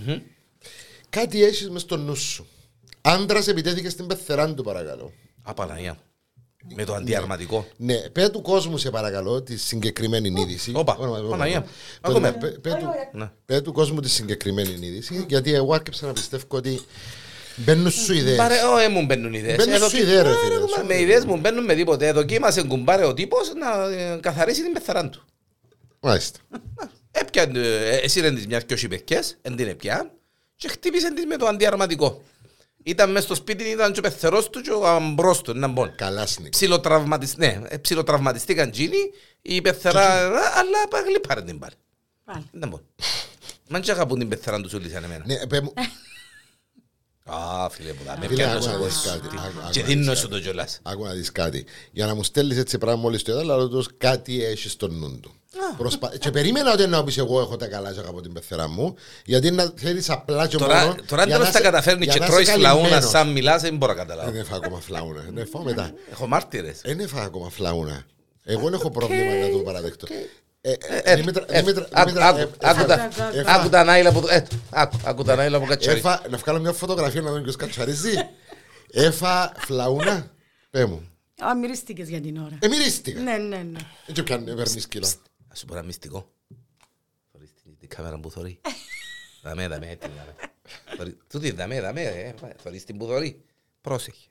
κάτι 1.11 1.45
έχεις 1.45 1.71
μες 1.71 1.83
στο 1.83 1.97
νου 1.97 2.15
σου. 2.17 2.47
Άντρας 3.01 3.49
επιτέθηκε 3.49 3.89
στην 3.89 4.07
πεθεράν 4.07 4.55
του, 4.57 4.63
παρακαλώ. 4.63 5.13
Α, 5.43 5.55
Παναγία. 5.55 5.99
Με 6.75 6.85
το 6.85 6.95
αντιαρματικό. 6.95 7.67
Ναι, 7.77 7.95
πέ 8.01 8.29
του 8.29 8.43
κόσμου, 8.43 8.77
σε 8.77 8.91
παρακαλώ, 8.91 9.43
τη 9.43 9.57
συγκεκριμένη 9.57 10.41
είδηση. 10.41 10.73
Όπα, 10.75 10.97
Όνομα, 10.99 11.17
όνομα, 11.19 11.31
Παναγία. 11.31 11.67
όνομα. 12.07 12.29
Ακούμε. 12.29 12.33
Πέ- 12.49 12.59
πέ 12.59 12.71
του- 12.71 13.19
Ναι. 13.19 13.31
Πέ 13.47 13.61
του 13.61 13.73
κόσμου 13.73 14.01
τη 14.01 14.09
συγκεκριμένη 14.09 14.87
είδηση, 14.87 15.25
γιατί 15.29 15.55
εγώ 15.55 15.75
άρχισα 15.75 16.07
να 16.07 16.13
πιστεύω 16.13 16.45
ότι 16.49 16.81
μπαίνουν 17.57 17.91
σου 17.91 18.13
ιδέες. 18.13 18.37
Πάρε, 18.37 18.55
ω, 18.63 18.79
ε, 18.79 18.89
μου 18.89 19.05
μπαίνουν 19.05 19.33
ιδέες. 19.35 19.57
Μπαίνουν 19.57 19.73
Ε, 19.75 19.77
σου 19.77 19.83
δοκι- 19.83 19.99
ιδέα, 20.01 20.23
ρε, 20.23 20.29
Ε, 20.31 20.35
φίλε, 20.37 20.55
ρε, 20.55 20.61
σου. 20.61 20.87
Με 20.87 21.01
ιδέες 21.01 21.25
μου 21.25 21.37
μπαίνουν 21.37 21.65
με 21.65 21.75
τίποτε. 21.75 22.07
Ε, 22.07 22.13
Δοκίμασε 22.13 22.63
κουμπάρε 22.63 23.05
ο 23.05 23.15
τύπος 23.15 23.53
να 23.55 23.85
ε, 23.97 24.19
καθαρίσει 24.23 24.63
την 24.63 24.73
πεθαράν 24.73 25.11
του. 25.11 25.25
Μάλιστα. 26.01 26.39
Έπιαν, 27.11 27.57
ε, 27.57 27.89
εσύ 27.97 28.21
ρε 28.21 28.31
τις 28.33 28.47
μιας 28.47 28.65
και 28.65 28.75
όχι 28.75 28.89
παιχκές, 28.89 29.37
εν 29.43 29.57
την 29.57 29.69
έπιαν 29.69 30.11
και 30.57 30.69
χτύπησε 30.69 31.15
της 31.15 31.25
με 31.27 31.37
το 31.37 31.47
αντιαρματικό. 31.47 32.23
Ήταν 32.83 33.11
μες 33.11 33.23
στο 33.23 33.35
σπίτι, 33.35 33.65
ήταν 33.65 33.93
και 33.93 33.99
ο 33.99 34.03
πεθερός 34.03 34.51
του 34.51 34.61
και 34.61 34.71
ο 34.71 34.87
αμπρός 34.87 35.41
του, 35.43 35.51
έναν 35.51 35.75
πόν. 35.75 35.93
Καλά 35.97 36.27
σνικ. 36.27 36.51
Ψιλοτραυματισ- 36.51 37.37
ναι, 37.39 37.61
ε, 37.69 37.77
ψιλοτραυματιστήκαν 37.77 38.71
τζίνοι, 38.71 38.97
η 39.43 39.61
πεθερά, 39.61 40.19
ε, 40.21 40.25
αλλά 40.55 40.89
παγλίπαρε 40.91 41.43
την 41.43 41.59
πάλι. 41.59 41.73
πάλι. 42.25 42.45
Δεν 42.53 42.69
μπορώ. 42.69 42.83
Μαν 43.69 43.81
και 43.83 43.91
αγαπούν 43.91 44.19
την 44.19 44.29
πεθερά 44.29 44.61
τους 44.61 44.73
όλοι 44.73 44.91
σαν 44.91 45.05
εμένα. 45.05 45.25
Ναι, 45.27 45.47
πέ 45.47 45.61
μου. 45.61 45.73
Α, 47.31 47.69
φίλε 47.71 47.93
μου, 47.93 47.99
με 48.21 48.27
Φίλε, 48.27 48.35
πιάνω 48.35 48.59
άκου 48.59 48.65
να 48.67 48.73
σου 48.73 48.83
δεις 48.85 49.01
κάτι, 49.05 49.27
άκου- 49.27 49.61
άκου 49.63 49.71
Και 49.71 49.81
να 49.81 49.87
δίνω 49.87 50.11
δεις 50.11 50.19
σου 50.21 50.29
κάτι. 50.29 50.35
το 50.41 50.41
κιόλας. 50.41 50.79
Άκου 50.83 51.05
να 51.05 51.13
δεις 51.13 51.33
κάτι. 51.33 51.65
Για 51.93 52.07
να 52.07 52.15
μου 52.15 52.23
στέλνεις 52.23 52.59
έτσι 52.59 52.79
πράγμα 52.79 53.01
μόλις 53.01 53.23
το 53.23 53.33
είδα, 53.33 53.41
αλλά 53.41 53.69
τους 53.69 53.89
κάτι 53.99 54.45
έχεις 54.45 54.73
στο 54.73 54.89
νου 54.89 55.19
του. 55.21 55.35
Προσπα... 55.79 56.17
Και 56.19 56.31
περίμενα 56.31 56.73
ότι 56.73 56.87
να 56.87 57.05
πεις 57.05 57.19
εγώ 57.19 57.41
έχω 57.41 57.57
τα 57.57 57.67
καλά 57.67 57.93
και 57.93 58.01
από 58.09 58.21
την 58.21 58.33
πεθερά 58.33 58.69
μου, 58.69 58.95
γιατί 59.25 59.51
να 59.51 59.73
θέλεις 59.77 60.11
απλά 60.11 60.47
και 60.47 60.57
Τώρα, 60.57 60.81
μόνο... 60.81 60.95
τώρα 61.07 61.25
για 61.25 61.33
τέλος 61.33 61.47
να 61.47 61.53
τα 61.53 61.59
σε- 61.59 61.65
καταφέρνει 61.65 62.05
για 62.05 62.13
και 62.13 62.19
να 62.19 62.27
τρώεις 62.27 62.49
είσαι 62.49 62.57
φλαούνα 62.57 62.81
καλυμμένος. 62.83 63.11
σαν 63.11 63.29
μιλάς, 63.33 63.63
δεν 63.63 63.77
μπορώ 63.77 63.93
να 63.93 63.99
καταλάβω. 63.99 64.31
Δεν 64.31 64.41
έφαγα 64.41 64.57
ακόμα 64.57 64.81
φλαούνα. 64.81 65.25
Ναι, 65.33 65.45
φάω 65.45 65.63
μετά. 65.63 65.93
Έχω 66.11 66.27
μάρτυρες. 66.27 66.81
Δεν 66.85 67.01
έφαγα 67.01 67.25
ακόμα 67.25 67.51
φλαούνα. 67.51 68.05
Εγώ 68.45 68.63
δεν 68.63 68.73
έχω 68.73 68.91
πρόβλημα 68.91 69.33
να 69.35 69.51
το 69.51 69.59
παραδεχτώ. 69.59 70.07
Ε, 70.63 70.73
Ε, 70.73 71.01
ε, 71.05 71.17
Δημήτρα, 71.17 71.45
ε, 71.49 71.61
Δημήτρα, 71.61 71.89
άκου- 71.93 72.09
Δημήτρα, 72.13 72.29
άκου- 72.29 72.39
ε, 72.63 72.69
άκου 72.69 72.85
τα- 72.87 73.03
έφα- 73.05 73.35
έφα- 73.35 73.53
Άκου 73.61 73.69
τα 73.69 73.85
νάιλα 73.85 74.13
που... 74.13 74.27
ε, 74.29 74.47
άκου- 74.71 75.01
Άκου 75.05 75.23
τα 75.25 75.35
νάιλα 75.35 75.61
που 75.61 75.67
κατσαρί. 75.67 75.99
Έφα, 75.99 76.23
να 76.31 76.37
βγάλω 76.37 76.61
μια 76.61 76.73
φωτογραφία 76.73 77.21
να 77.21 77.31
δω 77.31 77.41
ποιος 77.41 77.57
κατσαρίζει. 77.57 78.13
Έφα 78.93 79.53
φλαούνα. 79.57 80.31
Πέ 80.71 80.85
μου. 80.85 81.09
Α, 81.45 81.55
μυρίστηκες 81.57 82.09
για 82.09 82.21
την 82.21 82.37
ώρα. 82.37 82.59
Ε, 82.61 82.69
μυρίστηκα. 82.69 83.21
Ναι, 83.21 83.37
ναι, 83.37 83.57
ναι. 83.57 83.79
Έτσι 84.07 84.23
πιάνει, 84.23 84.55
παίρνεις 84.55 84.87
κιλά. 84.89 85.09
Ας 85.49 85.59
σου 85.59 85.67
πω 85.67 85.75
ένα 85.75 85.83
μυστικό. 85.83 86.31
Θωρείς 87.33 87.51
την- 87.63 87.77
την 87.79 87.89
κάμερα 87.89 88.19
που 88.21 88.31
θωρεί. 88.31 88.61
Δαμέ, 89.43 89.69
δαμέ, 89.69 89.87
έτσι, 89.91 90.09
δαμέ. 90.17 90.35
Θωρεί- 90.97 91.17
Τούτη, 91.29 91.51
δαμέ, 91.51 91.81
δαμέ, 91.81 92.03
ε, 92.03 92.35
πάει, 92.41 92.51
θωρείς 92.63 92.85
την 92.85 92.99
που 92.99 93.07
θωρεί. 93.07 93.45
Πρόσεχε. 93.81 94.27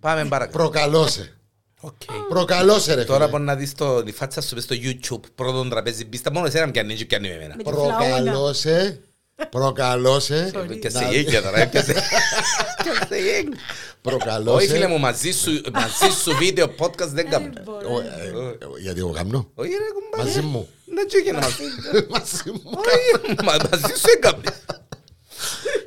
Πάμε 0.00 0.24
παρακάτω. 0.24 0.58
Προκαλώσε. 0.58 1.37
Οκ. 1.80 1.92
Προκαλώσε 2.28 2.94
ρε 2.94 3.04
Τώρα 3.04 3.18
φίλε. 3.18 3.30
μπορείς 3.30 3.46
να 3.46 3.54
δεις 3.56 3.74
το, 3.74 4.02
τη 4.02 4.12
φάτσα 4.12 4.40
σου 4.40 4.54
μες 4.54 4.64
στο 4.64 4.74
YouTube, 4.82 5.20
πρώτον 5.34 5.68
τραπέζι 5.70 6.04
μπίστα, 6.04 6.32
μόνο 6.32 6.46
εσένα 6.46 6.70
πιάνει 6.70 6.94
και 6.94 7.04
πιάνει 7.04 7.28
με 7.28 7.34
εμένα. 7.34 7.54
Με 7.56 7.62
τη 7.62 7.70
φλαούνα. 7.70 7.96
Προκαλώσε. 7.96 9.00
Προκαλώσε. 9.50 10.50
Και 10.80 10.90
σε 10.90 10.98
Να- 11.00 11.10
γέγια 11.10 11.42
τώρα, 11.42 11.58
έπιασε. 11.60 11.92
Και 12.82 12.90
σε 13.08 13.16
γέγια. 13.16 13.56
Προκαλώσε. 14.02 14.56
Όχι 14.64 14.66
φίλε 14.72 14.86
μου, 14.86 14.98
μαζί 14.98 15.30
σου, 15.32 15.60
μαζί 15.72 16.14
σου 16.22 16.36
βίντεο 16.36 16.74
podcast 16.78 17.08
δεν 17.08 17.30
κάνω. 17.30 17.46
Ω, 17.66 17.98
ε, 18.00 18.26
ε, 18.58 18.80
Γιατί 18.80 18.98
εγώ 19.00 19.10
κάνω. 19.10 19.50
Όχι 19.54 19.70
ρε 19.70 19.76
κουμπάρε. 19.94 20.22
Μαζί 20.28 20.40
μου. 20.40 20.68
Δεν 20.94 21.06
τσέγε 21.08 21.32
να 21.32 21.38
μαζί. 21.38 21.62
Μαζί 22.18 22.42
μου. 22.52 22.60
Όχι, 22.64 23.34
μα- 23.44 23.56
μαζί 23.70 23.94
σου 23.98 24.06
έκαμε. 24.16 24.42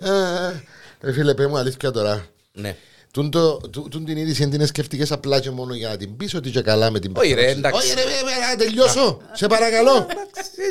Ε, 0.01 0.61
Ρε 1.01 1.11
φίλε, 1.13 1.33
πέ 1.33 1.47
μου 1.47 1.57
αλήθεια 1.57 1.91
τώρα. 1.91 2.25
Ναι. 2.53 2.75
Τούν 3.11 3.31
το- 3.31 3.57
τού- 3.57 3.89
τούν 3.89 4.05
την 4.05 4.17
είδηση 4.17 4.49
την 4.49 4.65
σκέφτηκες 4.67 5.11
απλά 5.11 5.39
και 5.39 5.51
μόνο 5.51 5.73
για 5.73 5.89
να 5.89 5.97
την 5.97 6.17
πεις 6.17 6.33
ότι 6.33 6.49
και 6.51 6.61
καλά 6.61 6.91
με 6.91 6.99
την 6.99 7.13
Όχι, 7.17 7.33
ρε, 7.33 7.35
παράδοση. 7.35 7.57
εντάξει. 7.59 7.87
Όχι 7.87 7.93
ρε, 7.95 8.03
ρε, 8.03 8.09
ρε, 8.09 8.47
να 8.49 8.55
τελειώσω. 8.55 9.21
Σε 9.33 9.47
παρακαλώ. 9.47 10.07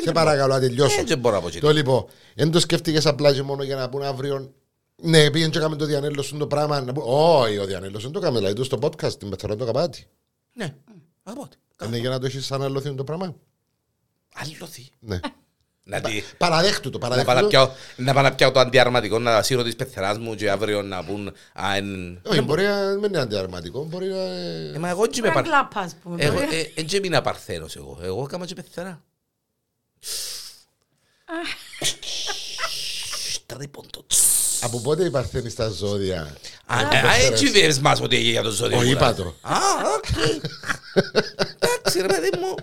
Σε 0.03 0.11
παρακαλώ, 0.11 0.53
να 0.53 0.59
τελειώσω. 0.59 0.99
Ε, 0.99 1.03
Δεν 1.03 1.19
μπορώ 1.19 1.37
από 1.37 1.47
εκεί. 1.47 1.59
Το 1.59 1.69
λοιπόν, 1.71 2.05
δεν 2.35 2.51
το 2.51 2.59
σκέφτηκες 2.59 3.05
απλά 3.05 3.33
και 3.33 3.41
μόνο 3.41 3.63
για 3.63 3.75
να 3.75 3.89
πούνε 3.89 4.07
αύριο 4.07 4.53
ναι, 5.03 5.31
πήγαινε 5.31 5.49
και 5.51 5.57
έκαμε 5.57 5.75
το 5.75 5.85
Διανέλο 5.85 6.21
σου 6.21 6.37
το 6.37 6.47
πράγμα. 6.47 6.81
να 6.81 6.93
πού- 6.93 7.03
Όχι, 7.05 7.57
ο 7.57 7.65
Διανέλος 7.65 8.03
δεν 8.03 8.11
το 8.11 8.19
έκαμε, 8.19 8.37
δηλαδή 8.37 8.55
το 8.55 8.63
στο 8.63 8.77
podcast, 8.81 9.13
την 9.19 9.29
πεθαρά 9.29 9.55
το 9.55 9.65
καπάτι. 9.65 10.05
Ναι. 10.53 10.75
Από 11.23 11.41
ό,τι. 11.41 11.85
Είναι 11.85 11.97
για 11.97 12.09
να 12.09 12.19
το 12.19 12.25
έχεις 12.25 12.51
αναλωθεί 12.51 12.93
το 12.95 13.03
πράγμα. 13.03 13.35
Αλλοθεί. 14.33 14.89
Ναι. 14.99 15.19
Να 15.83 16.01
τη... 16.01 16.23
Παραδέχτου 16.37 16.89
το, 16.89 16.97
Να 16.97 17.07
πάω 17.07 17.17
να 17.17 17.23
παραδέχτου 17.23 17.57
το. 17.57 17.63
πιάω- 17.65 17.69
να 17.95 18.13
πάω 18.13 18.23
να 18.23 18.33
πιάω 18.35 18.51
το 18.51 18.59
αντιαρματικό, 18.59 19.19
να 19.19 19.41
σύρω 19.41 19.63
της 19.63 19.75
πεθεράς 19.75 20.17
μου 20.17 20.35
και 20.35 20.49
αύριο 20.49 20.81
να 20.81 21.03
πούν 21.03 21.27
«Α, 21.53 21.75
εν- 21.75 22.21
Όχι, 22.27 22.41
μπορεί 22.41 22.63
να 22.63 22.85
μην 22.85 23.03
είναι 23.03 23.19
αντιαρματικό, 23.19 23.83
μπορεί 23.83 24.07
να... 24.07 24.17
Ε, 24.75 24.77
μα 24.79 24.89
εγώ 24.89 25.03
έτσι 25.03 25.21
με 25.21 25.27
Ένα 25.27 25.35
παρ... 25.35 25.43
κλαπ, 25.43 25.77
ας 25.77 25.95
πούμε. 26.03 26.23
Εγώ 26.23 26.39
ε, 26.39 26.71
εν 26.75 26.85
και 26.85 26.97
έμεινα 26.97 27.21
παρθένος 27.21 27.75
εγώ. 27.75 27.99
Εγώ 28.03 28.23
έκανα 28.27 28.45
και 28.45 28.53
πεθερά. 28.55 29.01
Τρίποντο. 33.45 34.05
Από 34.63 34.79
πότε 34.81 35.03
η 35.05 35.09
Παρθένη 35.09 35.49
στα 35.49 35.67
ζώδια; 35.69 36.35
Α, 36.65 36.77
α, 36.77 37.15
έτσι 37.31 37.49
δεν 37.49 37.77
μας 37.81 38.01
ότι 38.01 38.17
για 38.17 38.41
το 38.41 38.49
ζώδιο. 38.49 38.77
Όχι, 38.77 38.85
μου, 38.85 38.91
είπα 38.91 39.13
δηλαδή. 39.13 39.33
το. 39.41 39.47
Α, 39.49 39.57
οκ. 39.95 40.05
Εντάξει 41.59 42.01
ρε 42.01 42.07
παιδί 42.07 42.29
μου. 42.39 42.55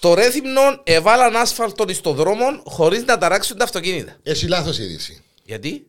Στο 0.00 0.14
Ρέθυμνο 0.14 0.60
εβάλαν 0.84 1.36
άσφαλτον 1.36 1.94
στο 1.94 2.12
δρόμο 2.12 2.44
χωρίς 2.64 3.04
να 3.04 3.18
ταράξουν 3.18 3.56
τα 3.56 3.64
αυτοκίνητα. 3.64 4.16
Έχει 4.22 4.46
λάθος 4.48 4.78
είδηση. 4.78 5.22
Γιατί; 5.44 5.86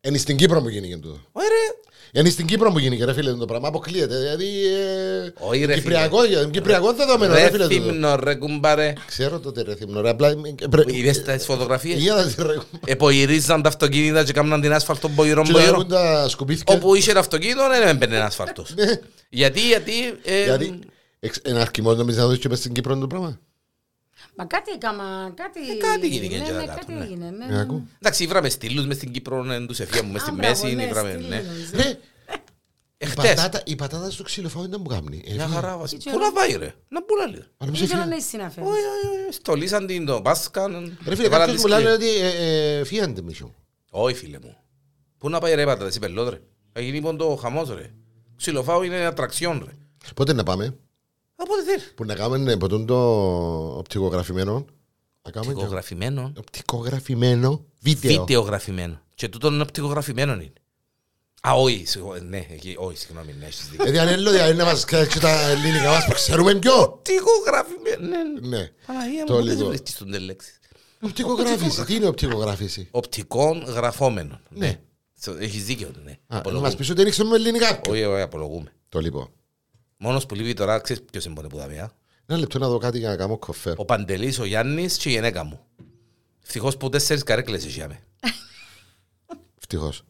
Είναι 0.00 0.18
στην 0.18 0.36
Κύπρο 0.36 0.60
που 0.62 0.68
γίνει 0.68 0.88
και 0.88 0.96
τούτο. 0.96 1.20
Όχι 1.32 1.46
ρε. 1.48 2.20
Είναι 2.20 2.30
στην 2.30 2.46
Κύπρο 2.46 2.72
που 2.72 2.78
γίνει 2.78 2.96
και 2.96 3.04
ρε 3.04 3.12
φίλε 3.12 3.32
το 3.32 3.44
πράγμα. 3.44 3.68
Αποκλείεται. 3.68 4.18
Δηλαδή. 4.18 4.44
ε, 4.66 5.32
Όχι, 5.38 5.64
ρε, 5.64 5.74
Κυπριακό, 5.74 6.18
Κυπριακό 6.50 6.92
δεδομένο. 6.92 7.32
Ρε 7.34 7.50
φίλε. 7.50 7.66
τούτο. 7.66 7.84
Ρέθυμνο 7.84 8.16
ρε 8.16 8.34
κουμπάρε. 8.34 8.92
Ξέρω 9.06 9.40
τότε 9.40 9.62
Ρέθυμνο. 9.62 10.00
Ρε 10.00 10.08
απλά. 10.08 10.28
ε, 10.28 10.66
πρέ- 10.70 10.92
Είδες 10.94 11.22
τις 11.22 11.44
φωτογραφίες; 11.44 11.98
Για 11.98 12.14
να 12.14 12.22
δεις, 12.22 12.34
ρε. 12.38 12.54
Εποϊρίζαν 12.84 13.62
τα 13.62 13.68
αυτοκίνητα 13.68 14.24
και 14.24 14.32
κάμναν 14.32 14.60
την 14.60 14.72
άσφαλτο 14.72 15.08
μποϊρό 15.08 15.42
Και 15.42 15.50
μποϊρό. 15.52 15.66
λέγουν 15.70 15.88
τα 15.88 16.28
σκουπίθηκια. 16.28 16.74
Όπου 16.74 16.94
είχε 16.94 17.12
το 17.12 17.18
αυτοκίνητο 17.18 17.68
δεν 17.68 17.88
έμπαινε 17.88 18.18
ασφαλτός. 18.18 18.74
Ναι. 18.76 19.00
Γιατί, 19.28 19.60
γιατί... 19.60 19.92
ε, 20.24 20.44
Γιατί. 20.44 20.78
εξ- 21.20 21.40
Ένα 21.44 21.60
αρκημό 21.60 21.94
νομίζεις 21.94 22.20
να 22.20 22.26
δώσεις 22.26 22.40
και 22.40 22.48
μες 22.48 22.58
στην 22.58 22.72
Κύπρο 22.72 22.96
το 22.98 23.06
πράγμα; 23.06 23.38
Μα 24.36 24.44
κάτι 24.44 24.70
έκαμα, 24.70 25.32
κάτι... 25.36 25.60
Ε, 25.70 25.74
κάτι 25.76 26.08
γίνηκε 26.08 26.36
Ναι, 26.38 26.44
και 26.44 26.50
ναι, 26.52 26.58
κάτω, 26.64 26.78
κάτι 26.78 26.92
ναι. 26.92 27.04
έγινε, 27.04 27.30
ναι. 27.30 27.54
Ε, 27.56 27.60
ακού. 27.60 27.82
Εντάξει, 27.98 28.22
ήβραμε 28.24 28.48
στήλους 28.48 28.86
μες 28.86 28.96
στην 28.96 29.12
Κύπρο, 29.12 29.52
εν 29.52 29.66
τους 29.66 29.80
εφιάμου 29.80 30.12
μες 30.12 30.22
Α, 30.22 30.24
στη 30.24 30.34
μπράβο, 30.34 30.62
μέση, 30.62 30.74
ναι, 30.74 30.82
ήβραμε, 30.84 31.10
στήλοι, 31.12 31.28
ναι. 31.28 31.40
νομίζω. 31.46 31.70
Ρε, 31.74 31.88
η 31.88 31.98
Εχθές. 32.98 33.34
πατάτα- 33.34 33.62
η 33.64 33.76
πατάτα 33.76 34.10
στο 34.10 34.22
ξυλοφάο 34.22 34.62
δεν 34.68 34.80
μου 34.82 34.86
κάνει. 34.88 35.22
Ε, 35.26 35.32
Μια 35.34 35.44
φίλε. 35.44 35.54
χαρά 35.54 35.76
βάση. 35.76 35.94
Έτσι, 35.94 36.10
Πού 36.10 36.18
να 36.18 36.32
πάει 36.32 36.52
ρε, 36.52 36.74
να 36.88 37.02
πού 37.02 37.16
να 37.18 37.26
λέει. 37.26 37.38
Αν 37.40 37.66
νομίζω 37.66 37.78
Δεν 37.80 37.86
ξέρω 37.86 38.00
φίλε. 38.02 38.10
να 38.10 38.16
είσαι 38.16 38.28
συναφές. 38.28 38.64
Όχι, 38.64 38.72
όχι, 38.72 39.18
όχι, 39.26 39.32
στολίσαν 39.32 39.86
την 39.86 40.06
το 40.06 40.22
πάσκαν. 40.22 40.98
Ρε 41.06 41.14
φίλε, 41.14 41.26
έβαλαν 41.26 41.46
κάποιος 41.46 41.62
τη 41.64 41.68
μου 41.70 41.74
λένε 41.78 41.94
σκληρή. 41.94 42.16
ότι 42.16 42.20
ε, 42.26 42.78
ε, 42.78 42.84
φύγανται 42.84 43.22
μισό. 43.22 43.54
Όχι 43.90 44.14
φίλε 44.14 44.38
μου. 44.42 44.56
Πού 45.18 45.28
να 45.28 45.38
πάει 45.38 45.54
ρε 45.54 45.64
πατάτα, 45.64 45.86
εσύ 45.86 45.98
πελό 45.98 46.28
ρε. 46.28 46.40
Θα 46.72 46.80
γίνει 46.80 46.92
λοιπόν 46.94 47.16
το 47.16 47.36
χαμός 47.36 47.68
ρε. 47.74 47.90
Ξυλοφάω 48.36 48.82
είναι 48.82 48.96
ατραξιόν 49.04 49.62
ρε. 49.66 49.72
Πότε 50.14 50.32
να 50.32 50.42
πάμε, 50.42 50.76
Από 51.36 51.52
ό,τι 51.54 51.64
θέλει. 51.70 51.82
που 51.94 52.04
να 52.04 52.14
κάνουμε 52.14 52.52
ε, 52.52 52.56
ποτούν 52.56 52.86
το 52.86 52.96
οπτικογραφημένο. 53.78 54.64
Να 55.22 55.30
κάνουμε 55.30 55.52
και 55.52 55.58
Οπτικογραφημένο. 55.58 56.32
οπτικογραφημένο 56.38 57.64
βίντεο. 57.80 58.10
Βιντεογραφημένο. 58.10 59.00
Και 59.14 59.28
τούτο 59.28 59.48
είναι 59.48 59.62
οπτικογραφημένο 59.62 60.32
είναι. 60.32 60.52
Α, 61.48 61.52
όχι, 61.54 61.82
συγχω- 61.86 62.18
ναι, 62.20 62.46
εκεί, 62.50 62.74
όχι, 62.78 62.96
συγγνώμη, 62.98 63.34
ναι, 63.38 63.44
έχεις 63.46 63.68
δίκιο. 63.70 63.86
Ε, 63.86 63.90
Διανέλο, 63.90 64.30
δηλαδή 64.30 64.54
να 64.54 64.64
μας 64.64 64.84
κάτσει 64.84 65.20
τα 65.20 65.40
ελληνικά 65.50 65.88
μας 65.88 66.04
που 66.06 66.12
ξέρουμε 66.12 66.54
ποιο. 66.54 66.80
Οπτικογραφημένο, 66.82 68.06
ναι. 68.40 68.48
Ναι. 68.56 68.70
Παναγία 68.86 69.20
μου, 69.20 69.26
Το 69.26 69.32
πότε 69.34 69.44
δεν 69.46 69.56
λίγο. 69.56 69.68
βρίσκεις 69.68 69.96
τον 69.98 70.08
λέξη. 70.20 70.50
Οπτικογράφηση. 71.00 71.84
Τι 71.84 71.94
είναι 71.94 72.06
οπτικογράφηση; 72.06 72.88
Οπτικών 72.90 73.62
γραφόμενων. 73.64 74.40
Ναι. 74.48 74.80
Σο- 75.22 75.36
Έχεις 75.38 75.64
δίκιο, 75.64 75.90
ναι. 76.04 76.10
Α, 76.10 76.16
να 76.26 76.36
Απολογούμε. 76.38 76.66
μας 76.68 76.76
πεις 76.76 76.90
ότι 76.90 77.02
δεν 77.02 77.10
ξέρουμε 77.10 77.36
ελληνικά. 77.36 77.80
Όχι, 77.88 78.04
όχι, 78.04 78.20
απολογούμε. 78.20 78.72
Το 78.88 78.98
λοιπόν. 79.00 79.30
Μόνος 79.96 80.26
που 80.26 80.34
λείπει 80.34 80.54
τώρα, 80.54 80.78
ξέρεις 80.78 81.02
ποιος 81.10 81.24
είναι 81.24 81.34
πόνε 81.34 81.48
που 81.48 81.56
δάμε, 81.56 81.78
α; 81.78 81.90
Ένα 82.26 82.38
λεπτό 82.38 82.58
να 82.58 82.68
δω 82.68 82.78
κάτι 82.78 82.98
για 82.98 83.08
να 83.08 83.16
κάνω 83.16 83.36
κοφέρ. 83.38 83.72
Ο 83.76 83.84
Παντελής, 83.84 84.38
ο 84.38 84.44
Γιάννης 84.44 84.96
και 84.96 85.08
η 85.08 85.12
γυναίκα 85.12 85.44
μου. 85.44 85.60
Ευτυχώς 86.44 86.76
που 86.76 86.88
τέσσερις 86.88 87.22
καρέκλες 87.22 87.64
είχαμε. 87.64 87.98
Ευτυχώς. 89.58 90.02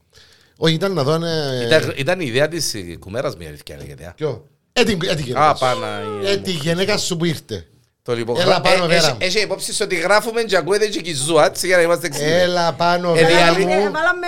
Όχι, 0.57 0.75
ήταν 0.75 0.93
να 0.93 1.03
δω 1.03 1.13
αν... 1.13 1.23
ε, 1.23 1.65
Ήταν, 1.67 1.93
ήταν 1.97 2.21
η 2.21 2.25
ιδέα 2.29 2.49
της 2.49 2.75
ε, 2.75 2.97
κουμέρας 2.99 3.37
μια 3.37 3.49
αλήθεια 3.49 3.77
λέγεται. 3.77 4.07
α; 4.07 4.13
Ποιο; 4.15 4.47
Ε, 4.73 4.83
την 4.85 4.99
ε, 5.09 5.15
την 5.15 5.25
γυναίκα 5.25 5.49
Α, 5.51 5.55
σου. 5.55 5.61
Παναγία 5.61 6.31
Ε, 6.31 6.37
μου. 6.37 6.43
τη 6.43 6.51
γυναίκα 6.51 6.97
σου 6.99 7.17
που 7.17 7.25
ήρθε. 7.25 7.67
Το 8.03 8.15
λοιπόν, 8.15 8.41
Έλα 8.41 8.55
χα- 8.55 8.61
πάνω, 8.61 8.85
ε, 8.85 8.87
Βέρα 8.87 9.01
έχει- 9.03 9.13
μου. 9.13 9.17
Έχει 9.21 9.41
υπόψη 9.41 9.83
ότι 9.83 9.95
γράφουμε 9.97 10.43
και 10.43 10.57
ακούετε 10.57 10.87
και 10.87 11.01
κιζού, 11.01 11.39
έτσι, 11.39 11.67
για 11.67 11.77
να 11.77 11.83
είμαστε 11.83 12.09
ξύπνοι. 12.09 12.31
Έλα 12.31 12.73
πάνω, 12.73 13.11
Ε, 13.11 13.15
Βέρα 13.15 13.29
διαλύ- 13.29 13.65
μου. 13.67 13.73
Ε, 13.73 13.91
Βάλαμε 13.91 14.27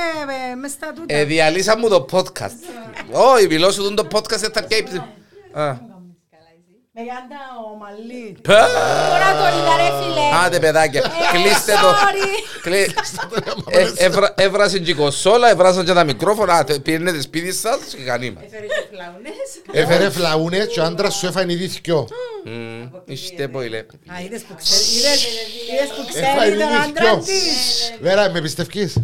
ε, 0.53 0.55
μες 0.55 0.71
στα 0.71 0.93
τούτα. 0.93 1.15
Ε, 1.15 1.25
διαλύσα 1.25 1.79
μου 1.79 1.89
το 1.89 2.07
podcast. 2.11 2.59
Όχι, 3.13 3.47
μιλώ 3.47 3.71
σου 3.71 3.95
το 3.95 4.07
podcast 4.13 4.51
θα 4.53 4.65
πιάει. 4.65 4.83
Α. 5.61 5.77
Με 7.01 7.05
γιάντα 7.05 7.41
ο 7.73 7.77
Μαλή. 7.77 8.37
Πα! 8.43 8.67
Τώρα 9.13 9.31
το 9.41 9.57
είδα 9.59 9.77
ρε 9.77 10.03
φίλε. 10.05 10.45
Άντε 10.45 10.59
παιδάκια, 10.59 11.01
Ε, 11.01 11.37
κλείστε 11.39 11.73
το. 11.73 11.89
sorry. 11.89 12.61
Κλεί- 12.63 12.95
Ε, 13.71 14.05
έβρα- 14.05 14.35
Έβρασαν 14.37 14.83
και 14.83 14.91
η 14.91 14.95
κοσόλα, 14.95 15.51
έβρασαν 15.51 15.85
και 15.85 15.93
τα 15.93 16.05
μικρόφωνα. 16.05 16.53
Α, 16.55 16.65
τε- 16.65 16.79
Πήρνετε 16.81 17.21
σπίτι 17.21 17.53
σας 17.53 17.79
και 17.97 18.03
κανήμα. 18.05 18.41
Έφερε 18.45 18.67
και 18.67 18.85
φλαούνες. 18.93 19.33
Έφερε 19.73 20.11
φλαούνες 20.11 20.67
και 20.67 20.81
ο 20.81 20.85
άντρας 20.85 21.15
σου 21.15 21.27
έφανε 21.27 21.53
ήδη 21.53 21.67
δυο. 21.67 22.09
Μμμ, 22.45 22.89
Είστε 23.05 23.49
ποιλέ. 23.49 23.79
Α, 23.79 23.85
είδες 24.25 24.43
που 24.43 24.55
ξέρει, 24.55 24.83
είδες, 24.99 25.25
είδες 25.71 25.89
που 25.97 26.19
Έφανε 26.19 26.37
ξέρει 26.37 26.51
ήδη 26.51 26.59
τον 26.63 26.83
άντρα 26.83 27.15
δυο. 27.15 27.19
της. 27.25 27.93
Βέρα, 28.01 28.31
με 28.31 28.41
πιστεύεις; 28.41 28.97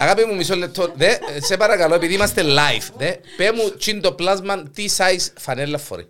Αγάπη 0.00 0.24
μου, 0.24 0.34
μισό 0.34 0.54
λεπτό. 0.56 0.92
Δε, 0.96 1.14
σε 1.40 1.56
παρακαλώ, 1.56 1.94
επειδή 1.94 2.14
είμαστε 2.14 2.42
live, 2.44 2.88
δε, 2.96 3.12
πέ 3.36 3.52
μου 3.52 3.76
τσιν 3.76 4.00
το 4.00 4.12
πλάσμα 4.12 4.62
τι 4.74 4.84
size 4.96 5.26
φανέλα 5.38 5.78
φορεί. 5.78 6.08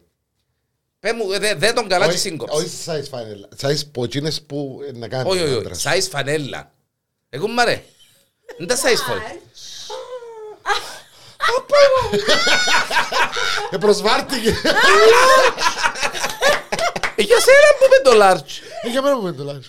Πέ 1.00 1.12
μου, 1.12 1.38
δε, 1.38 1.54
δε 1.54 1.72
τον 1.72 1.88
καλά 1.88 2.04
και 2.04 2.10
Όχι- 2.10 2.20
σύγκοψη. 2.20 2.56
Όχι 2.56 2.70
size 2.86 3.08
φανέλα. 3.10 3.48
Size 3.60 3.80
ποτσίνες 3.92 4.42
που 4.42 4.80
ε, 4.88 4.98
να 4.98 5.08
κάνει 5.08 5.30
Όχι, 5.30 5.38
ο 5.40 5.42
όχι, 5.42 5.52
όχι. 5.52 5.60
άντρας. 5.60 5.84
Size 5.86 6.08
φανέλα. 6.10 6.72
Εγώ 7.30 7.48
μ' 7.48 7.58
αρέ. 7.60 7.82
Δεν 8.58 8.66
τα 8.66 8.76
size 8.76 9.02
φορεί. 9.06 9.20
Ε, 13.70 13.76
προσβάρτηκε. 13.76 14.48
Ε, 17.16 17.22
Για 17.22 17.36
σένα 17.40 17.68
που 17.78 17.86
με 17.90 18.10
το 18.10 18.10
large. 18.22 18.62
Ε, 18.82 18.88
Για 18.90 19.02
μένα 19.02 19.16
που 19.16 19.22
με 19.22 19.32
το 19.32 19.44
λάζω. 19.44 19.60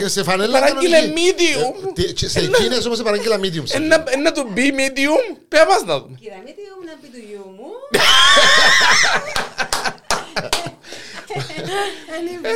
Ναι, 0.00 0.08
σε 0.08 0.22
φανέλα 0.22 0.60
Παράγγειλε 0.60 0.96
κανονική. 1.00 1.34
medium. 1.36 1.92
Τι- 1.94 2.12
και 2.12 2.28
Σε 2.28 2.38
εκείνες 2.40 2.86
όμως 2.86 3.02
παραγγείλα 3.02 3.36
medium. 3.38 3.62
σε 3.64 3.76
Ε, 3.76 3.78
να- 3.78 4.04
ε, 4.08 4.16
Να 4.16 4.32
του 4.32 4.46
μπει 4.52 4.72
medium. 4.76 5.38
Πέ 5.48 5.58
μας 5.68 5.84
να 5.86 6.00
δούμε. 6.00 6.16
Κοίτα, 6.20 6.34
με 6.44 6.50
τι 6.50 6.60
ήμουν 6.60 6.84
να 6.86 6.92
πει 7.00 7.06
του 7.08 7.22
γιού 7.30 7.44
μου. 7.56 7.70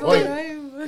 Όχι, 0.03 0.25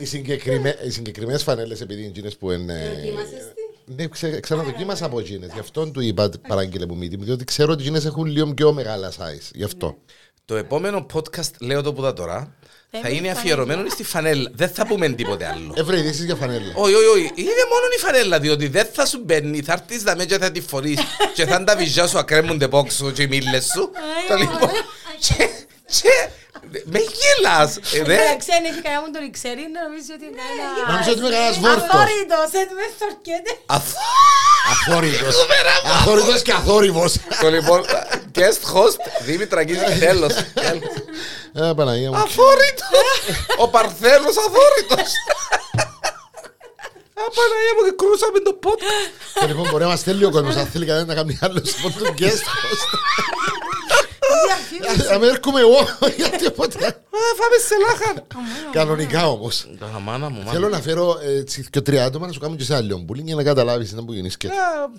οι 0.01 0.05
συγκεκριμέ- 0.05 0.79
οι 0.87 0.91
συγκεκριμένες 0.91 1.43
φανέλες 1.43 1.81
επειδή 1.81 2.01
είναι 2.01 2.09
εκείνες 2.11 2.37
που 2.37 2.51
είναι... 2.51 2.93
Δοκίμασες 2.97 3.53
τι; 3.87 3.93
Ναι, 3.95 4.07
ξε- 4.07 4.41
ξαναδοκίμασα 4.41 5.05
από 5.05 5.19
εκείνες. 5.19 5.51
Γι' 5.53 5.59
αυτό 5.59 5.91
του 5.91 6.01
είπα 6.01 6.31
παράγγειλε 6.49 6.87
μου 6.87 6.99
medium, 7.03 7.19
διότι 7.19 7.45
ξέρω 7.45 7.73
ότι 7.73 7.83
εκείνες 7.83 8.05
έχουν 8.05 8.25
λίγο 8.27 8.55
πιο 8.55 8.73
μεγάλα 8.73 9.11
size. 9.13 9.51
Γι' 9.55 9.65
αυτό. 9.65 9.99
Το 10.45 10.57
επόμενο 10.57 11.07
podcast, 11.15 11.51
λέω 11.61 11.83
το 11.83 11.93
που 11.93 12.03
τα 12.03 12.13
τώρα, 12.13 12.57
Θα 12.93 12.99
θα 13.01 13.09
είναι 13.09 13.17
είναι 13.17 13.27
η 13.27 13.31
αφιερωμένο 13.31 13.89
στη 13.89 14.05
φανέλα. 14.05 14.51
Δεν 14.55 14.69
θα 14.69 14.87
πούμε 14.87 15.09
τίποτε 15.09 15.47
άλλο. 15.47 15.75
Έβρε 15.77 15.99
ειδήσεις 15.99 16.25
για 16.25 16.35
φανέλα. 16.35 16.73
Όχι, 16.75 16.95
όχι, 16.95 17.07
όχι. 17.07 17.23
Είναι 17.37 17.65
μόνο 17.71 17.85
η 17.97 17.99
φανέλα, 17.99 18.39
διότι 18.39 18.69
δεν 18.69 18.87
θα 18.93 19.07
σου 19.07 19.23
μπαίνει. 19.25 19.63
Θα 19.63 19.73
έρθεις 19.73 20.03
να 20.03 20.25
και 20.25 20.39
θα 20.39 20.51
τη 20.51 20.61
φορείς 20.61 21.01
και 21.35 21.47
θα 21.47 21.55
είναι 21.55 21.65
τα 21.65 21.77
βυζιά 21.77 22.07
σου 22.07 22.19
ακρέμονται 22.19 22.69
πόξο 22.69 23.11
και 23.11 23.23
οι 23.23 23.27
μήλες 23.27 23.65
σου. 23.65 23.91
Το 24.29 24.35
λοιπόν. 24.37 24.71
Και, 25.19 25.49
και, 25.87 26.29
με 26.93 27.01
γέλας. 27.19 27.71
ε, 27.77 28.03
δε. 28.09 28.15
Εντάξει, 28.15 28.49
αν 28.57 28.63
έχει 28.71 28.81
κανένα 28.85 29.01
μου 29.03 29.11
τον 29.17 29.25
ξέρει, 29.37 29.63
να 29.75 29.81
νομίζει 29.87 30.11
ότι 30.17 30.25
είναι 30.29 30.41
κανένα... 30.41 30.91
Νομίζω 30.91 31.11
ότι 31.15 31.21
είμαι 31.23 31.33
κανένας 31.37 31.59
βόρτος. 31.65 31.89
Αθόρυτος, 31.93 32.51
έτσι 32.61 32.75
με 32.81 32.87
θορκέται. 33.01 33.51
Αθ- 33.77 33.99
Αθόρυτος. 34.73 35.35
Αθόρυτος 35.95 36.41
και 36.47 36.53
αθόρυβος. 36.61 37.13
Το 37.41 37.49
λοιπόν, 37.57 37.81
guest 38.37 38.63
host, 38.75 38.99
Δήμητρα 39.27 39.61
Κίζη, 39.65 39.85
τέλος. 40.07 40.33
τέλος. 40.67 40.91
Ε, 41.71 41.73
Παναγία 41.79 42.11
μου. 42.11 42.17
Αθόρυτος. 42.25 43.09
Ο 43.63 43.67
Παρθένος 43.75 44.35
αθόρυτος. 44.45 45.11
Απαναγία 47.27 47.73
μου 47.77 47.83
και 47.89 47.95
κρούσαμε 48.01 48.39
το 48.47 48.53
podcast. 48.65 49.11
Και 49.41 49.47
Λοιπόν, 49.47 49.67
μπορεί 49.71 49.83
να 49.83 49.89
μας 49.89 50.01
στέλνει 50.01 50.25
ο 50.25 50.31
κόσμος 50.31 50.57
αν 50.57 50.67
θέλει 50.67 50.87
κανένας 50.87 51.09
να 51.09 51.15
κάνει 51.15 51.39
άλλο 51.43 51.63
σπον 51.65 51.95
του 51.99 52.15
guest 52.19 52.43
host. 52.61 52.89
Διαφήμιση. 54.47 55.11
Να 55.11 55.19
με 55.19 55.27
έρχομαι 55.27 55.61
εγώ, 55.61 55.79
γιατί 56.19 56.47
οπότε... 56.47 56.87
Α, 56.87 56.93
Φάμε 57.37 57.57
σε 57.67 57.75
λάχαν. 57.87 58.27
Κανονικά 58.73 59.29
όμως. 59.29 59.67
Τα 59.79 60.01
μάνα 60.01 60.29
μου, 60.29 60.43
Θέλω 60.51 60.69
να 60.69 60.81
φέρω 60.81 61.19
έτσι 61.23 61.67
και 61.71 61.81
τρία 61.81 62.05
άτομα 62.05 62.27
να 62.27 62.33
σου 62.33 62.41
κάνουν 62.41 62.57
και 62.57 62.65
σε 62.65 62.75
άλλο 62.75 63.05
bullying 63.09 63.25
για 63.25 63.35
να 63.35 63.43
καταλάβεις 63.43 63.93
να 63.93 64.05
που 64.05 64.13
γίνεις 64.13 64.37
και 64.37 64.49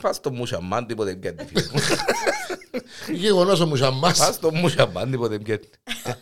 Πας 0.02 0.16
στο 0.16 0.32
μουσαμάν, 0.32 0.86
τίποτε 0.86 1.16
πιέτη. 1.16 1.48
Γεγονός 3.14 3.60
ο 3.60 3.66
Μουσαμάς 3.66 4.18
Πας 4.18 4.36
στο 4.36 4.52
μουσαμάν, 4.54 5.12
τίποτε 5.12 5.40
πιέτη. 5.40 5.70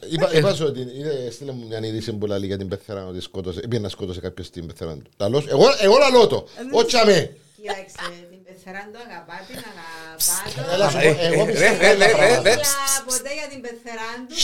Είπα, 0.10 0.36
είπα 0.38 0.54
σου 0.54 0.66
ότι 0.68 0.80
είδε, 0.80 1.32
στείλε 1.32 1.52
μου 1.52 1.66
μια 1.68 1.80
είδηση 1.84 2.14
που 2.14 2.26
λέει 2.26 2.40
για 2.46 2.58
την 2.58 2.68
πεθερά 2.68 3.06
ότι 3.06 3.22
σκότωσε, 3.22 3.60
πήγε 3.60 3.82
να 3.82 3.90
σκότωσε 3.90 4.20
κάποιος 4.20 4.50
την 4.50 4.68
πεθερά 4.68 4.94
του. 4.94 5.10
Λαλός, 5.18 5.46
εγώ, 5.48 5.66
εγώ 5.82 5.98
λαλώ 5.98 6.28
το, 6.28 6.48
όχι 6.72 6.98
αμέ. 6.98 7.36
Κοίταξε, 7.62 8.28
την 8.64 8.72
πεθερά 8.72 8.84
του 8.92 9.00
αγαπά 9.08 9.38
την 9.48 9.58
αγαπά 9.72 10.74
Έλα 10.74 10.86
το. 10.86 10.92
σου 10.92 10.98
πω, 10.98 11.26
εγώ 11.34 11.46
Ρε, 11.46 11.52
πιστεύω 11.52 11.82
ρε, 11.82 11.88
άλλα 11.90 12.06
ρε, 12.06 12.12
ρε, 12.12 12.18
πράγματα. 12.18 12.42
ρε. 12.44 12.56
Μιλά 12.56 13.04
ποτέ 13.06 13.32
για 13.40 13.48
την 13.52 13.62
πεθερά 13.66 14.10
του. 14.28 14.36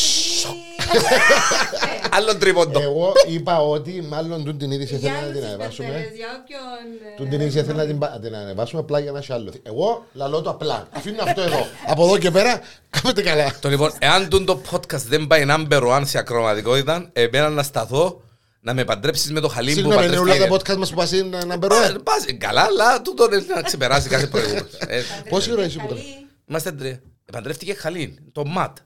γιατί- 0.42 2.16
Άλλον 2.16 2.40
τρίποντο. 2.40 2.80
Εγώ 2.82 3.12
είπα 3.28 3.62
ότι 3.62 4.02
μάλλον 4.10 4.44
τούν 4.46 4.58
την 4.58 4.72
είδηση 4.72 4.96
Για 4.96 5.10
θέλω 5.10 5.14
να 5.14 5.20
άλλους 5.26 5.32
την 5.34 5.42
τις 5.42 5.50
ανεβάσουμε. 5.54 5.88
πεθερές, 5.88 6.16
για 6.16 6.28
όποιον... 6.40 7.12
ε, 7.14 7.16
Τούν 7.18 7.30
την 7.30 7.40
είδηση 7.42 7.64
θέλω 7.64 7.78
να 7.78 7.86
την, 7.86 7.98
πα- 8.00 8.20
την 8.22 8.36
ανεβάσουμε 8.36 8.82
απλά 8.82 9.00
για 9.00 9.12
να 9.12 9.18
έχει 9.20 9.34
άλλο. 9.34 9.52
Εγώ 9.64 10.06
λαλώ 10.14 10.42
το 10.42 10.50
απλά. 10.50 10.88
Αφήνω 10.92 11.24
αυτό 11.24 11.42
εδώ. 11.42 11.66
Από 11.92 12.04
εδώ 12.06 12.18
και 12.18 12.32
πέρα, 12.32 12.62
κάμετε 12.90 13.22
καλά. 13.22 13.54
Το 13.60 13.70
λοιπόν, 13.70 13.92
εάν 14.00 14.30
τούν 14.30 14.46
το 14.46 14.62
podcast 14.72 15.04
δεν 15.14 15.28
πάει 15.28 15.46
number 15.48 15.82
one 15.98 16.02
σε 16.06 16.18
ακροματικότητα, 16.18 17.10
εμένα 17.14 17.50
να 17.50 17.64
σταθώ 17.64 18.22
να 18.66 18.74
με 18.74 18.86
παντρέψεις 18.86 19.32
με 19.32 19.40
το 19.40 19.48
χαλί 19.48 19.70
που 19.70 19.76
Συγγνώμη, 19.80 20.06
είναι 20.06 20.18
όλα 20.18 20.34
τα 20.38 20.40
παντρεύτηκε. 20.48 20.74
podcast 20.74 20.78
μας 20.78 20.90
που 20.90 20.96
πας 20.96 21.12
είναι 21.12 21.44
να 21.44 21.58
μπερώ. 21.58 21.76
Α, 21.76 22.00
πας, 22.04 22.26
Καλά, 22.38 22.62
αλλά 22.62 23.02
τούτο 23.02 23.26
είναι 23.26 23.46
να 23.56 23.62
ξεπεράσει 23.62 24.10
κάθε 24.10 24.28
προηγούμενο. 24.28 24.68
Ε, 24.88 25.02
Πόση 25.30 25.52
ώρα 25.52 25.64
είσαι 25.66 25.80
που 25.80 25.88
το... 25.88 25.94
καλή. 25.96 26.28
Είμαστε 26.46 26.72
τρία. 26.72 27.02
Παντρεύτηκε 27.32 27.74
χαλί, 27.74 28.18
το 28.32 28.46
ματ. 28.46 28.78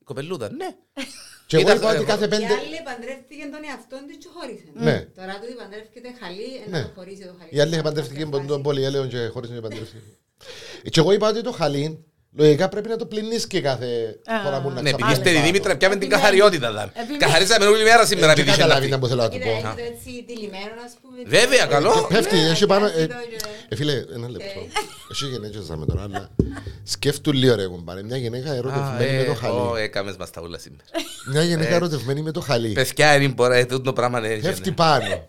Η 0.00 0.04
κοπελούδα, 0.04 0.50
ναι. 0.50 0.66
Και 1.46 1.56
εγώ 1.56 1.66
Ήταν- 1.66 1.76
είπα 1.78 1.90
ότι 1.94 2.04
κάθε 2.04 2.24
Η 2.24 2.28
πέντε... 2.28 2.44
άλλη 2.44 2.80
παντρεύτηκε 2.84 3.42
τον 3.52 3.60
εαυτόν 3.70 4.00
της 4.06 4.16
και 4.16 4.28
χώρισε. 4.34 4.64
Ναι. 4.74 5.00
Τώρα 5.16 5.32
του 5.32 5.56
παντρεύτηκε 5.58 6.08
χαλί, 6.20 6.48
Ναι. 6.70 6.78
ενώ 6.78 6.90
χωρίσει 6.96 7.22
το 7.22 7.34
χαλί. 7.38 7.50
Η 7.52 7.60
άλλη 7.60 7.72
είχε 7.72 7.82
παντρευτική 7.82 8.26
με 8.26 8.44
τον 8.46 8.62
Πολυέλεον 8.62 9.08
και 9.08 9.26
χωρίς 9.32 9.50
να 9.50 9.60
παντρευτεί. 9.60 10.02
Και 10.90 11.00
εγώ 11.00 11.12
είπα 11.12 11.28
ότι 11.28 11.40
το 11.42 11.52
χαλί, 11.52 12.04
λογικά 12.38 12.68
πρέπει 12.68 12.88
να 12.88 12.96
το 12.96 13.06
πλυνείς 13.06 13.46
και 13.46 13.60
κάθε 13.60 13.86
Α. 14.24 14.40
φορά 14.44 14.60
που 14.60 14.68
να 14.68 14.74
Ναι, 14.74 14.90
επειδή 14.90 15.02
ξαπλώνει 15.02 15.12
είστε 15.12 15.30
η 15.30 15.34
πάνω. 15.34 15.44
Δήμητρα, 15.46 15.76
πιάμε 15.76 15.94
την 15.94 16.02
Επιμένει. 16.02 16.22
καθαριότητα. 16.22 16.72
δάμε. 16.72 16.92
Επιμένει. 16.94 17.18
Καθαρίζαμε 17.18 17.66
όλη 17.66 17.82
μέρα 17.82 18.06
σήμερα 18.06 18.26
Δεν 18.26 18.36
επειδή 18.42 18.48
είχε 18.50 18.60
καταλάβει 18.60 18.88
να 18.88 18.94
να 18.96 18.98
που 19.02 19.06
θέλω 19.06 19.22
να 19.22 19.28
του 19.28 19.38
Κοίτα, 19.38 19.44
πω. 19.50 19.52
έχει 19.52 19.62
το 19.62 19.82
έτσι 19.92 20.24
τυλιγμένο, 20.26 20.72
ας 20.86 20.92
πούμε. 21.02 21.16
Βέβαια, 21.38 21.66
καλό. 21.66 22.06
Και 22.08 22.14
πέφτει, 22.14 22.36
έχει 22.38 22.66
πάνω... 22.66 22.86
ε, 22.86 22.90
το 22.90 23.14
και- 23.30 23.46
ε, 23.68 23.76
Φίλε, 23.76 23.92
ένα 23.92 24.28
λεπτό. 24.28 24.60
Εσύ 25.10 25.26
γενέτσες 25.26 25.66
θα 25.66 25.76
με 25.76 25.86
τώρα, 25.86 26.02
αλλά 26.02 26.28
σκέφτου 26.82 27.32
λίγο 27.32 27.54
ρε 27.54 27.66
κουμπάρε. 27.66 28.02
Μια 28.02 28.16
γυναίκα 28.16 28.52
ερωτευμένη 28.54 29.16
με 29.16 29.24
το 29.24 29.34
χαλί. 29.34 29.54
Ω, 29.56 29.76
έκαμες 29.76 30.16
μας 30.16 30.30
τα 30.30 30.40
ούλα 30.42 30.58
σήμερα. 30.58 30.84
Μια 31.32 31.42
γυναίκα 31.42 31.74
ερωτευμένη 31.74 32.22
με 32.22 32.30
το 32.30 32.40
χαλί. 32.40 32.72
Παιδιά, 32.72 33.14
είναι 33.16 33.28
μπορεί, 33.32 33.66
τούτο 33.66 33.80
το 33.82 33.92
πράγμα 33.92 34.18
είναι. 34.18 34.36
Πέφτει 34.38 34.72
πάνω. 34.72 35.28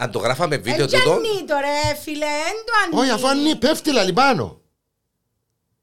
Αν 0.00 0.10
το 0.10 0.18
γράφαμε 0.18 0.54
Ε, 0.54 0.58
βίντεο 0.58 0.86
τούτο, 0.86 0.98
Γιάννη 0.98 1.44
το 1.46 1.54
ρε 1.60 1.94
φίλε, 2.02 2.24
εν 2.24 2.56
το 2.66 2.72
ανήκει. 2.84 3.00
Όχι, 3.00 3.10
αφού 3.10 3.28
ανή 3.28 3.56
πέφτει 3.56 3.92
λαλί 3.92 4.12
πάνω. 4.12 4.60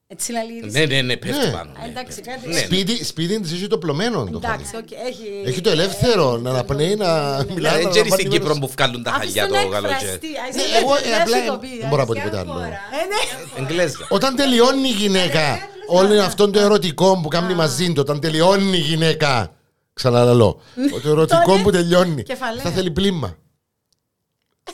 Έτσι 0.08 0.32
λαλείς. 0.32 0.72
ναι, 0.72 0.84
ναι, 0.84 1.00
ναι, 1.02 1.16
πέφτει 1.16 1.46
Ναι. 1.46 1.52
πάνω. 1.52 1.70
Α, 1.70 1.82
ναι, 1.82 1.88
Εντάξει, 1.88 2.20
ναι. 2.26 2.32
κάτι. 2.32 2.48
Ναι. 2.48 2.58
Σπίτι, 2.60 3.04
σπίτι 3.04 3.40
της 3.40 3.52
έχει 3.52 3.66
το 3.66 3.78
πλωμένο 3.78 4.24
το 4.32 4.40
χαλί. 4.44 4.54
Εντάξει, 4.54 4.76
οκ, 4.76 4.90
έχει... 5.08 5.42
Έχει 5.44 5.60
το 5.60 5.70
ελεύθερο 5.70 6.36
να 6.36 6.50
αναπνέει, 6.50 6.94
να 6.96 7.06
μιλάει. 7.54 7.54
Ναι, 7.54 7.60
να 7.60 7.70
Δεν 7.70 7.90
ξέρεις 7.90 7.94
λαμβάνει 7.96 8.10
στην 8.10 8.30
Κύπρο 8.30 8.54
μέρος. 8.54 8.58
που 8.58 8.74
βγάλουν 8.76 9.02
τα 9.02 9.10
Άφησε 9.10 9.40
χαλιά 9.40 9.46
τον 9.62 9.62
το 9.64 9.74
καλοκαίρι. 9.74 9.94
εκφραστή. 10.02 10.26
Α, 10.26 10.30
Ναι, 10.54 10.62
εσύ 10.62 10.76
Εγώ 10.82 10.94
δεν 10.94 11.12
ε, 11.12 11.16
απλά 11.22 11.36
σου 11.38 11.46
το 11.46 11.58
πει, 11.58 11.68
δεν 11.80 11.88
μπορώ 11.88 12.00
να 12.00 12.06
πω 12.06 12.12
Ποια 12.12 12.22
τίποτα 12.22 12.40
άλλο. 12.40 12.52
χώρα; 12.52 12.66
Ε, 12.66 12.70
ναι. 13.12 13.62
Εγγλέζικα. 13.64 14.06
Όταν 14.08 14.36
τελειώνει 14.36 14.88
η 14.88 14.92
γυναίκα, 14.92 15.58
όλο 15.88 16.22
αυτό 16.22 16.50
το 16.50 16.58
ερωτικό 16.60 17.20
που 17.22 17.28
κάνει 17.28 17.54
μαζί 17.54 17.86
του, 17.92 18.00
όταν 18.00 18.20
τελειώνει 18.20 18.76
η 18.76 18.80
γυναίκα. 18.80 19.50
Ξαναλαλώ. 19.92 20.60
Το 21.02 21.08
ερωτικό 21.08 21.42
Τότε, 21.50 21.62
που 21.62 21.70
τελειώνει. 21.70 22.22
κεφαλαία. 22.22 22.62
Θα 22.62 22.70
θέλει 22.70 22.90
πλήμα. 22.90 23.36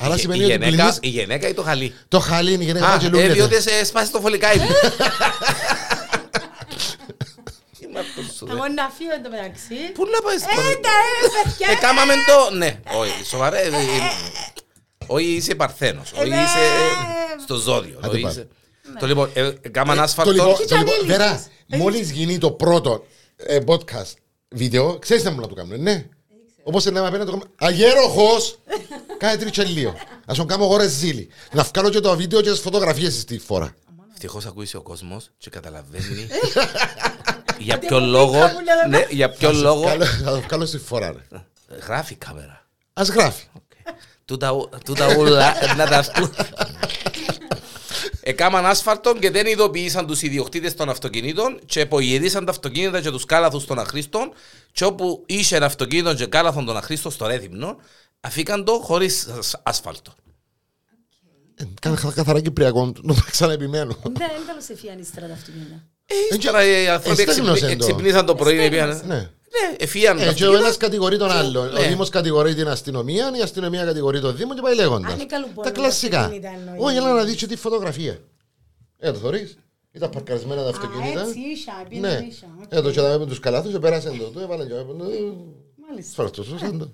Άρα 0.03 0.15
Η 0.15 0.19
σημαίνει 0.19 0.45
ότι 0.45 0.53
γυναίκα- 0.53 0.71
πλυνείς 0.77 0.99
Η 1.01 1.09
γυναίκα 1.09 1.49
ή 1.49 1.55
το 1.55 1.63
χαλί; 1.63 1.95
το 2.09 2.21
χαλί, 2.21 2.53
είναι 2.53 2.63
η 2.63 2.67
γυναίκα 2.67 2.87
Α, 2.89 2.99
και 2.99 3.07
ε, 3.07 3.09
λούγεται. 3.09 3.33
διότι 3.33 3.63
σε 3.63 3.85
σπάσει 3.85 4.11
το 4.13 4.21
φωλικάι 4.21 4.57
μου. 4.57 4.67
Είναι 7.81 7.99
αυτός 7.99 8.25
σου, 8.37 8.47
ρε. 8.47 8.53
Εγώ 8.53 8.69
να 8.69 8.89
φύγω 8.97 9.13
εν 9.13 9.23
τω 9.23 9.31
μεταξύ. 9.31 9.75
Πού 9.95 10.05
να 10.15 10.21
πάεις 10.21 10.43
Ε, 10.43 10.47
τα 10.47 10.91
ε, 10.91 11.43
παιδιά. 11.43 11.69
Εκάμαμε 11.71 12.13
το. 12.27 12.55
Ναι, 12.57 12.81
όχι, 12.99 13.25
σοβαρά. 13.25 13.59
ε, 13.59 13.67
ε, 13.67 13.71
Όχι 15.07 15.27
είσαι 15.27 15.55
παρθένος. 15.55 16.13
Όχι 16.13 16.29
ναι. 16.29 16.37
είσαι 16.37 16.59
στο 17.43 17.55
ζώδιο. 17.57 17.99
Άντε 17.99 18.09
όχι 18.09 18.21
πάμε. 18.21 18.33
είσαι- 18.35 18.49
Το 19.01 19.07
λοιπόν, 19.07 19.31
ε, 19.35 19.51
έκαναν 19.61 19.97
Το 19.97 20.03
άσφαλτο. 20.03 20.33
λοιπόν, 20.33 20.57
Και 20.57 20.65
το 20.65 20.77
λοιπόν, 20.77 20.95
ανήλικες. 20.95 21.17
Βέρα, 21.17 21.45
μόλις 21.67 22.11
γίνει 22.11 22.39
το 22.39 22.51
πρώτο 22.51 23.07
ε, 23.37 23.59
podcast 23.67 24.13
βίντεο, 24.49 24.99
ξέρεις 24.99 25.23
τι 25.23 25.29
να 25.29 25.35
μου 25.35 25.41
να 25.41 25.47
το 25.49 25.55
κάνουμε, 25.55 25.77
ναι; 25.77 26.05
Όπως 26.63 26.85
να 26.85 26.91
με 27.01 27.07
απέναντι 27.07 27.31
το 27.31 27.37
κάνουμε, 27.37 27.51
αγέροχος, 27.59 28.59
κάνε 29.19 29.37
τριτσελίο. 29.37 29.95
Ας 30.27 30.37
τον 30.37 30.47
κάνω 30.47 30.65
εγώ 30.65 30.77
ρε 30.77 30.89
ζήλι. 30.89 31.29
Να 31.53 31.63
βγάλω 31.63 31.91
και 31.91 32.01
το 32.01 32.17
βίντεο 32.17 32.41
και 32.41 32.51
τις 32.51 32.61
φωτογραφίες 32.61 33.15
στη 33.21 33.39
φορά. 33.39 33.75
Ευτυχώς 34.13 34.47
ακούσει 34.47 34.77
ο 34.77 34.83
κόσμος 34.83 35.31
και 35.39 35.51
καταλαβαίνει 35.51 36.27
για 37.59 37.75
Ότι 37.77 37.87
ποιο 37.87 37.97
από 37.97 38.07
λόγο. 38.07 38.33
πίκα 38.33 38.47
μου 38.53 38.61
λέω, 38.61 38.89
Ναι, 39.01 39.07
για 39.11 39.31
ποιο 39.31 39.49
Θα 39.49 39.55
σε 39.55 39.61
λόγο. 39.61 39.81
βγάλω- 39.81 40.05
Θα 40.05 40.31
το 40.31 40.41
βγάλω 40.41 40.67
στη 40.67 40.79
φορά, 40.79 41.13
ρε. 41.13 41.41
Γράφει 41.87 42.13
η 42.13 42.17
κάμερα. 42.17 42.67
Ας 42.93 43.09
γράφει. 43.09 43.45
Τούτα 44.25 44.51
ου- 44.53 44.71
Τούτα 44.85 45.17
ούλα 45.17 45.53
να 45.77 45.87
τα 45.89 46.05
βγουν. 48.23 48.35
Εκάμαν 48.35 48.67
άσφαλτο 48.67 49.15
και 49.19 49.31
δεν 49.31 49.47
ειδοποιήσαν 49.47 50.07
τους 50.07 50.23
ιδιοκτήτες 50.23 50.75
των 50.75 50.89
αυτοκινήτων 50.89 51.59
και 51.67 51.81
απογυρίσαν 51.81 52.45
τα 52.45 52.51
αυτοκίνητα 52.51 53.01
και 53.01 53.11
τους 53.11 53.25
κάλαθους 53.25 53.65
των 53.65 53.79
αχρήστων 53.79 54.33
και 54.73 54.85
όπου 54.85 55.23
είχε 55.27 55.57
ένα 55.57 55.67
αυτοκίνητο 55.67 56.15
και 56.15 56.27
κάλαθον 56.27 56.65
των 56.65 56.77
αχρήστων 56.77 57.13
στο 57.13 57.27
ρέθυμνο 57.27 57.77
αφήκαν 58.21 58.65
το 58.65 58.73
χωρίς 58.73 59.27
ασ- 59.39 59.55
άσφαλτο. 59.63 60.15
Ε, 61.55 61.65
κα- 61.81 61.95
κα- 61.95 62.13
Καθαρά 62.15 62.41
κυπριακό, 62.41 62.93
να 63.03 63.15
ξαναεπιμένω. 63.31 63.97
Δεν 64.03 64.13
δεν 64.13 64.29
θέλω 64.47 64.61
σε 64.61 64.77
φιάνει 64.77 65.01
η 65.01 65.05
στράτα 65.05 65.33
αυτοκίνητα. 65.33 65.83
Ύστερα 66.31 66.65
οι 66.65 66.89
άνθρωποι 66.89 67.21
εστέγνωσε 67.23 67.51
εξυπνή- 67.51 67.79
το. 67.79 67.85
εξυπνήσαν 67.87 68.27
το 68.27 68.35
πρωί. 68.35 68.59
Εστέγνωσε. 68.59 69.01
πήγαν- 69.01 69.07
Ναι. 69.07 69.31
Ναι, 69.53 69.77
εφίαν 69.79 70.17
τα 70.17 70.23
Ε, 70.23 70.25
και 70.25 70.29
ο 70.29 70.33
αυτοκίνητα. 70.33 70.59
ένας 70.65 70.77
κατηγορεί 70.77 71.19
τον 71.19 71.31
άλλον. 71.31 71.69
Ο 71.69 71.81
Ναι. 71.81 71.87
Δήμος 71.89 72.09
κατηγορεί 72.09 72.55
την 72.55 72.69
αστυνομία, 72.69 73.31
η 73.39 73.41
αστυνομία 73.41 73.85
κατηγορεί 73.85 74.21
τον 74.21 74.37
Δήμο 74.37 74.55
και 74.55 74.61
πάει 74.61 74.75
λέγοντας. 74.75 75.13
Αν 75.13 75.17
είναι 75.19 75.27
καλουπόλεμο 75.27 75.63
Τα 75.63 75.71
τα 75.73 75.81
κλασικά. 75.81 76.19
αυτοκίνητα 76.21 76.49
εννοεί. 76.53 76.77
Όχι, 76.79 76.97
έλα 76.97 77.13
να 77.13 77.25
δεις 77.25 77.35
και 77.35 77.47
τη 77.47 77.57
φωτογραφία. 77.57 78.19
Ε, 78.99 79.13
το 79.13 79.19
θωρείς. 79.19 79.57
Ήταν 79.93 80.11
παρκαρισμένα 80.11 80.63
τα 80.63 80.69
αυτοκίνητα. 80.69 81.21
έτσι 81.21 81.39
ίσα, 81.41 81.73
Ναι. 81.83 81.89
πήγαινε 81.89 82.27
ίσα. 82.31 82.47
οκ. 82.63 82.67
Ε, 82.73 82.81
το 82.81 82.91
και 82.91 83.01
με 83.01 83.27
τους 83.27 83.41
καλάθους, 83.41 83.79
πέρασαν 83.79 84.19
το. 84.19 84.25
Το 84.25 84.41
έβαλαν 84.41 84.67
και 84.67 84.73
έβαλαν 84.75 84.99
το. 84.99 85.05
Μάλιστα. 85.89 86.13
Σφαρτοσούσαν 86.13 86.79
το. 86.79 86.91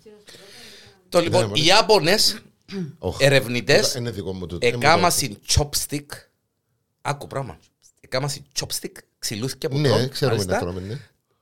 Το 1.09 1.19
Ναι, 1.19 1.25
λοιπόν, 1.25 1.45
μωρέ. 1.47 1.61
οι 1.61 1.65
Ιάπωνες 1.65 2.39
Οχ, 2.99 3.17
ερευνητές 3.21 3.95
Είναι 3.95 4.11
δικό 4.11 4.33
μου 4.33 4.47
τούτο. 4.47 4.67
εκάμασαν 4.67 5.39
chopstick. 5.49 6.07
Άκου 7.01 7.27
πράγμα. 7.27 7.59
Εκάμασαν 8.01 8.43
chopstick, 8.61 8.93
ξυλούθηκια 9.19 9.69
από 9.69 9.79
Ναι, 9.79 9.89
τον, 9.89 10.09
ξέρουμε 10.09 10.37
μάλιστα, 10.37 10.65
να 10.65 10.73
τρώμε, 10.73 10.87
ναι. 10.87 10.99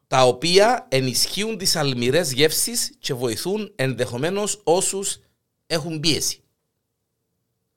Τα 0.07 0.23
οποία 0.27 0.87
ενισχύουν 0.89 1.59
τις 1.59 1.77
αλμυρές 1.77 2.33
γεύσεις 2.33 2.93
και 2.99 3.15
βοηθούν 3.15 3.73
ενδεχομένως 3.75 4.61
όσους 4.65 5.19
έχουν 5.67 6.01
πίεση. 6.01 6.41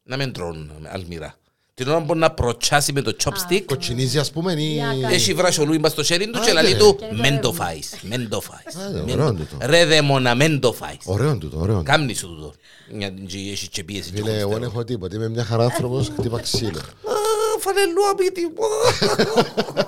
Να 0.03 0.17
μην 0.17 0.31
τρώνε 0.33 0.71
αλμυρά. 0.85 1.33
Την 1.73 1.87
ώρα 1.87 1.99
μπορεί 1.99 2.19
να 2.19 2.31
προτσάσει 2.31 2.93
με 2.93 3.01
το 3.01 3.15
chopstick, 3.23 3.61
Κοτσινίζει, 3.65 4.17
ας 4.19 4.31
πούμε, 4.31 4.53
ή... 4.53 4.71
Για 4.73 4.97
κάτι. 5.01 5.13
έχει 5.13 5.33
βρασολούι 5.33 5.77
μπας 5.79 5.91
στο 5.91 6.03
χέρι 6.03 6.25
του 6.29 6.39
και 6.39 6.49
Άντε. 6.49 6.61
λέει 6.61 6.75
του 6.75 6.95
Και 6.99 7.05
το 7.05 7.15
«Μεν 7.15 7.21
το 7.41 7.47
έρευνα». 7.47 7.53
φάεις, 7.65 7.95
μεν 8.01 8.29
το 8.29 8.41
φάεις». 8.41 8.75
Άντε, 8.75 9.01
Μεν 9.01 9.19
ωραίο 9.19 9.33
το- 9.33 9.43
τούτο. 9.43 9.57
Ρε 9.65 9.85
δαίμονα, 9.85 10.35
μεν 10.35 10.59
το 10.59 10.73
φάεις. 10.73 10.97
Ωραίο 11.05 11.37
τούτο, 11.37 11.59
ωραίο. 11.59 11.83
Κάμνη 11.83 12.13
σου 12.13 12.27
τούτο. 12.27 12.53
Για 12.97 13.13
την 13.13 13.25
έχει 13.51 13.67
και 13.67 13.83
πίεση. 13.83 14.09
και 14.11 14.15
Φίλε, 14.15 14.29
εγώ 14.29 14.37
δεν 14.37 14.41
χολυστερόλ. 14.41 14.63
έχω 14.73 14.83
τίποτα. 14.83 15.15
Είμαι 15.15 15.29
μια 15.29 15.43
χαρά 15.45 15.63
άνθρωπος, 15.63 16.11
χτύπα 16.17 16.39
ξύλο. 16.39 16.79
Α, 16.79 17.13
Φανελού 17.59 18.09
απίτι 18.11 18.41
μου. 18.41 18.53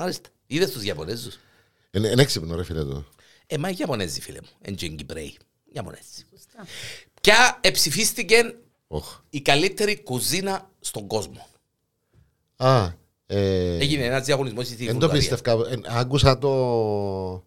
Μάλιστα. 0.00 0.28
Είδες 0.46 0.70
τους 0.70 0.82
Ιαπωνέζους; 0.84 1.38
Είναι 1.90 2.08
είναι 2.08 2.22
έξυπνο 2.22 2.56
ρε 2.56 2.64
φίλε 2.64 2.84
το. 2.84 3.04
Ε, 3.46 3.58
μα 3.58 3.70
Ιαπωνέζοι 3.70 4.20
φίλε 4.20 4.38
μου. 4.42 4.48
Εν 4.60 4.74
και 4.74 4.88
Κυπρέοι. 4.88 5.36
Ιαπωνέζοι. 5.72 6.02
Ποια 7.20 7.58
εψηφίστηκε 7.60 8.54
Οχ. 8.86 9.18
η 9.30 9.40
καλύτερη 9.40 10.02
κουζίνα 10.02 10.70
στον 10.80 11.06
κόσμο. 11.06 11.46
Α, 12.56 12.84
ε, 13.26 13.76
Έγινε 13.76 14.04
ένας 14.04 14.24
διαγωνισμός 14.24 14.66
στη 14.66 14.74
δεν 14.76 14.86
το 14.86 14.92
Βουλγαρία. 14.92 15.18
πίστευκα. 15.18 15.52
Ε, 15.52 15.78
Άκουσα 15.88 16.38
το... 16.38 17.44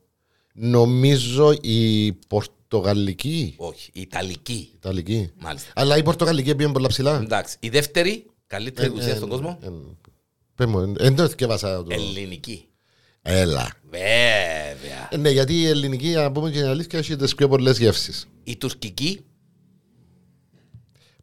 Νομίζω 0.54 1.52
η 1.62 2.12
Πορτογαλική. 2.14 3.54
Όχι, 3.58 3.90
η 3.94 4.02
Ιταλική. 4.02 4.72
Ιταλική. 4.76 5.32
Μάλιστα. 5.40 5.72
Αλλά 5.76 5.98
η 5.98 6.04
Πορτογαλική 6.04 6.56
πήγαινε 6.56 6.74
πολλά 6.74 6.88
ψηλά. 6.88 7.20
Εντάξει. 7.24 7.58
Η 7.60 7.70
δεύτερη 7.70 8.26
καλύτερη 8.48 8.88
Ε, 8.88 8.90
κουζίνα 8.90 9.12
ε, 9.14 9.16
στον 9.16 9.30
κόσμο. 9.30 9.60
Ε, 10.58 10.64
Πες 10.64 10.66
μου, 10.66 10.94
δεν 10.98 11.16
το 11.16 11.28
θυκεύασα 11.28 11.84
το. 11.84 11.88
Ελληνική. 11.90 12.68
Έλα. 13.22 13.74
Βέβαια. 13.90 15.08
Ε, 15.10 15.18
Ναι, 15.18 15.30
γιατί 15.30 15.54
η 15.62 15.68
ελληνική, 15.68 16.08
να 16.10 16.32
πούμε 16.32 16.50
και 16.52 16.58
την 16.60 16.68
αλήθεια, 16.68 17.00
έχει 17.00 17.16
τις 17.16 17.36
πιο 17.36 17.48
πολλές 17.48 17.78
γεύσεις. 17.78 18.28
Η 18.44 18.58
τουρκική. 18.58 19.26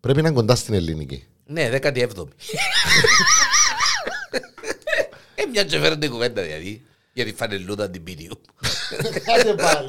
Πρέπει 0.01 0.23
να 0.23 0.29
είναι 0.29 0.37
κοντά 0.37 0.55
στην 0.55 0.75
ελληνική. 0.75 1.25
Ναι, 1.47 1.71
17η. 1.73 2.29
ε, 5.35 5.45
μια 5.53 5.65
και 5.65 5.79
φέρνει 5.79 6.09
κουβέντα 6.09 6.43
δηλαδή. 6.43 6.83
Για 7.13 7.25
τη 7.25 7.33
φανελούδα 7.33 7.91
την 7.91 8.03
πίριου. 8.03 8.41
Κάτε 9.25 9.55
πάλι. 9.55 9.89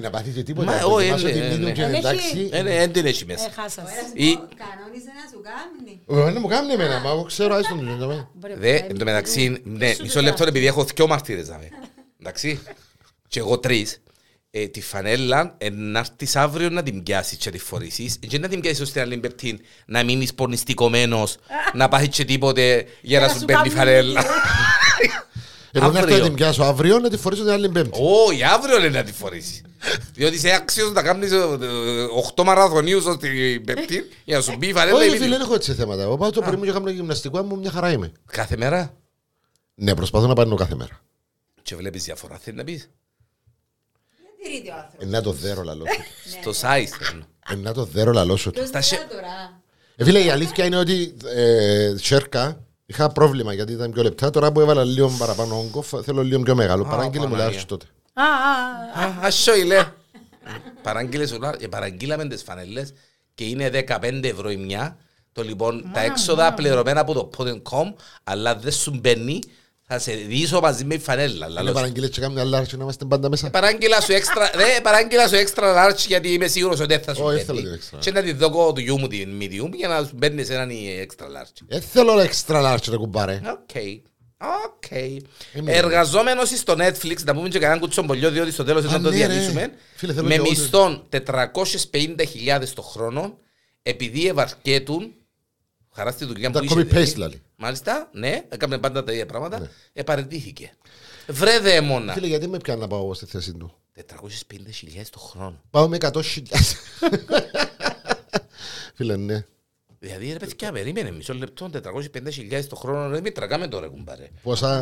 Να 0.00 0.10
πάθεις 0.10 0.34
και 0.34 0.42
τίποτα. 0.42 0.66
Μα, 0.70 0.76
να 0.78 0.84
όχι, 0.84 0.94
δοκιμάσω 1.08 1.26
ναι, 1.26 1.32
την 1.32 1.40
ναι, 1.40 1.46
ίδια 1.46 1.58
ναι. 1.66 1.72
και 1.72 1.80
Δεν 1.82 1.94
έχει- 1.94 1.98
εντάξει. 2.06 2.48
Ε, 2.52 2.62
ναι, 2.62 2.70
δεν 2.76 2.92
την 2.92 3.06
έχει 3.06 3.22
Ε, 3.22 3.26
μέσα. 3.32 3.50
χάσας. 3.54 3.84
Ή- 4.14 4.24
Κανόνισε 4.34 5.10
να 5.18 5.24
σου 5.32 5.40
κάνει. 5.42 6.00
Ε, 6.28 6.32
Δεν 6.32 6.38
μου 6.40 6.48
κάνει 6.48 6.72
εμένα, 6.72 7.00
μα 7.00 7.10
εγώ 7.10 7.22
ξέρω 7.22 7.54
άιστον 7.54 7.98
το 7.98 8.06
λέμε. 8.06 8.28
Μπορεί 8.34 8.52
να 8.54 8.60
Δε, 8.60 8.78
πάει 8.78 8.88
εν 8.90 8.98
τω 8.98 9.04
μεταξύ, 9.04 9.60
ναι, 9.64 9.92
Σου 9.94 10.02
μισό 10.02 10.14
το 10.14 10.20
λεπτό 10.22 10.38
κάνω. 10.38 10.50
επειδή 10.50 10.66
έχω 10.66 10.84
δυο 10.84 11.06
μαρτύρες 11.06 11.46
δάμε. 11.48 11.68
Εντάξει. 12.20 12.60
Και 13.28 13.38
εγώ 13.38 13.58
τρεις. 13.58 14.02
Ε, 14.50 14.66
τη 14.68 14.80
φανέλα 14.80 15.54
ε, 15.58 15.70
να 15.70 15.98
έρθεις 15.98 16.36
αύριο 16.36 16.68
να 16.70 16.82
την 16.82 17.02
πιάσεις 17.02 17.38
και 17.38 17.50
τη 17.50 17.58
φορήσεις 17.58 18.18
και 18.28 18.38
να 18.38 18.48
την 18.48 18.60
πιάσεις 18.60 18.80
ώστε 18.80 19.00
να 19.04 19.08
την 19.10 19.20
πεπτύν 19.20 19.60
να 19.86 20.04
μείνεις 20.04 20.34
πονιστικομένος 20.34 21.36
να 21.74 21.88
πάθεις 21.88 22.08
και 22.08 22.24
τίποτε 22.24 22.84
για 23.00 23.20
να 23.20 23.26
να 23.26 23.32
σου 23.32 23.38
σου 23.38 23.44
παίρνει 23.44 23.62
κάνουν 23.62 23.76
φανέλα. 23.78 24.24
Εγώ 25.82 25.90
να 25.92 25.98
έρθω 25.98 26.08
να 26.10 26.14
Αύριο. 26.14 26.24
την 26.24 26.34
πιάσω 26.34 26.62
αύριο 26.62 26.98
να 26.98 27.10
τη 27.10 27.16
φορήσω 27.16 27.42
την 27.42 27.50
άλλη 27.52 27.68
πέμπτη. 27.68 27.98
Όχι, 28.26 28.42
αύριο 28.44 28.78
είναι 28.78 28.88
να 28.88 29.02
τη 29.02 29.12
φορήσεις. 29.12 29.62
Διότι 30.14 30.34
είσαι 30.36 30.50
άξιος 30.54 30.92
να 30.92 31.02
κάνεις 31.02 31.30
8 32.36 32.44
μαραθωνίους 32.44 33.04
ως 33.04 33.16
την 33.16 33.64
πεπτύν 33.64 34.04
για 34.24 34.36
να 34.36 34.42
σου 34.42 34.56
μπει 34.58 34.66
η 34.68 34.72
φανέλα. 34.72 34.96
Όχι 34.96 35.06
η 35.06 35.10
φίλε, 35.10 35.16
ίδια. 35.24 35.36
δεν 35.36 35.40
έχω 35.46 35.54
έτσι 35.54 35.74
θέματα. 35.74 36.02
Εγώ 36.02 36.16
πάω 36.16 36.30
το 36.30 36.40
πρωί 36.40 36.56
μου 36.56 36.64
και 36.64 36.72
κάνω 36.72 36.90
γυμναστικό 36.90 37.42
μου, 37.42 37.58
μια 37.58 37.70
χαρά 37.70 37.90
είμαι. 37.92 38.12
Κάθε 38.32 38.56
μέρα. 38.56 38.94
Ναι, 39.74 39.94
προσπαθώ 39.94 40.26
να 40.26 40.34
πάρω 40.34 40.54
κάθε 40.54 40.74
μέρα. 40.74 41.00
Και 41.62 41.76
βλέπεις 41.76 42.04
διαφορά, 42.04 42.38
θέλεις 42.38 42.58
να 42.58 42.64
πεις. 42.64 42.90
Δεν 44.10 44.50
τηρείται 44.52 44.70
ο 44.70 44.74
άνθρωπος. 44.74 45.06
Ε, 45.06 45.10
να 45.10 45.22
το 45.22 45.32
δέρω 45.32 45.62
λαλό 45.62 45.84
σου. 45.86 46.02
Στο 46.40 46.50
size 46.50 46.86
θέλω. 47.00 47.26
Ε, 47.50 47.54
να 47.54 47.72
το 47.72 47.84
δέρω 47.84 48.12
λαλό 48.12 48.36
σου. 48.36 48.50
Ποιος 48.50 48.68
Στα 48.68 48.78
δικά 48.78 48.96
σε- 48.96 49.06
τώρα. 49.10 49.60
Ε, 49.96 50.04
φίλε, 50.04 50.18
η 50.24 50.30
αλήθεια 50.30 50.64
είναι 50.64 50.76
ότι 50.76 51.16
ε, 51.34 51.94
σέρκα 52.00 52.64
είχα 52.90 53.08
πρόβλημα 53.08 53.52
γιατί 53.54 53.72
ήταν 53.72 53.92
πιο 53.92 54.02
λεπτά. 54.02 54.30
Τώρα 54.30 54.52
που 54.52 54.60
έβαλα 54.60 54.84
λίγο 54.84 55.10
παραπάνω 55.18 55.58
όγκο, 55.58 55.82
φα- 55.82 56.02
θέλω 56.02 56.22
λίγο 56.22 56.42
πιο 56.42 56.54
μεγάλο. 56.54 56.82
Α, 56.84 56.88
Παράγγειλε 56.88 57.24
μου 57.26 57.30
Παναγία. 57.30 57.46
λάθος 57.50 57.64
τότε. 57.66 57.86
Α, 58.12 58.22
α, 58.22 59.04
α. 59.04 59.08
Α, 59.08 59.26
ασό 59.26 59.56
ηλέ. 59.56 59.84
Παραγγείλες 60.82 61.32
όλα, 61.32 61.54
ε, 61.60 61.66
παραγγείλαμε 61.66 62.28
τις 62.28 62.42
φανελές 62.42 62.92
και 63.34 63.44
είναι 63.44 63.68
15 63.68 64.28
ευρώ 64.28 64.50
η 64.50 64.56
μια. 64.56 64.96
Το 65.32 65.42
λοιπόν, 65.42 65.90
τα 65.92 66.00
έξοδα 66.00 66.54
πληρωμένα 66.54 67.00
από 67.00 67.12
το 67.14 67.30
pod.com, 67.36 67.92
αλλά 68.24 68.56
δεν 68.56 68.72
σου 68.72 68.98
μπαίνει, 69.00 69.40
θα 69.90 69.98
σε 69.98 70.12
δείσω 70.12 70.60
μαζί 70.60 70.84
με 70.84 70.94
η 70.94 70.98
φανέλα. 70.98 71.46
Είναι 71.46 71.54
λαλώς. 71.54 71.72
παραγγείλες 71.72 72.10
και 72.10 72.20
κάμια 72.20 72.42
άλλα 72.42 72.60
να 72.60 72.82
είμαστε 72.82 73.04
πάντα 73.04 73.28
μέσα. 73.28 73.50
Παράγγειλα 73.50 74.00
σου 74.00 74.12
έξτρα, 74.12 74.50
δε, 74.60 74.80
παράγγειλα 74.82 75.28
σου 75.28 75.34
έξτρα 75.34 75.88
large 75.90 75.96
γιατί 76.06 76.32
είμαι 76.32 76.46
σίγουρος 76.46 76.80
ότι 76.80 76.88
δεν 76.94 77.02
θα 77.02 77.14
σου 77.14 77.22
Όχι, 77.24 77.44
θέλω 77.44 77.60
μπαίνει. 77.60 77.76
την 77.78 77.88
extra. 77.90 78.00
Και 78.00 78.10
να 78.10 78.22
τη 78.22 78.32
δω 78.32 78.72
του 78.72 78.80
γιού 78.80 78.98
μου 78.98 79.06
την 79.06 79.38
medium 79.42 79.70
για 79.74 79.88
να 79.88 79.98
σου 80.04 80.10
μπαίνεις 80.14 80.46
σε 80.46 80.54
έναν 80.54 80.70
έξτρα 81.00 81.26
large. 81.26 81.64
Ε, 81.68 81.80
θέλω 81.80 82.12
extra 82.22 82.62
large 82.74 82.88
ρε 82.88 82.96
κουμπάρε. 82.96 83.40
Οκ. 83.44 83.70
Οκ. 84.66 84.90
Είμαι 85.54 85.72
Εργαζόμενος 85.72 86.48
στο 86.48 86.74
Netflix, 86.78 87.16
να 87.24 87.34
πούμε 87.34 87.48
και 87.48 87.58
κανέναν 87.58 87.80
κουτσομπολιό, 87.80 88.30
διότι 88.30 88.50
στο 88.52 88.64
τέλος 88.64 88.84
Α, 88.84 88.88
θα 88.88 89.00
το 89.00 89.10
ναι, 89.10 89.16
ρε. 89.18 89.26
διαλύσουμε. 89.26 89.72
Φίλε, 89.94 90.12
θέλω 90.12 90.26
Με 90.26 90.34
και 90.34 90.40
εγώ 90.40 90.48
μισθόν 90.50 91.02
450.000 91.12 92.68
το 92.74 92.82
χρόνο, 92.82 93.38
επειδή 93.82 94.28
ευαρκέτουν 94.28 95.12
χαρά 95.98 96.10
στη 96.10 96.24
δουλειά 96.24 96.50
που 96.50 96.64
είχε. 96.64 96.74
Paste, 96.74 97.12
δηλαδή. 97.12 97.42
Μάλιστα, 97.56 98.08
ναι, 98.12 98.44
έκαμε 98.48 98.78
πάντα 98.78 99.04
τα 99.04 99.12
ίδια 99.12 99.26
πράγματα. 99.26 99.58
Ναι. 99.58 99.68
Επαρετήθηκε. 99.92 100.72
Βρε 101.26 101.58
δαίμονα. 101.58 102.12
Φίλε, 102.12 102.26
γιατί 102.26 102.48
με 102.48 102.58
πιάνε 102.58 102.80
να 102.80 102.86
πάω 102.86 103.14
στη 103.14 103.26
θέση 103.26 103.52
του; 103.52 103.74
450.000 103.96 104.06
το 105.10 105.18
χρόνο. 105.18 105.60
Πάω 105.70 105.88
με 105.88 105.96
100.000. 106.00 106.20
Φίλε, 108.94 109.16
ναι. 109.16 109.44
Δηλαδή, 109.98 110.32
ρε 110.32 110.38
παιδιά, 110.38 110.72
περίμενε 110.72 111.10
μισό 111.10 111.34
λεπτό, 111.34 111.70
450.000 111.72 112.64
το 112.68 112.76
χρόνο, 112.76 113.08
ρε 113.08 113.20
Μήτρα, 113.20 113.68
τώρα, 113.68 113.88
κουμπάρε. 113.88 114.28
Πόσα... 114.42 114.78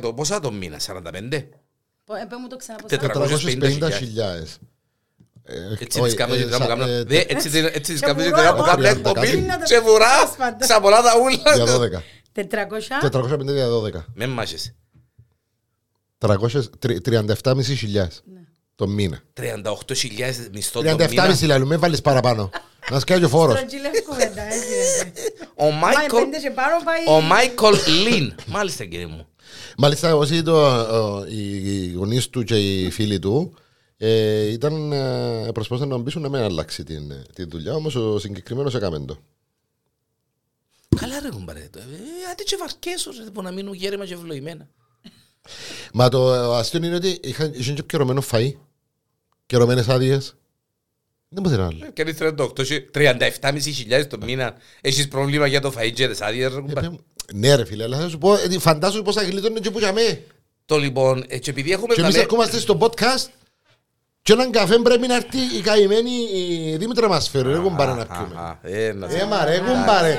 Το, 0.00 0.14
πόσα 0.14 0.40
το 0.40 0.52
μήνα, 0.52 0.80
45. 0.86 1.44
Έτσι 5.46 6.00
όχι, 6.00 6.08
τις 6.08 6.14
κάνω 6.14 6.34
ε, 6.34 6.36
και 6.36 6.44
κάνω, 6.44 6.56
σα- 6.64 6.66
κάνω. 6.66 6.84
ε, 6.84 7.02
Δε, 7.04 7.16
έτσι 7.28 7.50
τις- 7.50 7.62
έτσι 7.62 7.92
τις 7.92 8.00
Και 8.00 8.06
κάνω 8.06 8.22
και 8.22 8.28
βουρά, 8.28 8.42
κάνω, 8.42 8.62
κάνω 8.62 8.76
βουρά, 8.76 8.88
εκπομπή 8.88 9.20
κάτι. 9.26 9.64
και 9.64 9.78
βουρά, 9.78 10.06
Τέλος 10.36 10.56
ξαπολά 10.58 11.02
τα 11.02 11.12
Για 11.54 11.64
ούλα. 11.64 11.78
12. 11.78 12.02
400. 12.32 13.00
450 13.00 13.52
για 13.52 13.68
12. 13.68 14.04
Με 14.14 14.26
μάχεσαι. 14.26 14.74
337,5 16.18 17.62
χιλιάδες 17.62 18.22
Ναι. 18.32 18.40
το 18.74 18.86
μήνα. 18.88 19.20
38.000 19.34 20.48
μισθό 20.52 20.82
το 20.82 20.96
μήνα. 21.08 21.08
37,5 21.36 21.46
λέει, 21.46 21.58
με 21.58 21.76
βάλεις 21.76 22.00
παραπάνω. 22.00 22.50
Να 22.90 22.98
σκάει 23.00 23.24
ο 23.24 23.28
φόρος. 23.28 23.56
Στρογγυλεύκουμε 23.58 24.32
τα, 24.34 24.42
έτσι 24.46 24.66
γίνεται. 24.68 25.20
Ο 25.54 25.68
Πάει 25.68 25.78
Μάικολ, 25.94 26.22
πέντε 26.22 26.38
και 26.38 26.50
πάνω 26.50 26.76
πάει... 26.84 27.16
ο 27.16 27.20
Μάικολ 27.20 27.76
Λίν. 28.04 28.34
Μάλιστα 28.46 28.84
κύριε 28.84 29.06
μου. 29.06 29.26
Μάλιστα, 29.78 30.16
όσοι 30.16 30.42
το, 30.42 30.66
ο, 30.80 31.24
οι, 31.28 31.56
οι 31.56 31.92
γονείς 31.92 32.28
του 32.28 32.42
και 32.44 32.56
οι 32.82 32.90
φίλοι 32.90 33.18
του 33.18 33.56
ε, 33.96 34.46
ήταν, 34.46 34.92
ε, 34.92 35.50
προσπαθούσαν 35.54 35.88
να 35.88 35.96
μπήσουν 35.98 36.22
να 36.22 36.28
μην 36.28 36.40
αλλάξει 36.40 36.84
την, 36.84 37.10
ε, 37.10 37.22
την 37.34 37.48
δουλειά, 37.48 37.74
όμως 37.74 37.94
ο 37.94 38.18
συγκεκριμένος 38.18 38.74
έκαμε 38.74 38.98
το. 38.98 39.18
Καλά 40.96 41.20
ρε 41.20 41.28
κουμπάρε. 41.28 41.68
το, 41.72 41.78
ε, 41.78 41.82
Άντε 42.32 42.42
και 42.42 42.56
βαρκέσω 42.60 43.10
ρε, 43.24 43.30
που 43.30 43.42
να 43.42 43.50
μείνουν 43.50 43.74
γέρημα 43.74 44.06
και 44.06 44.14
ευλογημένα. 44.14 44.68
Μα 45.92 46.08
το 46.08 46.32
αστείο 46.54 46.84
είναι 46.84 46.94
ότι 46.94 47.18
είχαν, 47.22 47.52
είχαν 47.54 47.74
και 47.74 47.82
καιρωμένο 47.82 48.22
φαΐ, 48.30 48.52
καιρωμένες 49.46 49.88
άδειες. 49.88 50.34
Δεν 51.28 51.42
μπορείς 51.42 51.58
να 51.58 51.66
άλλο. 51.66 51.90
Και 51.92 52.02
αν 52.02 52.08
ήθελε 52.08 52.32
το 52.32 52.52
37.500 52.90 54.06
το 54.08 54.18
μήνα, 54.24 54.54
έχεις 54.80 55.08
πρόβλημα 55.08 55.46
για 55.46 55.60
το 55.60 55.72
φαΐ 55.76 55.92
και 55.94 56.08
τις 56.08 56.20
άδειες 56.20 56.52
ρε 56.54 56.60
κουμπάρε. 56.60 56.90
Ναι 57.34 57.54
ρε 57.54 57.64
φίλε, 57.64 57.82
αλλά 57.82 57.98
θα 57.98 58.08
σου 58.08 58.18
πω, 58.18 58.34
ε, 58.34 58.58
φαντάσου 58.58 59.02
πώς 59.02 59.14
θα 59.14 59.22
γλίτωνε 59.22 59.60
και 59.60 59.70
που 59.70 59.78
για 59.78 59.92
με. 59.92 60.24
Το 60.64 60.76
λοιπόν, 60.78 61.24
ε, 61.28 61.38
και 61.38 61.50
επειδή 61.50 61.72
έχουμε 61.72 61.94
Και 61.94 62.00
εμείς 62.00 62.12
δαμέ- 62.12 62.30
ερχόμαστε 62.30 62.58
στο 62.58 62.78
podcast 62.80 63.26
και 64.24 64.32
έναν 64.32 64.50
καφέ 64.50 64.78
πρέπει 64.78 65.06
να 65.06 65.14
έρθει 65.14 65.38
η 65.56 65.60
καημένη 65.60 66.10
η 66.32 66.76
Δήμητρα 66.76 67.08
μας 67.08 67.28
φέρει, 67.28 67.52
ρε 67.52 67.58
κουμπάρε 67.58 67.92
να 67.92 68.06
πιούμε. 68.06 68.34
Α, 68.40 68.58
ε, 68.62 68.92
να 68.92 69.08
σε- 69.08 69.16
Ε, 69.18 69.24
μα 69.24 69.44
ρε 69.44 69.58
κουμπάρε. 69.58 70.18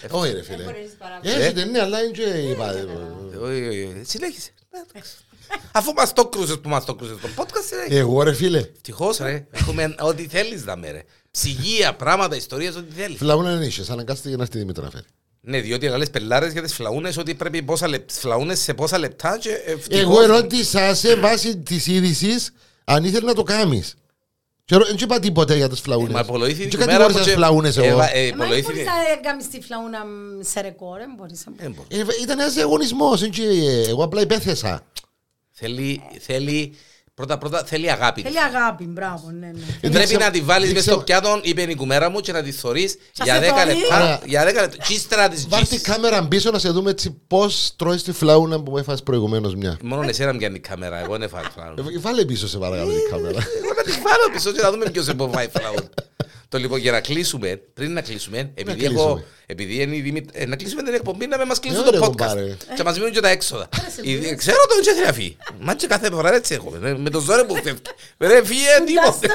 Δεν 0.00 0.10
Όχι 0.10 0.32
ρε 0.32 0.42
φίλε. 0.42 0.62
μπορείς 0.62 0.90
παραπάνω. 0.98 1.34
Έχετε 1.40 1.64
ναι, 1.64 1.80
αλλά 1.80 2.00
είναι 2.02 2.10
και 2.10 2.22
η 2.22 2.54
πάδε. 2.54 2.80
Όχι, 3.42 3.66
όχι, 3.66 3.68
όχι. 3.68 4.00
Συνέχισε. 4.04 4.50
Αφού 5.72 5.92
μας 5.92 6.12
το 6.12 6.26
κρούσες 6.26 6.58
που 6.60 6.68
μας 6.68 6.84
το 6.84 6.94
κρούσες 6.94 7.16
το 7.20 7.28
podcast, 7.36 7.64
συνέχισε. 7.68 7.98
Εγώ 7.98 8.22
ρε 8.22 8.32
φίλε, 8.32 8.58
Ευτυχώς 8.58 9.18
ρε, 9.18 9.46
έχουμε 9.50 9.94
ό,τι 10.00 10.26
θέλεις 10.28 10.64
να 10.64 10.76
με 10.76 10.90
ρε. 10.90 11.02
Ψυγεία, 11.30 11.94
πράγματα, 11.94 12.36
ιστορίες, 12.36 12.76
ό,τι 12.76 12.92
θέλεις. 12.94 13.16
φλαούνα 13.18 13.50
είναι 13.50 13.58
νήσιες, 13.64 13.90
αναγκάστηκε 13.90 14.36
να 14.36 14.42
έρθει 14.42 14.56
η 14.56 14.60
Δήμητρα 14.60 14.84
να 14.84 14.90
φέρει. 14.90 15.04
Ναι, 15.40 15.60
διότι 15.60 15.86
άλλες 15.88 16.10
πελάρες 16.10 16.52
για 16.52 16.62
τις 16.62 16.74
φλαούνες 16.74 17.16
ότι 17.16 17.34
πρέπει 17.34 17.62
πόσα 17.62 17.88
λεπ- 17.88 18.10
φλαούνες 18.10 18.60
σε 18.60 18.74
πόσα 18.74 18.98
λεπτά 18.98 19.38
και 19.38 19.50
ευτυχώς. 19.50 20.00
Εγώ 20.02 20.22
ερώτησα 20.22 20.94
σε 20.94 21.14
βάση 21.16 21.56
της 21.56 21.86
είδησης 21.86 22.52
αν 22.84 23.04
ήθελες 23.04 23.22
να 23.24 23.34
το 23.34 23.42
κάνεις. 23.42 23.94
Και 24.64 24.76
ρω- 24.76 24.84
Δεν 24.86 24.96
είπα 25.00 25.18
τίποτε 25.18 25.56
για 25.56 25.68
τις 25.68 25.78
Ε, 25.78 25.82
φλαούνες. 25.82 26.12
Μα 26.12 26.20
υπολογήθη 26.20 26.62
Και 26.62 26.68
την 26.68 26.78
κάτι 26.78 26.90
ημέρα 26.90 27.02
μπορείς 27.04 27.16
που 27.16 27.22
να 27.22 27.24
και- 27.30 27.36
φλαούνες 27.36 27.76
εγώ. 27.76 27.86
Έβα- 27.86 28.14
ε, 28.16 28.18
Ε, 28.18 28.22
Μα 28.22 28.28
δεν 28.28 28.34
υπολογήθη- 28.36 28.64
μπορείς 28.66 28.84
να 28.86 29.16
κάνεις 29.30 29.48
τη 29.48 29.60
φλαούνα 29.60 30.04
μ, 30.04 30.42
σε 30.42 30.60
ρεκόρ, 30.60 30.98
δεν 30.98 31.14
μπορείς. 31.16 31.42
να- 31.46 31.52
Δεν 31.56 31.72
μπορώ. 31.72 31.88
Ε, 31.90 32.22
Ήταν 32.22 32.40
ένας 32.40 32.56
αγωνισμός, 32.56 33.22
έτσι, 33.22 33.42
ε, 33.42 33.88
εγώ 33.88 34.04
απλά 34.04 34.20
υπέθεσα. 34.20 34.82
Θέλει, 35.50 36.02
θέλει, 36.20 36.74
πρώτα 37.18 37.38
πρώτα 37.38 37.62
θέλει 37.66 37.90
αγάπη. 37.90 38.22
Θέλει 38.22 38.40
αγάπη, 38.40 38.84
μπράβο, 38.84 39.30
ναι, 39.30 39.46
ναι. 39.46 39.60
Ε, 39.80 39.88
Πρέπει 39.88 40.04
ξέρω- 40.04 40.20
να 40.24 40.30
τη 40.30 40.40
βάλεις 40.40 40.64
δεν 40.66 40.74
μες 40.74 40.82
στο 40.82 40.90
ξέρω- 41.02 41.20
πιάτο, 41.22 41.40
είπε 41.42 41.62
η 41.62 41.74
κουμέρα 41.74 42.10
μου, 42.10 42.20
και 42.20 42.32
να 42.32 42.42
τη 42.42 42.52
θωρείς 42.52 42.96
Θα 43.12 43.24
για 43.24 43.34
σε 43.34 43.40
10 43.40 43.62
θωρεί. 43.64 43.66
λεπτά. 43.78 43.96
Ωραία. 43.96 44.20
Για 44.24 44.44
10 44.44 44.60
λεπτά. 44.60 44.84
Και 44.86 44.92
ύστερα 44.92 45.22
να 45.22 45.28
της 45.28 45.48
Βάρ' 45.48 45.60
τη 45.62 45.66
τζίσεις. 45.68 45.86
κάμερα 45.86 46.28
πίσω 46.28 46.50
να 46.50 46.58
σε 46.58 46.68
δούμε 46.70 46.90
έτσι 46.90 47.20
πώς 47.26 47.72
τρώεις 47.76 48.02
τη 48.02 48.12
φλαούνα 48.12 48.62
που 48.62 48.70
μου 48.70 48.78
έφασες 48.78 49.02
προηγουμένως 49.02 49.54
μια. 49.54 49.76
Μόνο 49.82 50.08
εσένα 50.08 50.32
μου 50.32 50.38
πιάνει 50.38 50.56
η 50.56 50.60
κάμερα, 50.60 50.98
εγώ 51.02 51.18
δεν 51.18 51.28
φάω 51.28 51.42
φλαούνα. 51.54 51.82
Ε, 51.94 51.98
Βάλε 51.98 52.24
πίσω 52.24 52.48
σε 52.48 52.58
παρακαλώ 52.58 52.90
την 52.92 53.10
κάμερα. 53.10 53.38
Εγώ 53.62 53.72
να 53.76 53.82
τη 53.82 53.90
βάλω 53.90 54.30
πίσω 54.32 54.52
και 54.52 54.62
να 54.62 54.70
δούμε 54.70 54.90
ποιος 54.90 55.08
εμποβάει 55.08 55.48
φλαούνα. 55.58 55.88
Το 56.48 56.58
λοιπόν 56.58 56.78
για 56.78 56.92
να 56.92 57.00
κλείσουμε, 57.00 57.56
πριν 57.74 57.92
να 57.92 58.00
κλείσουμε, 58.00 58.38
επειδή, 58.54 58.76
κλείσουμε. 58.78 59.00
έχω, 59.00 59.22
επειδή 59.46 59.82
είναι 59.82 59.96
η 59.96 60.00
Δημήτ- 60.00 60.30
ε, 60.32 60.46
να 60.46 60.56
κλείσουμε 60.56 60.82
την 60.82 60.94
εκπομπή 60.94 61.26
να 61.26 61.38
με 61.38 61.44
μας 61.44 61.60
κλείσουν 61.60 61.78
Ναι, 61.80 61.84
το 61.84 61.90
ρε, 61.90 61.98
podcast 61.98 62.06
κουμπάρε. 62.08 62.56
και 62.76 62.82
μας 62.82 62.96
μείνουν 62.98 63.12
και 63.12 63.20
τα 63.20 63.28
έξοδα. 63.28 63.68
σε 63.94 64.00
Η- 64.02 64.16
πειράζει. 64.16 64.34
Ξέρω 64.34 64.56
το 64.68 64.80
και 64.82 65.00
γραφεί. 65.02 65.36
Μα 65.60 65.74
και 65.74 65.86
κάθε 65.86 66.10
φορά 66.10 66.34
έτσι 66.34 66.54
έχουμε. 66.54 66.78
με- 66.78 66.98
Με 66.98 67.10
το 67.10 67.20
ζόρι 67.20 67.44
που 67.44 67.54
φεύγει. 67.54 67.80
Ρε 68.18 68.44
φύγε 68.44 68.66
τίποτε. 68.86 69.26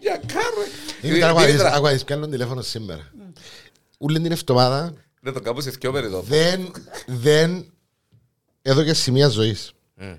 Για 0.00 0.20
κάρε. 0.26 0.66
Είναι 1.02 1.14
τώρα 1.14 1.28
αγουαδείς, 1.28 1.50
Δημήτρα, 1.50 1.72
αγουαδείς, 1.74 2.04
πιάνω 2.04 2.26
τηλέφωνο 2.28 2.62
σήμερα. 2.62 3.10
Ούλη 3.98 4.20
την 4.20 4.32
εβδομάδα 4.32 4.94
Δεν 5.20 5.32
το 5.32 5.40
κάπου 5.40 5.60
σε 5.60 5.70
δυο 5.70 5.92
μέρες 5.92 6.08
εδώ. 6.08 6.20
δεν, 6.20 6.72
δεν 7.06 7.72
εδώ 8.62 8.82
και 8.82 8.94
σημεία 8.94 9.28
ζωής. 9.28 9.72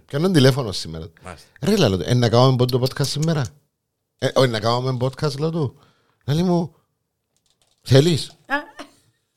Πιάνω 0.06 0.32
τηλέφωνο 0.32 0.72
σήμερα. 0.72 1.08
Μάλιστα. 1.24 1.48
Ρε 1.62 1.76
λαλό, 1.78 2.00
ε, 2.06 2.14
να 2.14 2.30
κάνουμε 2.30 2.66
το 2.66 2.82
podcast 2.88 3.06
σήμερα; 3.06 3.46
Ε, 4.20 4.28
όχι, 4.34 4.49
να 4.49 4.59
κάνουμε 4.59 4.97
podcast, 5.01 5.38
λέω 5.39 5.49
του. 5.49 5.80
Λέει 6.26 6.43
μου, 6.43 6.76
θέλεις; 7.82 8.32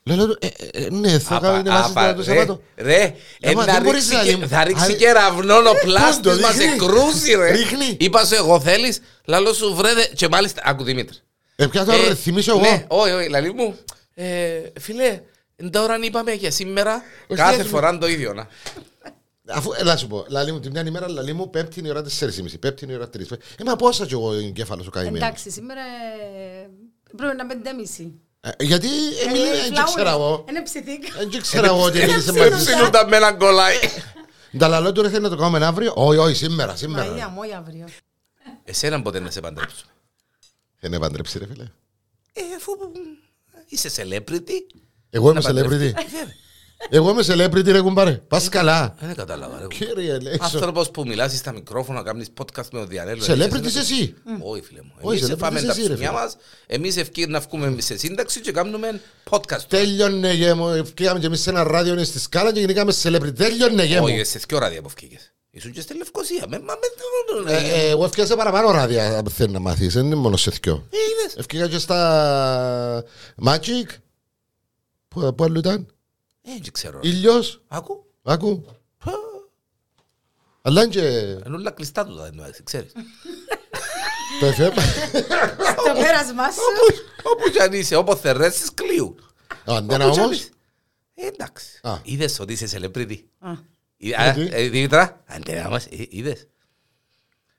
Λέω 0.03 0.27
του, 0.27 0.39
ε, 0.41 0.47
ε, 0.47 0.85
ε, 0.85 0.91
ναι, 0.91 1.19
θα 1.19 1.37
Απα- 1.37 1.47
κάνω 1.49 1.63
την 1.63 1.73
βάση 1.73 1.91
απα- 1.91 2.15
το 2.15 2.19
ρε, 2.19 2.25
Σαββάτο. 2.25 2.63
Ρε, 2.77 3.15
ε, 3.41 3.53
μα, 3.55 3.65
να 3.67 3.73
δεν 3.73 3.83
μπορείς 3.83 4.09
ρίξει 4.09 4.17
να 4.17 4.23
και- 4.25 4.31
λύμ- 4.31 4.47
θα 4.49 4.65
ρίξει 4.65 4.93
Α, 4.93 4.95
και 4.95 5.13
ραβνόν 5.13 5.67
ο 5.67 5.71
πού 5.71 5.79
πλάστης 5.85 6.21
το 6.21 6.41
μας 6.41 6.57
ρίχνει; 6.57 6.73
εκρούσει 6.75 7.35
ρε. 7.35 7.51
Ρίχνει. 7.51 7.97
Είπα 8.01 8.25
σου 8.25 8.35
εγώ 8.35 8.61
θέλεις, 8.61 9.01
λαλό 9.25 9.53
σου 9.53 9.75
βρε 9.75 9.95
δε- 9.95 10.07
και 10.07 10.29
μάλιστα, 10.29 10.63
άκου 10.65 10.85
Δημήτρη. 10.85 11.17
Ε, 11.57 11.67
πια 11.67 11.85
τώρα, 11.85 11.99
ρε, 12.09 12.15
θυμίσω 12.15 12.59
Ναι, 12.61 12.69
εγώ. 12.69 12.85
όχι, 12.89 13.13
όχι, 13.13 13.29
λαλή 13.29 13.53
μου. 13.53 13.77
ε, 14.15 14.51
Φίλε, 14.81 15.21
τώρα 15.71 15.95
αν 15.95 16.03
είπαμε 16.03 16.33
για 16.33 16.51
σήμερα, 16.51 17.03
Όχι, 17.29 17.41
κάθε 17.41 17.55
έτσι, 17.57 17.69
φορά 17.69 17.89
είναι 17.89 17.99
το 17.99 18.09
ίδιο. 18.09 18.47
Να. 19.51 19.59
Αφού, 19.59 19.71
έλα 19.77 19.97
σου 19.97 20.07
πω, 20.07 20.25
λαλή 20.29 20.53
μου, 20.53 20.61
την 20.61 20.71
μια 20.71 20.87
ημέρα, 20.87 21.09
λαλή 21.09 21.33
μου, 21.33 21.51
πέμπτη 21.51 21.79
είναι 21.79 21.89
η 21.89 21.91
ώρα 21.91 22.05
4.30, 22.21 22.59
πέμπτη 22.61 22.85
είναι 22.85 22.93
η 22.93 22.97
ώρα 22.97 23.09
3. 23.17 23.21
Ε, 23.31 23.65
μα 23.65 23.77
πόσα 23.77 24.07
κι 24.07 24.13
εγώ 24.13 24.33
εγκέφαλο 24.33 24.83
σου 24.83 24.91
καημένος; 24.91 25.21
Εντάξει, 25.21 25.51
σήμερα 25.51 25.81
ε, 25.81 26.69
πρέπει 27.17 27.37
να 27.37 27.47
πέντε 27.47 27.73
μισή. 27.73 28.21
Ε, 28.41 28.51
Γιατί, 28.65 28.89
ε, 29.27 29.31
μιλή, 29.31 29.75
δεν 29.75 29.85
ξέρω 29.95 30.09
εγώ. 30.09 30.45
Είναι 30.49 30.63
ψηθήκα. 30.63 31.09
Δεν 31.19 31.41
ξέρω 31.41 31.67
εγώ 31.67 31.83
ότι 31.83 31.99
μίλησε 31.99 32.33
Δεν 32.33 32.51
μαζί 32.51 32.65
σου. 32.65 32.71
ψήνουν 32.71 32.91
τα 32.91 33.09
μένα 33.09 33.33
κολλάει. 33.33 33.77
Τα 34.59 34.69
λαλό 34.69 34.93
του 34.93 35.03
ρε 35.03 35.09
θέλει 35.09 35.23
να 35.23 35.29
το 35.29 35.37
κάνουμε 35.37 35.67
αύριο. 35.67 35.93
Όχι, 35.97 36.19
όχι, 36.19 36.35
σήμερα, 36.35 36.67
Μαρία 36.67 36.77
σήμερα. 36.77 37.29
μου, 37.29 37.39
όχι 37.41 37.55
αύριο. 37.55 37.87
Εσένα 38.65 39.03
ποτέ 39.03 39.21
να 39.21 39.31
σε 39.31 39.41
παντρέψω. 39.41 39.85
Δεν 40.81 40.93
επαντρέψει 40.93 41.39
ρε 41.39 41.47
φίλε. 41.47 41.65
Ε, 42.33 42.41
αφού 42.57 42.73
είσαι 43.69 43.91
celebrity. 43.97 44.81
Εγώ 45.11 45.31
είμαι 45.31 45.41
να 45.41 45.47
παντρευτείς. 45.47 45.93
celebrity. 45.93 46.27
Ε, 46.83 46.99
βέβαια. 46.99 47.11
Εγώ 47.11 47.11
είμαι 47.11 47.45
celebrity 47.45 47.73
ρε 47.73 47.81
κουμπάρε. 47.81 48.13
Πας 48.29 48.49
καλά. 48.49 48.97
Ε, 49.01 49.07
Δεν 49.07 49.15
κατάλαβα. 49.17 49.59
ρε. 49.59 49.67
Κύριε 49.67 50.19
Λέξο. 50.19 50.39
Άνθρωπος 50.55 50.91
που 50.91 51.07
μιλάς 51.07 51.33
στα 51.37 51.53
μικρόφωνα, 51.53 52.03
κάνεις 52.03 52.29
podcast 52.41 52.69
με 52.73 52.79
τον 52.79 52.89
Διανέλο. 52.89 53.23
Celebrity 53.27 53.65
είσαι 53.67 53.79
εσύ. 53.79 54.15
Όχι 54.43 54.63
φίλε 54.63 54.81
μου. 54.83 54.93
Όχι, 55.01 55.19
Εμείς 55.19 55.33
celebrity 55.35 55.39
φάμε 55.39 55.59
είσαι 55.59 55.67
τα 55.67 55.73
εσύ, 55.73 55.81
ρε, 55.81 55.87
ψωμιά 55.89 56.09
φίλε. 56.09 56.21
μας, 56.21 56.37
εμείς 56.67 56.97
ευκεί 56.97 57.27
να 57.27 57.41
βγούμε 57.41 57.81
σε 57.81 57.99
σύνταξη 57.99 58.41
και 58.41 58.53
κάνουμε 58.53 59.01
podcast. 59.31 59.61
Τέλειωνε 59.69 60.33
γε 60.33 60.55
μου. 60.55 60.69
Ευκήγαμε 60.69 61.19
και 61.21 61.27
εμείς 61.27 61.41
σε 61.41 61.51
ένα 61.51 61.63
ράδιο 61.63 61.93
είναι 61.93 62.05
στη 62.05 62.19
σκάλα 62.21 62.53
και 62.53 62.59
γεννήκαμε 62.59 62.93
celebrity. 63.03 63.35
Τέλειωνε 63.37 63.85
γε 63.85 63.99
μου. 63.99 64.05
Όχι, 64.05 64.25
σε 64.25 64.41
δυο 64.49 64.59
ράδια 64.59 64.81
που 64.81 64.87
ευκήγες. 64.89 65.33
Ήσουν 65.51 65.73
και 65.73 65.81
στη 65.81 65.97
Λευκοσία. 65.97 66.45
Με, 66.49 66.59
μα, 66.59 66.75
με, 67.45 67.53
Ε, 67.53 67.87
ε, 67.87 67.89
Εγώ 67.91 68.05
ευκήγα 68.05 68.27
σε 68.27 68.37
παραπάνω 68.37 68.71
ράδια 68.71 69.19
αν 69.19 69.27
θέλεις 69.31 69.53
να 69.53 69.59
μάθεις. 69.59 69.95
Δεν 69.95 70.05
είναι 70.07 70.15
μόνο 70.15 70.37
σε 70.37 70.51
δυο. 70.63 70.87
Ε, 70.91 70.97
είδες. 70.97 71.37
Ευκήγα 71.37 71.69
και 71.69 71.79
στα 71.79 73.05
Magic. 73.45 73.87
Πού 75.09 75.35
πού 75.35 75.45
άλλο 75.45 75.59
ήταν; 75.59 75.87
Ε, 76.57 76.59
δεν 76.63 76.73
ξέρω. 76.73 77.01
Ήλιος. 77.03 77.63
Άκου. 77.69 78.05
Άκου. 78.23 78.65
Αλλά 80.63 80.83
είναι 80.83 80.91
και 80.91 81.01
Είναι 81.47 81.57
όλα 81.57 81.71
κλειστά 81.71 82.07
του 82.07 82.17
τα 82.17 82.27
εννοείς, 82.27 82.61
ξέρεις. 82.65 82.93
το 84.41 84.47
FM. 84.47 84.73
Το 85.77 85.93
πέρασμά 86.01 86.51
σου. 86.51 86.61
Όπου 87.23 87.51
κι 87.51 87.59
αν 87.63 87.73
είσαι, 87.73 87.97
όπως 87.97 88.21
θερέσεις, 88.21 88.75
κλείουν. 88.75 89.33
Αντένα 89.65 90.05
Όπου 90.05 90.13
κι 90.15 90.19
αν 90.21 90.25
όμως. 90.25 90.37
είσαι. 90.41 90.49
Ε, 91.15 91.27
εντάξει. 91.27 91.67
Α. 91.83 91.99
Είδες 92.03 92.39
ότι 92.41 92.53
είσαι 92.53 92.69
celebrity. 92.79 93.17
Α, 93.39 93.51
Ε, 93.51 93.53
α, 93.53 93.57
Γιατί; 94.35 94.49
ε, 94.53 94.69
Δήμητρα, 94.69 95.23
αντένα 95.27 95.69
μας, 95.69 95.85
ε, 95.87 96.07
είδες. 96.09 96.47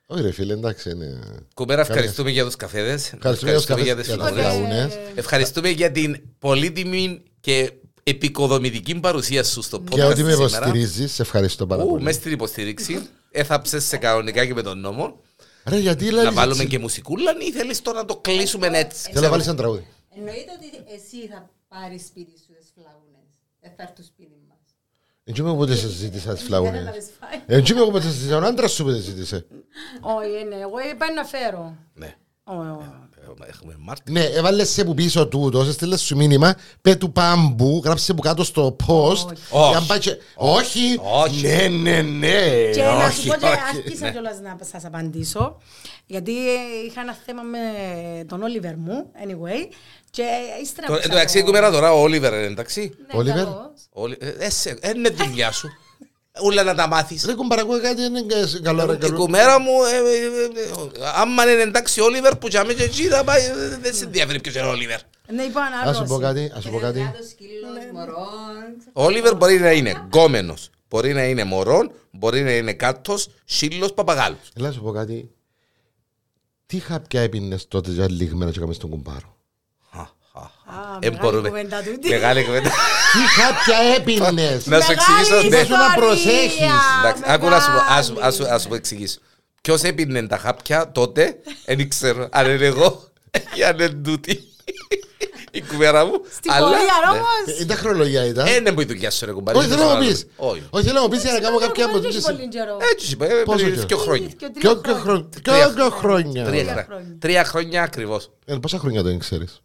Όχι 0.06 0.22
ρε 0.22 0.32
φίλε, 0.32 0.52
εντάξει 0.52 0.90
είναι. 0.90 1.20
Κουμπέρα, 1.54 1.80
ευχαριστούμε 1.80 2.30
για 2.30 2.44
τους 2.44 2.56
καφέδες. 2.56 3.12
Ευχαριστούμε 3.12 3.50
για 3.50 3.60
τους 3.60 3.68
καφέδες, 3.68 3.86
για 3.86 3.96
τις 3.96 4.06
για 4.06 4.16
τα 4.16 4.26
φλαγές. 4.28 4.44
φλαούνες. 4.52 4.98
Ευχαριστούμε 5.14 5.68
για 5.68 5.90
την 5.92 6.20
πολύτιμη 6.38 7.22
και 7.40 7.72
επικοδομητική 8.02 8.94
παρουσία 9.00 9.44
σου 9.44 9.62
στο 9.62 9.78
podcast 9.78 9.88
Και 9.94 10.02
ότι 10.04 10.22
με 10.22 10.30
σήμερα. 10.32 10.56
υποστηρίζεις, 10.56 11.12
σε 11.12 11.22
ευχαριστώ 11.22 11.66
πάρα 11.66 11.82
Ου, 11.84 11.88
πολύ. 11.88 12.02
μες 12.02 12.14
στην 12.14 12.32
υποστήριξη. 12.32 13.06
Έθαψες 13.30 13.84
σε 13.84 13.96
κανονικά 13.96 14.46
και 14.46 14.54
με 14.54 14.62
τον 14.62 14.80
νόμο. 14.80 15.20
Ρε 15.64 15.78
γιατί 15.78 16.04
Να 16.04 16.12
λες 16.22 16.34
βάλουμε 16.34 16.56
έτσι; 16.56 16.66
και 16.66 16.78
μουσικούλα 16.78 17.32
ή 17.40 17.52
θέλεις 17.52 17.82
τώρα 17.82 17.98
να 17.98 18.04
το 18.04 18.16
κλείσουμε 18.16 18.66
έτσι; 18.66 18.96
Θέλω 19.02 19.12
να 19.14 19.20
Ξέρω. 19.20 19.30
βάλεις 19.30 19.46
ένα 19.46 19.56
τραγούδι. 19.56 19.86
Εννοείται 20.16 20.50
ότι 20.56 20.92
εσύ 20.94 21.26
θα 21.28 21.50
πάρεις 21.68 22.02
σπίτι 22.06 22.30
σου 22.38 22.52
τις 22.58 22.68
φλαούνες. 22.74 23.28
Δεν 23.60 23.70
θα 23.76 23.82
έρθει 23.82 23.94
το 23.94 24.02
σπίτι 24.02 24.36
μας. 24.48 24.58
Έτσι 25.24 25.40
είμαι 25.40 25.50
εγώ 25.50 25.58
ποτέ 25.58 25.74
σε 25.76 25.88
ζήτησα 25.88 26.30
τις 26.32 26.38
δεν 26.38 26.46
φλαούνες. 26.48 26.80
έλαβες 26.80 27.06
φάει. 27.20 27.40
Έτσι 27.46 27.72
είμαι 27.72 27.80
εγώ 27.80 27.90
ποτέ 27.90 28.04
σε 28.04 28.10
ζήτησα, 28.12 28.36
ο 28.38 28.40
άντρας 28.44 28.72
σου 28.72 28.84
ποτέ 28.84 28.98
ζήτησε; 28.98 29.46
Όχι, 30.00 30.44
ναι, 30.48 30.54
εγώ 30.54 30.78
είπα 30.92 31.12
να 31.12 31.24
φέρω. 31.24 31.76
Ναι. 31.94 32.14
Όχι, 33.32 33.42
όχι. 33.42 33.48
Ε, 33.48 33.48
Έχουμε 33.48 33.74
Μάρτιν. 33.78 34.12
Ναι, 34.14 34.24
έβαλες 34.24 34.68
σε 34.70 34.84
που 34.84 34.94
πίσω 34.94 35.26
τούτο, 35.26 35.64
σε 35.64 35.72
στείλες 35.72 36.00
σου 36.02 36.16
μήνυμα, 36.16 36.54
πέ 36.82 36.96
του 36.96 37.12
πάμπου, 37.12 37.80
γράψε 37.84 38.14
που 38.14 38.20
κάτω 38.22 38.44
στο 38.44 38.76
post. 38.86 39.10
Όχι. 39.10 39.70
και 39.70 39.76
αν 39.76 39.86
πάει 39.86 39.98
και- 39.98 40.16
Όχι, 40.34 41.00
Όχι. 41.24 41.46
ναι, 41.46 41.68
ναι, 41.68 42.02
ναι. 42.02 42.70
Και 42.72 42.82
να 42.82 43.10
σου 43.10 43.18
όχι, 43.18 43.28
πω 43.28 43.34
και 43.34 43.46
όχι. 43.46 43.56
άρχισα 43.76 44.10
κιόλας 44.10 44.40
να 44.40 44.56
σας 44.70 44.84
απαντήσω, 44.84 45.58
γιατί 46.06 46.32
είχα 46.86 47.00
ένα 47.00 47.16
θέμα 47.26 47.42
με 47.42 47.58
τον 48.28 48.42
Όλιβερ 48.42 48.76
μου, 48.76 49.06
anyway, 49.24 49.72
και 50.10 50.22
ύστερα... 50.62 50.86
Το- 50.86 50.92
άκουσα 50.92 51.12
Εντάξει, 51.12 51.36
η 51.38 51.40
το- 51.40 51.46
κουμέρα 51.46 51.70
τώρα, 51.70 51.92
ο 51.92 52.00
Όλιβερ, 52.00 52.32
είναι, 52.32 52.42
εντάξει. 52.46 52.80
Ναι, 53.12 53.18
Όλιβερ; 53.18 53.44
καλώς. 53.44 53.70
Όλι- 53.92 54.22
ε, 54.22 54.28
εσέ- 54.38 54.78
ε, 54.84 54.90
Είναι 54.96 55.08
δουλειά 55.08 55.52
σου. 55.52 55.68
Ούλα 56.44 56.62
να 56.62 56.74
τα 56.74 56.86
μάθεις. 56.88 57.24
Ρε 57.24 57.34
κουμπαρακούε 57.34 57.80
κάτι 57.80 58.02
είναι 58.02 58.22
κα- 58.22 58.60
καλό 58.62 58.86
ρε 58.86 58.92
Η 58.94 58.96
καλό. 58.98 59.16
κουμέρα 59.16 59.58
μου, 59.60 59.70
ε, 59.92 59.96
ε, 59.96 60.60
ε, 61.00 61.04
ε, 61.04 61.10
άμα 61.14 61.42
είναι 61.52 61.62
εντάξει 61.62 62.00
ο 62.00 62.04
Όλιβερ 62.04 62.36
που 62.36 62.48
τζάμε 62.48 62.72
και 62.72 62.82
εκεί 62.82 63.02
θα 63.06 63.24
πάει, 63.24 63.44
ε, 63.44 63.78
δεν 63.82 63.94
σε 63.94 64.04
ενδιαφέρει 64.04 64.40
ποιος 64.40 64.54
είναι 64.54 64.64
ο 64.66 64.70
Όλιβερ. 64.70 65.00
Ναι, 65.34 65.42
είπα 65.42 65.60
να 65.84 65.90
Ας 65.90 65.96
σου 65.96 66.04
πω 66.04 66.18
κάτι, 66.18 66.52
ας 66.56 66.62
σου 66.62 66.70
πω 66.70 66.78
κάτι. 66.78 66.98
Κράτος, 67.00 67.28
σκύλος, 67.28 67.84
μωρόν. 67.92 68.76
Ο 68.92 69.04
Όλιβερ 69.04 69.34
μπορεί 69.36 69.58
να 69.58 69.72
είναι 69.72 69.90
γκόμενος, 69.90 70.70
μπορεί 70.88 71.12
να 71.12 71.24
είναι 71.24 71.44
μωρόν, 71.44 71.92
μπορεί 72.10 72.42
να 72.42 72.52
είναι 72.52 72.72
κάτος, 72.72 73.28
σύλλος, 73.44 73.92
παπαγάλος. 73.92 74.38
Έλα 74.56 74.66
να 74.66 74.72
σου 74.72 74.80
πω 74.82 74.90
κάτι. 74.90 75.30
Τι 76.66 76.78
χάπια 76.78 77.20
έπινες 77.20 77.68
τότε 77.68 77.90
για 77.90 78.10
λιγμένα 78.10 78.50
και 78.50 78.56
έκαμες 78.58 78.76
στον 78.76 78.90
κουμπάρο; 78.90 79.36
Α, 80.32 80.40
Ε, 81.00 81.10
μεγάλη 81.10 81.18
μπορούμε. 81.20 81.48
κουβέντα 81.48 81.82
τούτη. 81.82 82.08
Μεγάλη 82.08 82.44
κουβέντα. 82.44 82.70
Τι 83.12 83.40
χάπια 83.40 83.78
έπινες. 83.96 84.66
Να 84.66 84.80
σου 84.80 84.92
εξηγήσω. 84.92 85.30
Μεγάλη 85.34 85.48
ναι. 85.48 85.56
Θέλω 85.56 85.76
να 85.76 85.84
ιστορία, 85.84 85.94
προσέχεις. 86.06 86.60
Εντάξει, 87.00 87.22
άκου 87.26 87.48
να 87.48 87.60
σου 87.60 87.70
πω, 87.72 87.78
ας- 87.94 88.08
μεγάλη. 88.12 88.26
ας 88.26 88.34
σου- 88.34 88.48
ας 88.48 88.62
σου 88.62 88.68
πω 88.68 88.74
εξηγήσω. 88.74 89.18
Ποιος 89.60 89.82
έπινε 89.82 90.26
τα 90.26 90.36
χάπια 90.38 90.90
τότε, 90.92 91.36
δεν 91.66 91.88
ξέρω 91.88 92.28
αν 92.32 92.50
είναι 92.50 92.66
εγώ 92.66 93.08
ή 93.54 93.64
αν 93.64 93.74
είναι 93.78 93.88
τούτη. 93.88 94.40
Η 95.54 95.62
κουβέρα 95.62 96.04
μου. 96.04 96.12
Στην 96.32 96.52
αλλά- 96.52 96.66
πορεία 96.68 96.82
ναι. 97.12 97.18
όμως. 97.18 97.58
Ε, 97.58 97.62
Είναι 97.62 97.74
χρονολογία 97.74 98.24
ήταν. 98.26 98.46
Ε, 98.46 98.54
είναι 98.54 98.72
που 98.72 98.80
η 98.80 98.84
δουλειά 98.84 99.10
σου 99.10 99.26
ρε 99.26 99.32
κουμπάρι. 99.32 99.58
Όχι, 99.58 99.68
θέλω 99.68 99.84
να 99.84 99.94
μου 99.94 100.06
πεις. 100.06 100.26
Όχι. 100.36 100.62
Όχι, 100.70 100.84
θέλω 100.84 100.96
να 100.98 101.02
μου 101.02 101.08
πεις 101.08 101.22
για 101.22 101.32
να 101.32 101.38
κάνω 101.40 101.58
κάποια 101.58 101.84
από 101.84 101.98
Δεν 101.98 102.10
έχεις 102.10 102.24
τις... 102.24 102.34
πολύ 102.34 102.48
καιρό. 102.48 102.76
Έτσι 102.92 103.12
είπα, 103.12 103.24
ε, 103.26 103.42
Πόσο 103.44 103.58
πριν 103.64 103.74
καιρό; 103.74 103.86
δύο 103.86 103.96
χρόνια. 103.96 104.26
Και 104.28 104.34
τρία 104.36 104.50
Ποιο 104.60 104.76
ποιο 104.76 104.80
χρόνια. 104.94 105.00
χρόνο- 105.02 105.28
Τρία- 105.42 105.54
ποιο- 105.66 105.74
ποιο 105.74 105.90
χρόνια. 105.90 106.44
Τρία 106.44 106.44
Τρία 106.44 106.62
χρόνια. 106.72 106.84
χρόνια. 106.88 107.16
Τρία 107.18 107.44
χρόνια 107.44 107.82
ακριβώς. 107.82 108.30
Ε, 108.44 108.54
Πόσα 108.54 108.78
χρόνια 108.78 109.02
δεν 109.02 109.18
ξέρεις. 109.18 109.60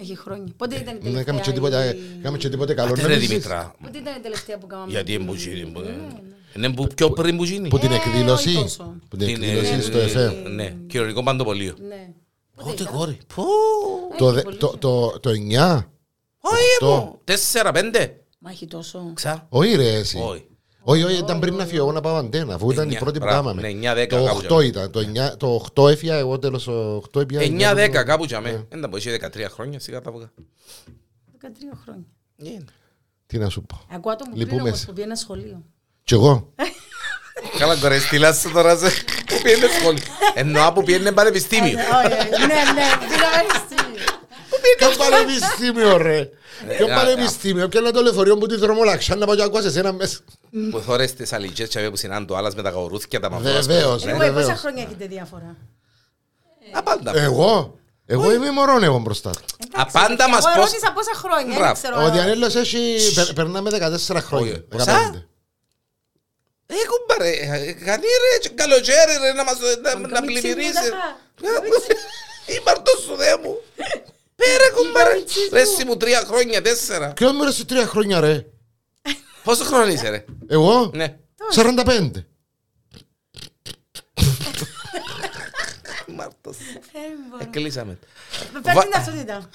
Έχει 0.00 0.16
χρόνια. 0.16 0.52
Πότε 0.56 0.76
ήταν 0.76 0.98
η 1.02 1.08
Ναι, 1.10 1.22
κάμε 1.22 1.40
και 1.40 1.50
τελευταία... 1.50 1.54
τίποτα- 1.54 1.84
η- 1.94 2.20
κάμε 2.22 2.38
και 2.38 2.48
τίποτε 2.48 2.74
καλό. 2.74 2.92
Άτε 2.92 3.02
να 3.02 3.06
ρε 3.08 3.14
μιλήσεις. 3.14 3.30
Δημήτρα. 3.32 3.74
Πότε 3.82 3.98
ήταν 3.98 4.16
η 4.16 4.20
τελευταία 4.20 4.58
που 4.58 4.66
κάναμε... 4.66 4.90
Γιατί 4.90 5.12
την- 5.12 5.20
εμπουζίνει. 5.20 5.72
Είναι 6.56 6.70
που 6.72 6.86
πιο 6.94 7.10
πριν 7.10 7.36
που 7.36 7.44
γίνει. 7.44 7.68
Που 7.68 7.78
την 7.78 7.92
Ε, 7.92 7.94
εκδήλωση. 7.94 8.48
όχι 8.48 8.58
τόσο. 8.62 8.94
Που 9.08 9.16
την 9.16 9.28
Είναι- 9.28 9.46
εκδήλωση 9.46 9.82
στο 9.82 9.98
ε, 9.98 10.12
FM. 10.44 10.50
Ναι, 10.50 10.74
κοινωνικό 10.86 11.22
παντοπολείο. 11.22 11.74
Ναι. 11.88 12.08
Πότε 12.64 12.84
κόρη. 12.84 13.18
Πού; 13.34 13.44
Το 14.18 14.26
Έχει 14.26 14.34
δε- 14.34 14.42
πολύ 14.42 14.56
το- 14.56 14.66
καιρό. 14.66 14.78
Το 14.78 15.20
το 15.20 15.30
9. 15.30 15.86
Όχι 16.40 16.62
Οκτώ. 16.80 16.94
μου. 16.96 17.20
Τέσσερα, 17.24 17.72
πέντε. 17.72 18.20
Μα 18.38 18.50
έχει 18.50 18.66
τόσο... 18.66 19.10
Ξα. 19.14 19.46
Όχι 19.48 19.74
ρε 19.76 19.88
εσύ. 19.94 20.18
Όχι. 20.18 20.46
Όχι, 20.88 21.02
όχι, 21.02 21.18
ήταν 21.18 21.38
πριν 21.38 21.54
να 21.54 21.64
φύγω 21.66 21.82
εγώ 21.82 21.92
να 21.92 22.00
πάω 22.00 22.16
αντένα, 22.16 22.54
αφού 22.54 22.70
ήταν 22.70 22.78
η 22.78 22.86
Εννιά, 22.86 22.98
πρώτη 23.00 23.18
που 23.18 23.24
μπράβο, 23.24 23.40
κάμαμε. 23.42 23.60
ναι, 23.60 23.68
εννιά, 23.68 23.94
δέκα, 23.94 24.18
Το 24.18 24.24
κάπου 24.24 24.54
8 24.54 24.64
ήταν, 24.64 24.90
το 24.90 25.00
9 25.00 25.36
το 25.36 25.66
8 25.74 25.88
έφυγα, 25.90 26.14
εγώ 26.16 26.38
τέλος 26.38 26.64
το 26.64 27.02
8 27.16 27.20
έπια. 27.20 27.40
9-10 27.74 28.02
κάπου 28.04 28.24
για 28.24 28.40
Ναι. 28.40 28.50
μέ. 28.52 28.66
Δεν 28.68 28.80
τα 28.80 28.88
πω, 28.88 28.96
είχε 28.96 29.18
13 29.36 29.46
χρόνια 29.50 29.80
σιγά 29.80 30.00
τα 30.00 30.10
βγα. 30.10 30.30
13 31.42 31.46
χρόνια. 31.84 32.04
Είναι. 32.36 32.64
Τι 33.26 33.38
να 33.38 33.48
σου 33.48 33.62
πω. 33.62 33.80
Ακούω 33.92 34.12
άτομο 34.12 34.30
πριν 34.34 34.42
Λυπούμε 34.44 34.62
όμως 34.62 34.78
σε. 34.78 34.86
που 34.86 34.92
πήγαινε 34.92 35.14
σχολείο. 35.14 35.62
Κι 36.04 36.14
εγώ. 36.14 36.52
Καλά 37.58 37.76
κορέ, 37.76 37.98
στείλα 37.98 38.32
σου 38.32 38.50
τώρα 38.52 38.76
σε... 38.76 38.86
Πού 39.26 39.34
πιένε 39.42 39.66
σχολείο. 39.80 40.02
Εννοώ 40.34 40.72
που 40.72 40.82
πιένε 40.82 41.12
πανεπιστήμιο. 41.12 41.78
Όχι, 41.78 42.08
Ναι, 42.40 42.46
ναι, 42.46 42.86
πήγαμε 43.08 43.42
στη... 43.66 43.75
Ποιο 44.78 44.88
πανεπιστήμιο 44.98 45.96
ρε. 45.96 46.28
Ποιο 46.76 46.86
ε, 46.86 46.94
πανεπιστήμιο, 46.94 47.68
ποιο 47.68 47.80
είναι 47.80 47.90
το 47.90 48.02
λεωφορείο 48.02 48.36
που 48.38 48.46
τη 48.46 48.56
δρομολαξά 48.56 49.14
να 49.16 49.26
πάω 49.26 49.34
και 49.36 49.42
ακούω 49.42 49.60
σε 49.70 49.78
ένα 49.78 49.92
μέσα. 49.92 50.18
Που 50.70 50.80
θωρές 50.86 51.14
τις 51.14 51.32
αλικές 51.32 51.68
και 51.68 51.90
που 51.90 51.96
συνάντω 51.96 52.34
άλλας 52.36 52.54
με 52.54 52.62
τα 52.62 52.70
γαουρούθια 52.70 53.20
τα 53.20 53.30
μαυρά. 53.30 53.50
Βεβαίως, 53.60 54.02
Anyway, 54.02 54.16
βεβαίως. 54.18 54.34
πόσα 54.46 54.56
χρόνια 54.56 54.82
έχετε 54.82 55.06
διάφορα. 55.06 55.56
Ε, 56.60 56.78
Απάντα. 56.78 57.12
Εγώ. 57.18 57.78
Εγώ 58.06 58.32
είμαι 58.32 58.50
μωρόν 58.50 58.82
εγώ 58.82 58.98
μπροστά. 58.98 59.30
του. 59.30 59.40
Απάντα 59.72 60.28
μας 60.28 60.44
Εγώ 60.46 60.54
πώς... 60.60 60.64
ρώτησα 60.70 60.92
πόσα 60.92 61.12
χρόνια, 61.14 61.46
δεν 61.46 61.56
Μπράβο. 61.58 61.72
ξέρω. 61.72 62.04
Ο 62.04 62.10
Διανέλος 62.10 62.54
έχει... 62.54 62.96
περ- 63.14 63.32
Περνάμε 63.32 63.70
14 64.08 64.16
χρόνια. 64.20 64.52
Όχι. 64.52 64.60
Πόσα; 64.60 65.12
15. 65.14 65.22
Ε, 66.66 66.74
κουμπάρε, 66.90 67.30
ε, 67.30 67.72
κανεί 67.72 68.02
ρε, 68.24 68.38
και 68.40 68.48
καλοκαίρι 68.54 69.12
ρε, 69.22 69.32
να 69.32 69.44
μας 69.44 69.56
να- 69.82 69.94
να 69.98 70.08
Καμίτσι 70.08 70.42
πλημμυρίσει. 70.42 70.90
μου, 71.42 71.48
Η 72.46 72.60
Μαρτός 72.66 73.00
σου 73.06 73.14
δε 73.16 73.36
μου. 73.42 73.56
Πέρε 74.36 74.70
κουμπάρε. 74.74 75.08
καμίτσι 75.10 75.38
Ρε, 75.52 75.64
μου. 75.64 75.70
εσύ 75.72 75.84
μου 75.84 75.96
τρία 75.96 76.22
χρόνια, 76.26 76.62
τέσσερα. 76.62 77.08
Ποιο 77.12 77.32
μου 77.32 77.50
σε 77.50 77.64
τρία 77.64 77.86
χρόνια 77.86 78.20
ρε; 78.20 78.46
Πόσο 79.44 79.64
χρόνο 79.64 79.86
είσαι 79.86 80.08
ρε; 80.08 80.24
Εγώ; 80.48 80.90
Ναι. 80.94 81.16
45. 81.54 82.10
Μαρτός. 86.06 86.56
Ε, 86.92 86.98
μπορώ. 87.30 87.42
Εκλείσαμε. 87.42 87.98
Φέρ 88.52 88.72
την 88.82 88.90
ταυτότητα. 88.90 89.48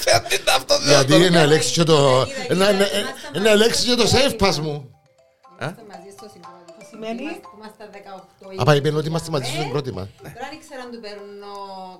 Φέρνει 0.00 0.38
τα 0.44 0.54
αυτό 0.54 0.74
Γιατί 0.86 1.14
είναι 1.14 1.40
ελέξει 1.40 1.72
και 1.72 1.82
το... 1.82 2.26
να- 2.48 2.72
να- 2.72 2.86
Είναι 3.36 3.50
ελέξει 3.50 3.84
και 3.86 3.94
το 3.94 4.04
safe 4.12 4.36
pass 4.48 4.54
μου. 4.56 4.90
Είμαστε 6.98 7.10
μαζί 7.10 7.18
στο 7.18 7.22
συγκρότημα. 7.22 7.22
σημαίνει; 7.22 7.22
Είμαστε- 7.22 7.48
Είμαστε 7.56 7.82
18 7.92 8.60
Απα 8.60 8.74
είπε 8.74 8.88
ότι 9.00 9.08
είμαστε 9.08 9.30
μαζί 9.30 9.50
στο 9.50 9.60
συγκρότημα. 9.62 10.02
Τώρα 10.22 10.48
δεν 10.52 10.58
ξέρω 10.64 10.80
αν 10.84 10.90
του 10.92 11.00
παίρνω 11.04 11.52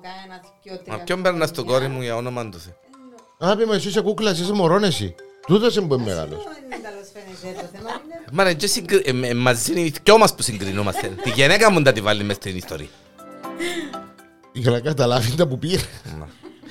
κανένας 0.06 0.40
δυο 0.62 0.72
Μα 0.86 0.94
τρία. 0.94 1.04
ποιον 1.04 1.22
παίρνας 1.22 1.48
στο 1.48 1.64
κόρη 1.64 1.88
μου 1.88 2.00
για 2.02 2.16
όνομα 2.16 2.48
του 2.48 2.58
Θεού; 2.64 2.74
Άπη 3.50 3.64
μου 3.64 3.72
εσύ 3.72 3.88
είσαι 3.88 4.00
κούκλας, 4.00 4.32
εσύ 4.32 4.42
είσαι 4.42 4.52
μωρόν 4.52 4.84
εσύ. 4.84 5.14
Τούτος 5.46 5.76
είναι 5.76 5.86
που 5.86 5.94
είναι 5.94 6.04
μεγάλος. 6.04 6.44
Δεν 6.44 6.64
είναι 6.64 6.78
καλώς 6.88 7.06
φαίνεται 7.12 7.60
το 7.62 7.68
θέμα. 7.76 7.90
Είναι 8.04 8.24
Μα 8.32 8.42
ρε, 8.44 8.54
και 8.54 8.66
συγκρι- 8.66 9.06
ε, 9.08 9.28
ε, 9.28 9.34
μαζί 9.34 9.70
είναι 9.72 9.80
οι 9.80 9.94
δυο 10.04 10.18
μας 10.18 10.34
που 10.34 10.42
συγκρινόμαστε. 10.42 11.06
Τη 11.24 11.30
γυναίκα 11.30 11.70
μου 11.70 11.80
να 11.80 11.92
τη 11.92 12.00
βάλει 12.00 12.22
μες 12.24 12.36
στην 12.36 12.56
ιστορία. 12.56 12.88
Για 14.52 14.70
να 14.70 14.80
καταλάβει 14.80 15.34
τα 15.36 15.46
που 15.46 15.58
πήρε. 15.58 15.82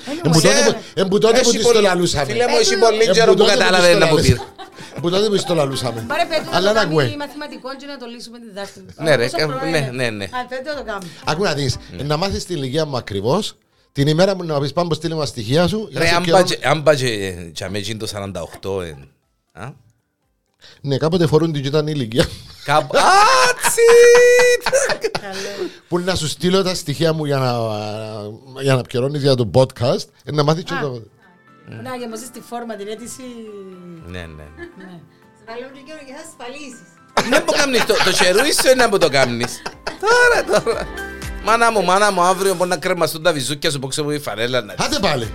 Anyway, 0.07 0.25
Εμπού 0.25 0.41
τότε 0.41 0.63
που- 0.65 0.75
Εμπού 0.93 1.17
τότε 1.17 1.33
που 1.41 1.47
Έχει 1.49 1.57
της 1.57 1.65
το 1.65 1.71
πολύ- 1.71 1.83
λαλούσαμε. 1.85 2.25
Φίλε 2.31 2.47
μου, 2.47 2.55
έχει 2.57 2.77
πολύ 2.77 3.03
Εμπού 3.03 3.13
καιρό 3.13 3.31
που 3.31 3.37
τότε 3.37 3.51
της 3.51 3.59
κατάλαβε 3.59 3.91
το 3.93 3.97
να 3.99 4.07
που 4.07 4.15
λαλούσαμε. 4.15 4.35
πήρε. 4.37 4.65
Εμπού 4.97 5.09
τότε 5.09 5.27
που 5.27 5.33
της 5.33 5.43
το 5.43 5.53
λαλούσαμε. 5.53 6.05
Πάρε 6.07 6.25
πέτω 6.25 6.49
να 6.51 6.57
Αλλά 6.57 6.67
το 6.67 6.73
να 6.73 6.79
κάνει 6.83 7.01
ακούει. 7.01 7.15
μαθηματικό 7.17 7.69
και 7.79 7.85
να 7.85 7.97
το 7.97 8.05
λύσουμε 8.05 8.39
τη 8.39 8.45
διδάκτη. 8.47 8.85
Ναι, 8.97 9.15
ρε, 9.15 9.23
Πόσο 9.23 9.37
ε, 9.37 9.43
χρόνο 9.45 9.59
ναι, 9.63 9.67
είναι; 9.77 9.89
ναι, 9.93 10.09
ναι. 10.09 10.23
Α, 10.23 10.45
πέτω 10.49 10.69
να 10.73 10.75
το 10.79 10.83
κάνουμε. 10.83 11.07
Άκου 11.25 11.43
να 11.43 11.53
δεις, 11.53 11.77
να 12.03 12.17
μάθεις 12.17 12.45
την 12.45 12.55
ηλικία 12.55 12.85
μου 12.85 12.97
ακριβώς, 12.97 13.55
την 13.91 14.07
ημέρα 14.07 14.35
που 14.35 14.43
να 14.43 14.59
πεις 14.59 14.73
πάμε 14.73 14.93
στείλε 14.93 15.15
μας 15.15 15.27
στοιχεία 15.29 15.67
σου. 15.67 15.87
για 15.91 15.99
Ρε, 15.99 16.07
σε 16.07 16.15
αν 16.15 16.23
καιρό- 16.23 16.37
πάει 16.37 16.47
και- 16.57 16.67
αν 16.67 16.83
πάει 16.83 16.95
και 16.95 17.31
και 17.53 17.63
αμέ 17.63 17.77
γίνει 17.79 17.99
το 17.99 18.07
48, 18.07 18.81
ε, 18.81 18.95
α; 19.63 19.69
Ναι, 20.81 20.97
κάποτε 20.97 21.27
φορούν 21.27 21.51
την 21.51 21.61
και 21.61 21.67
ήταν 21.67 21.87
η 21.87 21.91
ηλικία. 21.95 22.25
Κάπου... 22.67 22.97
Άτσι! 23.49 23.87
Καλό. 25.21 25.69
Που 25.87 25.99
να 25.99 26.15
σου 26.15 26.27
στείλω 26.27 26.63
τα 26.63 26.75
στοιχεία 26.75 27.13
μου 27.13 27.25
για 27.25 27.37
να, 27.37 27.51
για 28.61 28.75
να 28.75 28.81
πιερώνεις 28.81 29.21
για 29.21 29.35
το 29.35 29.49
podcast, 29.53 30.05
ε, 30.23 30.31
να 30.31 30.43
μάθεις 30.43 30.63
και 30.63 30.73
Α. 30.73 30.79
το... 30.79 31.01
Να 31.83 31.95
γεμώσεις 31.95 32.29
τη 32.31 32.41
φόρμα 32.49 32.75
την 32.75 32.87
αίτηση. 32.87 33.21
Ναι, 34.05 34.19
ναι. 34.19 34.25
ναι. 34.25 34.65
Ναι. 34.77 34.99
σε 35.37 35.43
βάλω 35.47 35.67
και 35.73 35.79
καιρό 35.85 35.99
για 36.05 36.15
ασφαλίσεις. 36.25 36.87
Δεν 37.29 37.43
που 37.43 37.51
κάνεις 37.53 37.85
το, 37.85 37.93
το 38.03 38.11
χερούι 38.11 38.51
σου 38.53 38.69
είναι 38.73 38.87
που 38.87 38.97
το 38.97 39.09
κάνεις. 39.09 39.61
Τώρα, 40.03 40.61
τώρα. 40.63 40.87
Μάνα 41.43 41.71
μου, 41.71 41.83
μάνα 41.83 42.11
μου, 42.11 42.21
αύριο 42.21 42.55
μπορεί 42.55 42.69
να 42.69 42.77
κρεμαστούν 42.77 43.23
τα 43.23 43.31
βυζούκια 43.33 43.71
σου 43.71 43.79
που 43.79 43.87
ξέρω 43.87 44.11
η 44.13 44.19
φανέλα. 44.19 44.61
να- 44.61 44.73
Άντε 44.77 44.99
πάλι. 45.01 45.31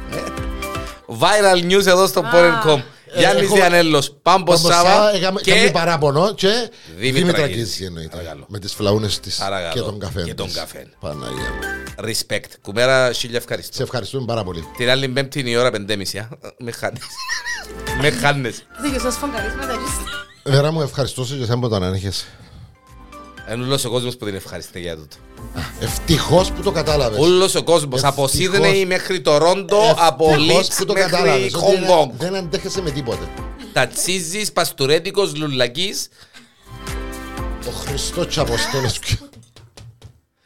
Viral 1.06 1.70
news 1.72 1.86
εδώ 1.86 2.06
στο 2.06 2.22
Porn.com. 2.34 2.80
Ε, 3.14 3.18
Γιάννης 3.18 3.42
έχω- 3.44 3.54
Διανέλος, 3.54 4.16
Πάμπος 4.22 4.60
Σάβα 4.60 5.14
Έκαμε 5.14 5.40
και 5.40 5.70
παράπονο 5.72 6.34
και 6.34 6.48
Δήμητρα 6.96 7.20
Δήμητρα 7.20 7.48
Κίζη. 7.48 7.58
Κίζη 7.60 7.84
εννοείται. 7.84 8.16
Παρακαλώ. 8.16 8.44
Με 8.48 8.58
τις 8.58 8.72
φλαούνες 8.74 9.20
της 9.20 9.36
Παρακαλώ. 9.36 9.72
και 9.72 9.80
τον 9.80 9.98
καφέ 9.98 10.22
Και 10.22 10.34
τον 10.34 10.46
της. 10.46 10.54
καφέ. 10.54 10.86
Παναγία 11.00 11.36
μου. 11.36 12.08
respect. 12.08 12.44
Κουμέρα, 12.62 13.12
χίλια 13.12 13.36
ευχαριστώ. 13.38 13.74
Σε 13.76 13.82
ευχαριστούμε 13.82 14.24
πάρα 14.26 14.44
πολύ. 14.44 14.64
Την 14.76 14.90
άλλη 14.90 15.08
πέμπτη 15.08 15.40
είναι 15.40 15.50
η 15.50 15.56
ώρα 15.56 15.70
πεντέμιση. 15.70 16.18
α. 16.18 16.28
Με 16.58 16.70
χάνεις. 16.72 17.02
Με 18.00 18.10
χάνεις. 18.10 18.66
Δεν 18.80 19.00
σας 19.00 19.16
φωνκαρίσματα. 19.16 19.74
Βέρα 20.44 20.72
μου, 20.72 20.80
ευχαριστώ 20.82 21.24
σε 21.24 21.34
και 21.36 21.42
εσένα 21.42 21.58
που 21.58 21.68
τον 21.68 21.82
ανέχεσαι. 21.82 22.24
Είναι 23.54 23.64
όλος 23.64 23.84
ο 23.84 23.90
κόσμος 23.90 24.16
που 24.16 24.24
την 24.24 24.34
ευχαριστεί 24.34 24.80
για 24.80 24.96
τούτο. 24.96 25.16
Ευτυχώς 25.80 26.50
που 26.52 26.62
το 26.62 26.70
κατάλαβες. 26.70 27.18
Όλος 27.18 27.54
ο 27.54 27.62
κόσμος, 27.62 28.04
από 28.04 28.24
Ευτυχώς. 28.24 28.52
Σίδνεϊ 28.60 28.84
μέχρι 28.86 29.20
το 29.20 29.36
Ρόντο, 29.38 29.94
από 29.98 30.28
Ευτυχώς 30.30 30.56
Λίτς 30.62 30.76
που 30.76 30.84
το 30.84 30.92
μέχρι 30.92 31.10
κατάλαβες. 31.10 31.54
ότι 31.54 31.64
Χονγκ 31.64 31.76
είναι- 31.76 31.86
Κονγκ. 31.86 32.10
Δεν 32.18 32.34
αντέχεσαι 32.34 32.82
με 32.82 32.90
τίποτε. 32.90 33.28
Τατσίζης, 33.72 34.52
Παστουρέτικος, 34.52 35.36
Λουλακής. 35.36 36.08
Ο 37.66 37.70
Χριστός 37.70 38.26
και 38.26 38.40
Αποστόλος. 38.40 38.98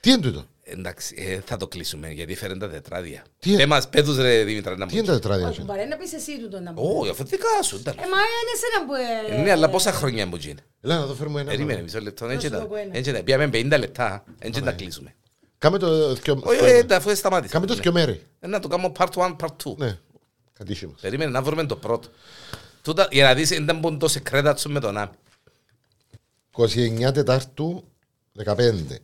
Τι 0.01 0.11
είναι 0.11 0.21
τούτο; 0.21 0.45
Εντάξει, 0.69 1.15
ε, 1.19 1.41
θα 1.47 1.57
το 1.57 1.69
κλείσουμε 1.69 2.11
γιατί 2.11 2.35
φέρνουν 2.35 2.59
τα 2.59 2.69
τετράδια. 2.71 3.23
Τι 3.39 3.49
είναι; 3.49 3.59
Δεν 3.59 3.69
μας 3.69 3.89
πέτους 3.89 4.17
ρε 4.17 4.45
Δήμητρα 4.45 4.77
να 4.77 4.87
Τι 4.87 4.97
είναι 4.97 5.07
τα 5.07 5.13
τετράδια 5.13 5.53
σου. 5.53 5.63
Μπορεί 5.65 5.87
να 5.89 5.97
πεις 5.97 6.13
εσύ 6.13 6.39
τούτο 6.41 6.61
να 6.61 6.73
πω. 6.73 6.83
Όχι, 6.99 7.11
αφού 7.11 7.25
δικά 7.25 7.63
σου. 7.63 7.77
ήταν. 7.77 7.95
Ε, 7.95 8.01
μα 8.01 8.05
είναι 8.07 8.53
εσένα 8.55 8.87
που... 8.87 8.93
ε, 9.35 9.43
Ναι, 9.43 9.51
αλλά 9.51 9.69
πόσα 9.71 9.93
χρόνια 9.93 10.27
μου 10.27 10.37
γίνει. 10.37 10.59
Έλα 10.81 10.99
να 10.99 11.07
το 11.07 11.15
φέρουμε 11.15 11.41
ένα. 11.41 11.51
Περίμενε 11.51 11.83
μισό 11.83 12.01
λεπτό. 12.01 12.27
Έτσι 12.27 12.47
σου 12.47 12.53
τα- 12.53 12.61
το 12.61 12.67
πω 12.67 12.75
ένα. 12.77 12.97
έτσι 12.97 13.13
τα- 13.13 13.23
Πήγαμε 13.23 13.49
50 13.53 13.79
λεπτά. 13.79 14.25
Έτσι 14.39 14.63
τα 14.63 14.73
κλείσουμε. 14.73 15.15
Κάμε 15.59 15.79
το 15.79 16.15
δυο- 16.15 16.41
Όχι, 16.45 16.59
ε, 16.65 16.95
αφού 16.95 17.17
σταμάτησα. 17.17 17.53
Κάμε 17.53 17.67
το 17.67 17.75
Ναι. 17.75 17.81
δυο 17.81 17.93
μέρη. 17.93 18.23
Ε, 18.41 18.47
Να 18.47 18.61
το 18.61 18.69
κάνω 18.69 18.93
part 18.99 19.09
1, 19.15 19.37
part 19.41 19.57
2. 19.65 19.75
Ναι. 19.77 19.99
Κατήσχη 20.53 20.87
μας. 20.87 21.01
Περίμενε 21.01 21.31
να 21.31 21.43
βρούμε 21.43 21.67
το 21.67 21.77
πρώτο. 21.77 22.09
Τούτα, 22.83 23.09
για 23.11 23.25
να 23.25 23.35
δεις, 23.35 23.49
δεν 23.49 23.79
μπορούν 23.79 23.99
το 23.99 24.09
σεκρέτα 24.09 24.57
σου 24.57 24.71
με 24.71 24.81
τον 24.81 24.97
Άμι. 24.97 25.11
29 26.51 27.13
Τετάρτου 27.13 27.85
15. 28.45 28.99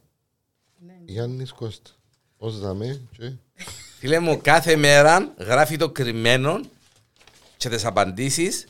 Ναι. 1.04 1.12
Γιάννης 1.12 1.52
Κώστα. 1.52 1.90
Πώς 2.38 2.58
δαμε 2.58 3.00
και... 3.16 3.32
Φίλε 3.98 4.18
μου, 4.18 4.40
κάθε 4.42 4.76
μέρα 4.76 5.34
γράφει 5.38 5.76
το 5.76 5.90
κρυμμένο 5.90 6.60
και 7.56 7.68
τις 7.68 7.84
απαντήσεις 7.84 8.66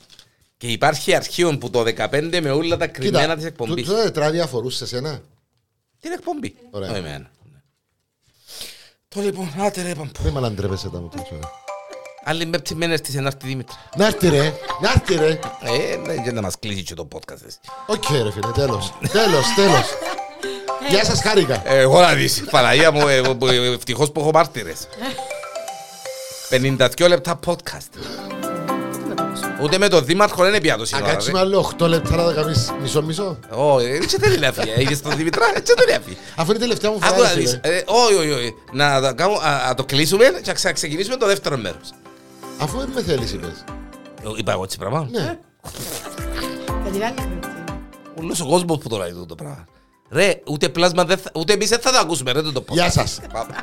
και 0.56 0.66
υπάρχει 0.66 1.14
αρχείο 1.14 1.58
που 1.58 1.70
το 1.70 1.80
15 1.80 2.40
με 2.42 2.50
όλα 2.50 2.76
τα 2.76 2.86
κρυμμένα 2.86 3.36
της 3.36 3.44
εκπομπής. 3.44 3.86
τούτα 3.86 4.02
τετράδια 4.02 4.44
αφορούσε 4.44 4.76
σε 4.76 4.86
σένα. 4.86 5.22
Την 6.00 6.12
εκπομπή. 6.12 6.54
Ωραία. 6.70 6.90
Όχι 6.90 6.98
εμένα. 6.98 7.30
Το 9.08 9.20
λοιπόν, 9.20 9.54
άτε 9.58 9.82
ρε 9.82 9.94
παμπού. 9.94 10.10
Δεν 10.22 10.32
με 10.32 10.46
αντρέπεσαι 10.46 10.88
τα 10.88 11.00
μου 11.00 11.08
τόσο. 11.08 11.38
Άλλη 12.24 12.46
πέπτη 12.46 12.74
μένες 12.74 13.00
της 13.00 13.14
ενάρτη 13.14 13.46
Δήμητρα. 13.46 13.76
Να 13.96 14.06
έρθει 14.06 14.28
ρε, 14.28 14.54
να 14.80 14.90
έρθει 14.90 15.14
ρε. 15.14 15.38
Ε, 15.62 15.96
ναι, 15.96 16.14
για 16.14 16.32
να 16.32 16.40
μας 16.40 16.58
κλείσει 16.58 16.82
και 16.82 16.94
το 16.94 17.08
podcast 17.12 17.42
εσύ. 17.46 17.58
Οκ 17.86 18.04
ρε 18.10 18.32
φίλε, 18.32 18.52
τέλος. 18.54 18.92
Τέλος, 19.12 19.44
τέλος. 19.56 19.86
Γεια 20.88 21.04
σας, 21.04 21.20
χάρηκα. 21.22 21.62
Ε, 21.64 21.78
Εγώ 21.78 22.00
να 22.00 22.12
δεις, 22.14 22.44
Παναγία 22.50 22.90
μου, 22.90 23.08
ε, 23.08 23.14
ε, 23.16 23.54
ε, 23.54 23.72
ευτυχώς 23.72 24.12
που 24.12 24.20
έχω 24.20 24.30
μάρτυρες. 24.30 24.88
52 26.50 27.08
λεπτά 27.08 27.38
podcast. 27.46 27.98
Ούτε 29.62 29.78
με 29.78 29.88
τον 29.88 30.04
Δήμαρχο 30.04 30.42
δεν 30.44 30.60
πια 30.60 30.74
το 30.74 30.80
Αν 30.80 30.86
σύνορα. 30.86 31.12
κάτσουμε 31.12 31.38
άλλο 31.38 31.58
8 31.78 31.86
λεπτά 31.88 32.16
να 32.16 32.24
το 32.24 32.34
κάνεις 32.34 32.72
μισό-μισό. 32.82 33.38
Όχι, 33.50 33.86
έτσι 33.86 34.16
δεν 34.18 34.32
είναι 34.32 34.46
αφή. 34.46 34.70
Έγινες 34.76 34.98
στον 34.98 35.16
Δημητρά, 35.16 35.46
έτσι 35.54 35.74
δεν 35.76 35.88
είναι 35.88 35.96
αφή. 35.96 36.16
Αφού 36.36 36.48
είναι 36.50 36.58
η 36.58 36.60
τελευταία 36.66 36.90
μου 36.90 36.98
Άκου 37.02 37.14
φορά. 37.14 37.28
να 37.28 37.34
ρε, 37.34 37.40
δεις, 37.40 37.50
φίλε. 37.62 37.76
ε, 37.76 37.82
όχι, 37.86 38.14
όχι, 38.14 38.30
όχι. 38.30 38.54
Να 38.72 39.00
το 39.00 39.14
κάνουμε- 39.14 39.42
α, 39.42 39.68
α, 39.68 39.74
το 39.74 39.84
κλείσουμε 39.84 40.24
και 40.24 40.42
να 40.46 40.52
ξαναξεκινήσουμε 40.52 41.16
το 41.16 41.26
δεύτερο 41.26 41.56
μέρος. 41.56 41.90
Αφού 42.58 42.78
δεν 42.78 42.90
με 42.94 43.02
θέλεις 43.02 43.32
είπες. 43.32 43.64
Ε, 44.24 44.28
Είπα 44.36 44.52
εγώ 44.52 44.62
έτσι 44.62 44.78
πράγμα. 44.78 45.08
Ναι. 45.10 45.38
Για 46.82 46.90
την 46.92 47.02
άλλη 47.04 47.14
πέμπτη. 47.14 47.48
Ούλος 48.20 48.40
ο 48.40 48.46
κόσμος 48.46 48.78
που 48.78 48.88
το 48.88 48.96
λέει 48.96 49.24
το 49.28 49.34
πράγμα. 49.34 49.64
Ρε, 50.12 50.40
ούτε 50.46 50.68
πλάσμα, 50.68 51.04
δεν 51.04 51.18
θα- 51.18 51.30
ούτε 51.34 51.52
εμείς 51.52 51.68
δεν 51.68 51.78
θα 51.78 51.90
το 51.92 51.98
ακούσουμε 51.98 52.32
ρε 52.32 52.42
το 52.42 52.64
podcast. 52.68 52.72
Γεια 52.72 52.90
σας. 52.90 53.20
Πάμε. 53.32 53.54